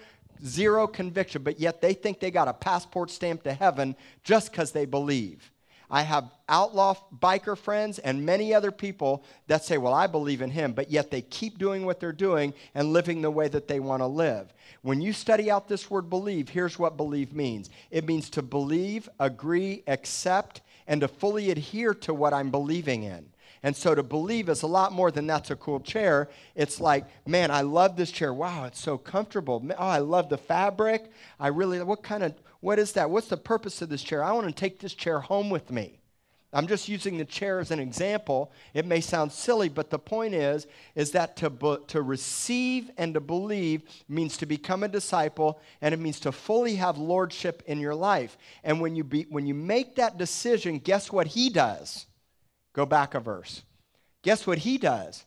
zero 0.46 0.88
conviction, 0.88 1.44
but 1.44 1.60
yet 1.60 1.82
they 1.82 1.94
think 1.94 2.20
they 2.20 2.32
got 2.32 2.48
a 2.48 2.54
passport 2.54 3.10
stamp 3.12 3.44
to 3.44 3.54
heaven 3.54 3.96
just 4.24 4.52
because 4.52 4.72
they 4.72 4.86
believe. 4.86 5.52
I 5.96 6.02
have 6.02 6.30
outlaw 6.50 6.96
biker 7.22 7.58
friends 7.58 8.00
and 8.00 8.26
many 8.26 8.54
other 8.54 8.70
people 8.70 9.24
that 9.48 9.64
say, 9.64 9.78
Well, 9.78 9.94
I 9.94 10.08
believe 10.08 10.42
in 10.42 10.52
him, 10.52 10.74
but 10.74 10.92
yet 10.92 11.10
they 11.10 11.22
keep 11.22 11.58
doing 11.58 11.86
what 11.86 12.02
they're 12.02 12.12
doing 12.12 12.54
and 12.74 12.92
living 12.92 13.22
the 13.22 13.32
way 13.32 13.48
that 13.48 13.70
they 13.70 13.80
want 13.80 14.02
to 14.02 14.06
live. 14.06 14.54
When 14.82 15.00
you 15.00 15.14
study 15.14 15.50
out 15.50 15.70
this 15.70 15.90
word 15.90 16.10
believe, 16.10 16.50
here's 16.50 16.78
what 16.78 16.98
believe 16.98 17.34
means 17.34 17.70
it 17.92 18.06
means 18.06 18.30
to 18.32 18.42
believe, 18.42 19.08
agree, 19.22 19.84
accept, 19.88 20.60
and 20.86 21.00
to 21.00 21.08
fully 21.08 21.50
adhere 21.50 21.94
to 21.94 22.14
what 22.14 22.34
I'm 22.34 22.52
believing 22.52 23.04
in. 23.04 23.28
And 23.64 23.74
so 23.74 23.96
to 23.96 24.04
believe 24.04 24.50
is 24.50 24.64
a 24.64 24.68
lot 24.68 24.92
more 24.92 25.12
than 25.12 25.26
that's 25.26 25.50
a 25.50 25.56
cool 25.56 25.80
chair. 25.80 26.28
It's 26.56 26.82
like, 26.82 27.06
man, 27.26 27.52
I 27.52 27.62
love 27.62 27.96
this 27.96 28.12
chair. 28.12 28.34
Wow, 28.34 28.66
it's 28.66 28.82
so 28.82 28.98
comfortable. 28.98 29.66
Oh, 29.80 29.88
I 29.88 30.00
love 30.00 30.28
the 30.28 30.38
fabric. 30.38 31.10
I 31.40 31.48
really, 31.48 31.82
what 31.82 32.04
kind 32.04 32.22
of, 32.22 32.34
what 32.66 32.80
is 32.80 32.94
that? 32.94 33.12
What's 33.12 33.28
the 33.28 33.38
purpose 33.38 33.84
of 33.84 33.90
this 33.90 34.02
chair? 34.02 34.24
I 34.24 34.32
want 34.32 34.48
to 34.48 34.52
take 34.52 34.80
this 34.80 34.96
chair 34.96 35.20
home 35.20 35.52
with 35.52 35.70
me. 35.70 36.00
I'm 36.52 36.66
just 36.66 36.90
using 36.90 37.20
the 37.20 37.24
chair 37.24 37.60
as 37.60 37.70
an 37.70 37.80
example. 37.80 38.52
It 38.74 38.88
may 38.88 39.02
sound 39.02 39.32
silly, 39.32 39.70
but 39.70 39.92
the 39.92 40.00
point 40.00 40.34
is, 40.34 40.66
is 40.96 41.12
that 41.12 41.36
to, 41.38 41.80
to 41.86 42.02
receive 42.02 42.90
and 42.98 43.14
to 43.14 43.20
believe 43.20 43.84
means 44.10 44.36
to 44.38 44.48
become 44.48 44.82
a 44.82 44.88
disciple, 44.88 45.62
and 45.80 45.94
it 45.94 46.00
means 46.00 46.20
to 46.22 46.32
fully 46.32 46.78
have 46.78 46.98
lordship 46.98 47.62
in 47.68 47.80
your 47.80 47.94
life. 47.94 48.36
And 48.64 48.82
when 48.82 48.96
you, 48.96 49.04
be, 49.04 49.28
when 49.30 49.46
you 49.46 49.54
make 49.54 49.98
that 49.98 50.18
decision, 50.18 50.80
guess 50.80 51.12
what 51.12 51.28
he 51.28 51.52
does? 51.52 52.08
Go 52.74 52.88
back 52.88 53.14
a 53.14 53.20
verse. 53.20 53.62
Guess 54.24 54.48
what 54.48 54.58
he 54.58 54.80
does? 54.80 55.24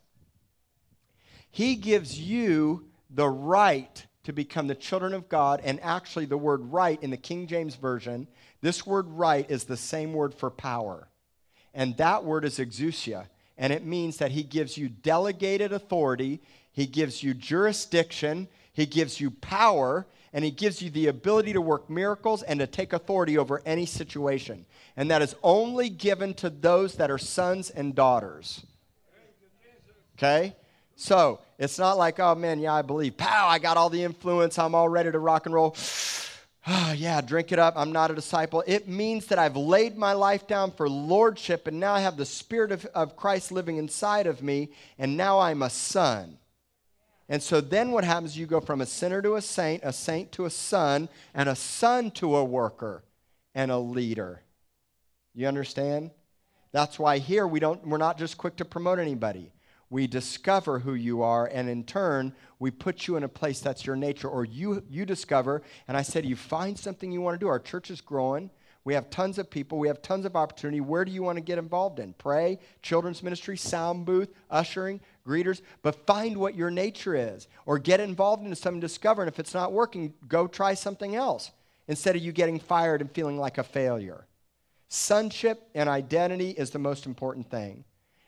He 1.53 1.76
gives 1.76 2.18
you 2.18 2.89
the 3.09 3.28
right 3.28 4.07
to 4.29 4.33
become 4.35 4.66
the 4.66 4.74
children 4.74 5.14
of 5.14 5.26
God. 5.31 5.62
And 5.64 5.81
actually, 5.83 6.26
the 6.26 6.37
word 6.37 6.61
right 6.70 7.03
in 7.03 7.09
the 7.09 7.16
King 7.16 7.47
James 7.47 7.76
Version, 7.76 8.29
this 8.61 8.87
word 8.87 9.09
right 9.09 9.51
is 9.51 9.64
the 9.64 9.74
same 9.74 10.12
word 10.12 10.35
for 10.35 10.51
power. 10.51 11.09
And 11.72 11.97
that 11.97 12.24
word 12.24 12.45
is 12.45 12.59
exousia. 12.59 13.24
And 13.57 13.72
it 13.72 13.87
means 13.87 14.18
that 14.18 14.33
he 14.33 14.43
gives 14.43 14.76
you 14.76 14.91
delegated 14.91 15.72
authority, 15.72 16.43
he 16.70 16.85
gives 16.85 17.22
you 17.22 17.33
jurisdiction, 17.33 18.49
he 18.74 18.85
gives 18.85 19.18
you 19.18 19.31
power, 19.31 20.07
and 20.35 20.45
he 20.45 20.51
gives 20.51 20.83
you 20.83 20.91
the 20.91 21.07
ability 21.07 21.55
to 21.55 21.62
work 21.62 21.89
miracles 21.89 22.43
and 22.43 22.61
to 22.61 22.66
take 22.66 22.93
authority 22.93 23.39
over 23.39 23.62
any 23.64 23.87
situation. 23.87 24.66
And 24.95 25.11
that 25.11 25.22
is 25.22 25.35
only 25.43 25.89
given 25.89 26.35
to 26.35 26.51
those 26.51 26.97
that 26.97 27.11
are 27.11 27.16
sons 27.16 27.70
and 27.70 27.95
daughters. 27.95 28.62
Okay? 30.18 30.55
So 31.01 31.38
it's 31.61 31.78
not 31.78 31.96
like, 31.96 32.18
oh 32.18 32.34
man, 32.34 32.59
yeah, 32.59 32.74
I 32.74 32.82
believe. 32.82 33.16
Pow, 33.16 33.46
I 33.46 33.61
got 33.61 33.76
all 33.76 33.88
the 33.88 34.03
influence. 34.03 34.59
I'm 34.59 34.74
all 34.74 34.88
ready 34.88 35.12
to 35.12 35.18
rock 35.20 35.46
and 35.46 35.55
roll. 35.55 35.76
oh, 36.66 36.92
yeah, 36.96 37.20
drink 37.20 37.53
it 37.53 37.59
up. 37.61 37.74
I'm 37.76 37.92
not 37.92 38.11
a 38.11 38.16
disciple. 38.16 38.64
It 38.66 38.88
means 38.88 39.26
that 39.26 39.38
I've 39.38 39.57
laid 39.57 39.96
my 39.96 40.12
life 40.12 40.49
down 40.49 40.72
for 40.72 40.88
lordship, 40.88 41.68
and 41.68 41.78
now 41.78 41.94
I 41.94 42.01
have 42.01 42.16
the 42.16 42.26
Spirit 42.26 42.72
of, 42.72 42.84
of 42.86 43.16
Christ 43.16 43.53
living 43.53 43.76
inside 43.76 44.26
of 44.26 44.42
me, 44.42 44.70
and 44.99 45.16
now 45.16 45.38
I'm 45.38 45.62
a 45.62 45.70
son. 45.70 46.36
And 47.28 47.40
so 47.40 47.61
then 47.61 47.92
what 47.92 48.03
happens? 48.03 48.36
You 48.36 48.46
go 48.46 48.61
from 48.61 48.80
a 48.80 48.86
sinner 48.86 49.22
to 49.22 49.36
a 49.36 49.40
saint, 49.40 49.84
a 49.84 49.92
saint 49.92 50.32
to 50.32 50.46
a 50.46 50.51
son, 50.51 51.09
and 51.32 51.49
a 51.49 51.55
son 51.55 52.11
to 52.12 52.34
a 52.34 52.44
worker 52.44 53.05
and 53.55 53.70
a 53.70 53.78
leader. 53.78 54.42
You 55.32 55.46
understand? 55.46 56.11
That's 56.72 56.99
why 56.99 57.18
here 57.18 57.46
we 57.46 57.61
don't, 57.61 57.86
we're 57.86 57.99
not 57.99 58.18
just 58.18 58.36
quick 58.36 58.57
to 58.57 58.64
promote 58.64 58.99
anybody 58.99 59.53
we 59.91 60.07
discover 60.07 60.80
who 60.80 60.95
you 60.95 61.22
are, 61.22 61.47
and 61.47 61.68
in 61.68 61.84
turn, 61.84 62.34
we 62.59 62.70
put 62.70 63.07
you 63.07 63.16
in 63.16 63.22
a 63.22 63.28
place 63.28 63.61
that's 63.61 63.86
your 63.86 63.97
nature, 63.97 64.28
or 64.28 64.45
you, 64.45 64.82
you 64.89 65.07
discover, 65.07 65.62
and 65.86 65.97
I 65.97 66.03
said, 66.03 66.26
you 66.26 66.36
find 66.36 66.78
something 66.78 67.11
you 67.11 67.20
want 67.20 67.34
to 67.34 67.45
do. 67.45 67.49
Our 67.49 67.59
church 67.59 67.91
is 67.91 68.01
growing. 68.01 68.51
We 68.84 68.95
have 68.95 69.11
tons 69.11 69.39
of 69.39 69.51
people. 69.51 69.78
We 69.78 69.89
have 69.89 70.01
tons 70.01 70.24
of 70.24 70.34
opportunity. 70.34 70.80
Where 70.80 71.05
do 71.05 71.12
you 71.12 71.22
want 71.22 71.36
to 71.36 71.43
get 71.43 71.59
involved 71.59 71.99
in? 71.99 72.14
Pray, 72.14 72.59
children's 72.80 73.22
ministry, 73.22 73.57
sound 73.57 74.07
booth, 74.07 74.32
ushering, 74.51 75.01
greeters. 75.26 75.61
But 75.82 76.07
find 76.07 76.39
what 76.39 76.55
your 76.55 76.70
nature 76.70 77.14
is, 77.14 77.49
or 77.66 77.78
get 77.78 78.01
involved 78.01 78.47
in 78.47 78.55
something, 78.55 78.80
discover. 78.80 79.22
And 79.22 79.30
if 79.30 79.39
it's 79.39 79.53
not 79.53 79.72
working, 79.72 80.14
go 80.26 80.47
try 80.47 80.74
something 80.74 81.16
else 81.16 81.51
instead 81.86 82.16
of 82.16 82.22
you 82.22 82.32
getting 82.32 82.59
fired 82.59 83.01
and 83.01 83.11
feeling 83.11 83.39
like 83.39 83.59
a 83.59 83.62
failure. 83.62 84.26
Sonship 84.89 85.68
and 85.74 85.89
identity 85.89 86.51
is 86.51 86.70
the 86.70 86.78
most 86.78 87.05
important 87.05 87.51
thing. 87.51 87.84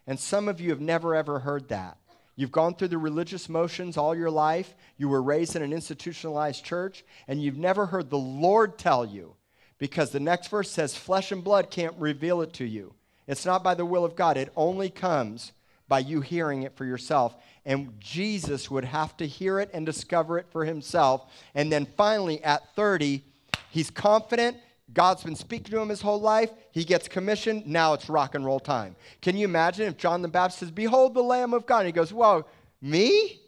And 0.07 0.19
some 0.19 0.49
of 0.49 0.61
you 0.61 0.71
have 0.71 0.81
never 0.81 1.15
ever 1.15 1.41
heard 1.41 1.69
that. 1.69 1.99
You've 2.37 2.53
gone 2.53 2.75
through 2.75 2.89
the 2.89 2.99
religious 2.99 3.49
motions 3.49 3.97
all 3.97 4.15
your 4.15 4.31
life. 4.31 4.75
You 4.97 5.09
were 5.09 5.23
raised 5.23 5.57
in 5.57 5.63
an 5.63 5.73
institutionalized 5.73 6.65
church, 6.65 7.05
and 7.29 7.43
you've 7.43 7.59
never 7.59 7.87
heard 7.87 8.09
the 8.09 8.19
Lord 8.19 8.79
tell 8.79 9.05
you 9.05 9.35
because 9.79 10.11
the 10.11 10.21
next 10.21 10.49
verse 10.49 10.71
says, 10.71 10.97
Flesh 10.97 11.33
and 11.33 11.45
blood 11.45 11.71
can't 11.71 11.95
reveal 11.99 12.41
it 12.41 12.53
to 12.55 12.65
you. 12.65 12.95
It's 13.27 13.45
not 13.45 13.63
by 13.63 13.75
the 13.75 13.85
will 13.85 14.05
of 14.05 14.17
God, 14.17 14.37
it 14.37 14.53
only 14.57 14.91
comes 14.91 15.53
by 15.87 15.99
you 15.99 16.21
hearing 16.21 16.63
it 16.63 16.77
for 16.77 16.85
yourself. 16.85 17.37
And 17.67 17.93
Jesus 18.01 18.71
would 18.71 18.85
have 18.85 19.17
to 19.19 19.27
hear 19.27 19.61
it 19.61 19.71
and 19.75 19.85
discover 19.85 20.39
it 20.39 20.47
for 20.51 20.65
himself. 20.65 21.31
And 21.55 21.71
then 21.71 21.87
finally, 21.97 22.43
at 22.43 22.75
30, 22.75 23.25
he's 23.71 23.91
confident 23.91 24.57
God's 24.93 25.23
been 25.23 25.37
speaking 25.37 25.71
to 25.73 25.81
him 25.81 25.89
his 25.89 26.01
whole 26.01 26.21
life. 26.21 26.51
He 26.73 26.85
gets 26.85 27.07
commissioned. 27.07 27.67
Now 27.67 27.93
it's 27.93 28.09
rock 28.09 28.35
and 28.35 28.45
roll 28.45 28.61
time. 28.61 28.97
Can 29.23 29.37
you 29.37 29.45
imagine 29.45 29.87
if 29.87 29.97
John 29.97 30.23
the 30.23 30.29
Baptist 30.29 30.61
says, 30.61 30.71
Behold 30.71 31.15
the 31.15 31.23
Lamb 31.23 31.55
of 31.55 31.67
God? 31.67 31.81
And 31.81 31.87
he 31.87 31.93
goes, 31.93 32.13
Whoa, 32.13 32.45
me? 32.81 33.41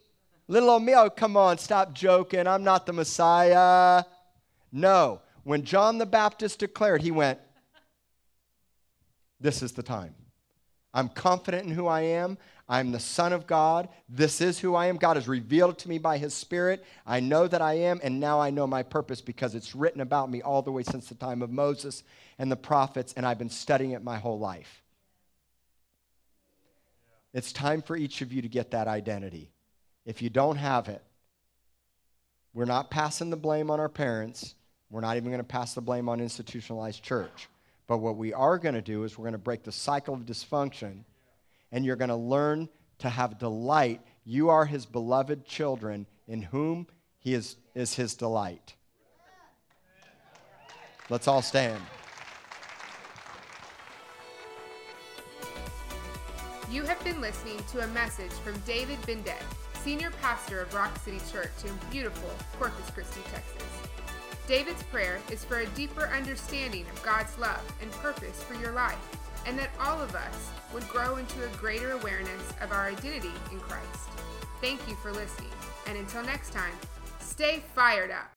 Little 0.47 0.71
old 0.71 0.85
me? 0.85 0.95
Oh, 0.95 1.11
come 1.11 1.37
on, 1.37 1.59
stop 1.59 1.93
joking. 1.95 2.47
I'm 2.47 2.63
not 2.63 2.87
the 2.87 2.93
Messiah. 2.93 4.05
No. 4.71 5.21
When 5.45 5.65
John 5.65 5.99
the 5.99 6.07
Baptist 6.07 6.61
declared, 6.61 7.03
he 7.03 7.11
went, 7.11 7.41
This 9.41 9.63
is 9.63 9.73
the 9.73 9.83
time. 9.83 10.15
I'm 10.95 11.09
confident 11.09 11.65
in 11.65 11.73
who 11.73 11.87
I 11.87 12.03
am. 12.03 12.39
I'm 12.73 12.91
the 12.91 13.01
Son 13.01 13.35
of 13.35 13.47
God. 13.47 13.91
This 14.09 14.41
is 14.41 14.59
who 14.59 14.75
I 14.75 14.87
am. 14.87 14.97
God 14.97 15.19
has 15.19 15.29
revealed 15.29 15.77
to 15.81 15.91
me 15.91 15.99
by 15.99 16.17
His 16.17 16.33
Spirit. 16.33 16.83
I 17.07 17.21
know 17.21 17.47
that 17.47 17.61
I 17.61 17.75
am, 17.75 18.01
and 18.03 18.19
now 18.19 18.41
I 18.41 18.49
know 18.49 18.67
my 18.67 18.83
purpose 18.83 19.21
because 19.21 19.55
it's 19.55 19.75
written 19.75 20.01
about 20.01 20.31
me 20.31 20.41
all 20.41 20.63
the 20.63 20.73
way 20.73 20.83
since 20.83 21.07
the 21.07 21.15
time 21.15 21.43
of 21.43 21.51
Moses 21.51 22.03
and 22.39 22.51
the 22.51 22.57
prophets, 22.57 23.13
and 23.15 23.27
I've 23.27 23.37
been 23.37 23.51
studying 23.51 23.91
it 23.91 24.03
my 24.03 24.17
whole 24.17 24.39
life. 24.39 24.83
It's 27.35 27.53
time 27.53 27.83
for 27.83 27.95
each 27.95 28.23
of 28.23 28.33
you 28.33 28.41
to 28.41 28.49
get 28.49 28.71
that 28.71 28.89
identity. 28.89 29.51
If 30.07 30.23
you 30.23 30.31
don't 30.31 30.57
have 30.57 30.89
it, 30.89 31.03
we're 32.55 32.65
not 32.65 32.91
passing 32.91 33.29
the 33.29 33.37
blame 33.37 33.71
on 33.71 33.81
our 33.81 33.91
parents. 33.91 34.55
We're 34.89 35.03
not 35.03 35.19
even 35.19 35.29
going 35.29 35.41
to 35.41 35.45
pass 35.45 35.75
the 35.75 35.83
blame 35.83 36.09
on 36.09 36.23
institutionalized 36.23 37.03
church. 37.03 37.51
But 37.87 37.99
what 37.99 38.17
we 38.17 38.33
are 38.33 38.57
going 38.57 38.77
to 38.77 38.81
do 38.81 39.05
is 39.05 39.19
we're 39.19 39.25
going 39.25 39.33
to 39.33 39.39
break 39.39 39.63
the 39.63 39.73
cycle 39.73 40.15
of 40.15 40.21
dysfunction 40.21 41.05
and 41.73 41.85
you're 41.85 41.97
going 41.97 42.11
to 42.11 42.17
learn 42.17 42.69
to 42.99 43.09
have 43.09 43.39
delight. 43.39 44.01
You 44.25 44.51
are 44.51 44.67
his 44.67 44.87
beloved 44.87 45.45
children 45.45 46.07
in 46.29 46.43
whom 46.43 46.87
he 47.19 47.35
is, 47.35 47.57
is 47.75 47.95
his 47.95 48.15
delight. 48.15 48.75
Let's 51.09 51.27
all 51.27 51.43
stand. 51.43 51.83
You 56.71 56.85
have 56.85 57.03
been 57.05 57.21
listening 57.21 57.59
to 57.73 57.85
a 57.85 57.87
message 57.89 58.31
from 58.31 58.59
David 58.61 59.01
Bindet, 59.03 59.43
Senior 59.83 60.11
Pastor 60.23 60.63
of 60.63 60.73
Rock 60.73 60.97
City 61.05 61.21
Church 61.31 61.51
in 61.67 61.73
beautiful 61.91 62.31
Corpus 62.59 62.89
Christi, 62.91 63.21
Texas. 63.31 63.69
David's 64.47 64.83
prayer 64.85 65.21
is 65.31 65.45
for 65.45 65.59
a 65.59 65.67
deeper 65.67 66.07
understanding 66.07 66.87
of 66.91 67.03
God's 67.03 67.37
love 67.39 67.61
and 67.83 67.91
purpose 67.93 68.43
for 68.43 68.55
your 68.55 68.73
life, 68.73 68.97
and 69.47 69.59
that 69.59 69.71
all 69.81 70.01
of 70.01 70.15
us 70.15 70.51
would 70.73 70.87
grow 70.89 71.17
into 71.17 71.45
a 71.45 71.49
greater 71.57 71.93
awareness 71.93 72.53
of 72.61 72.73
our 72.73 72.87
identity 72.89 73.33
in 73.51 73.61
Christ. 73.61 74.09
Thank 74.61 74.87
you 74.89 74.95
for 74.97 75.13
listening, 75.13 75.51
and 75.87 75.99
until 75.99 76.23
next 76.23 76.53
time, 76.53 76.75
stay 77.19 77.63
fired 77.75 78.11
up. 78.11 78.31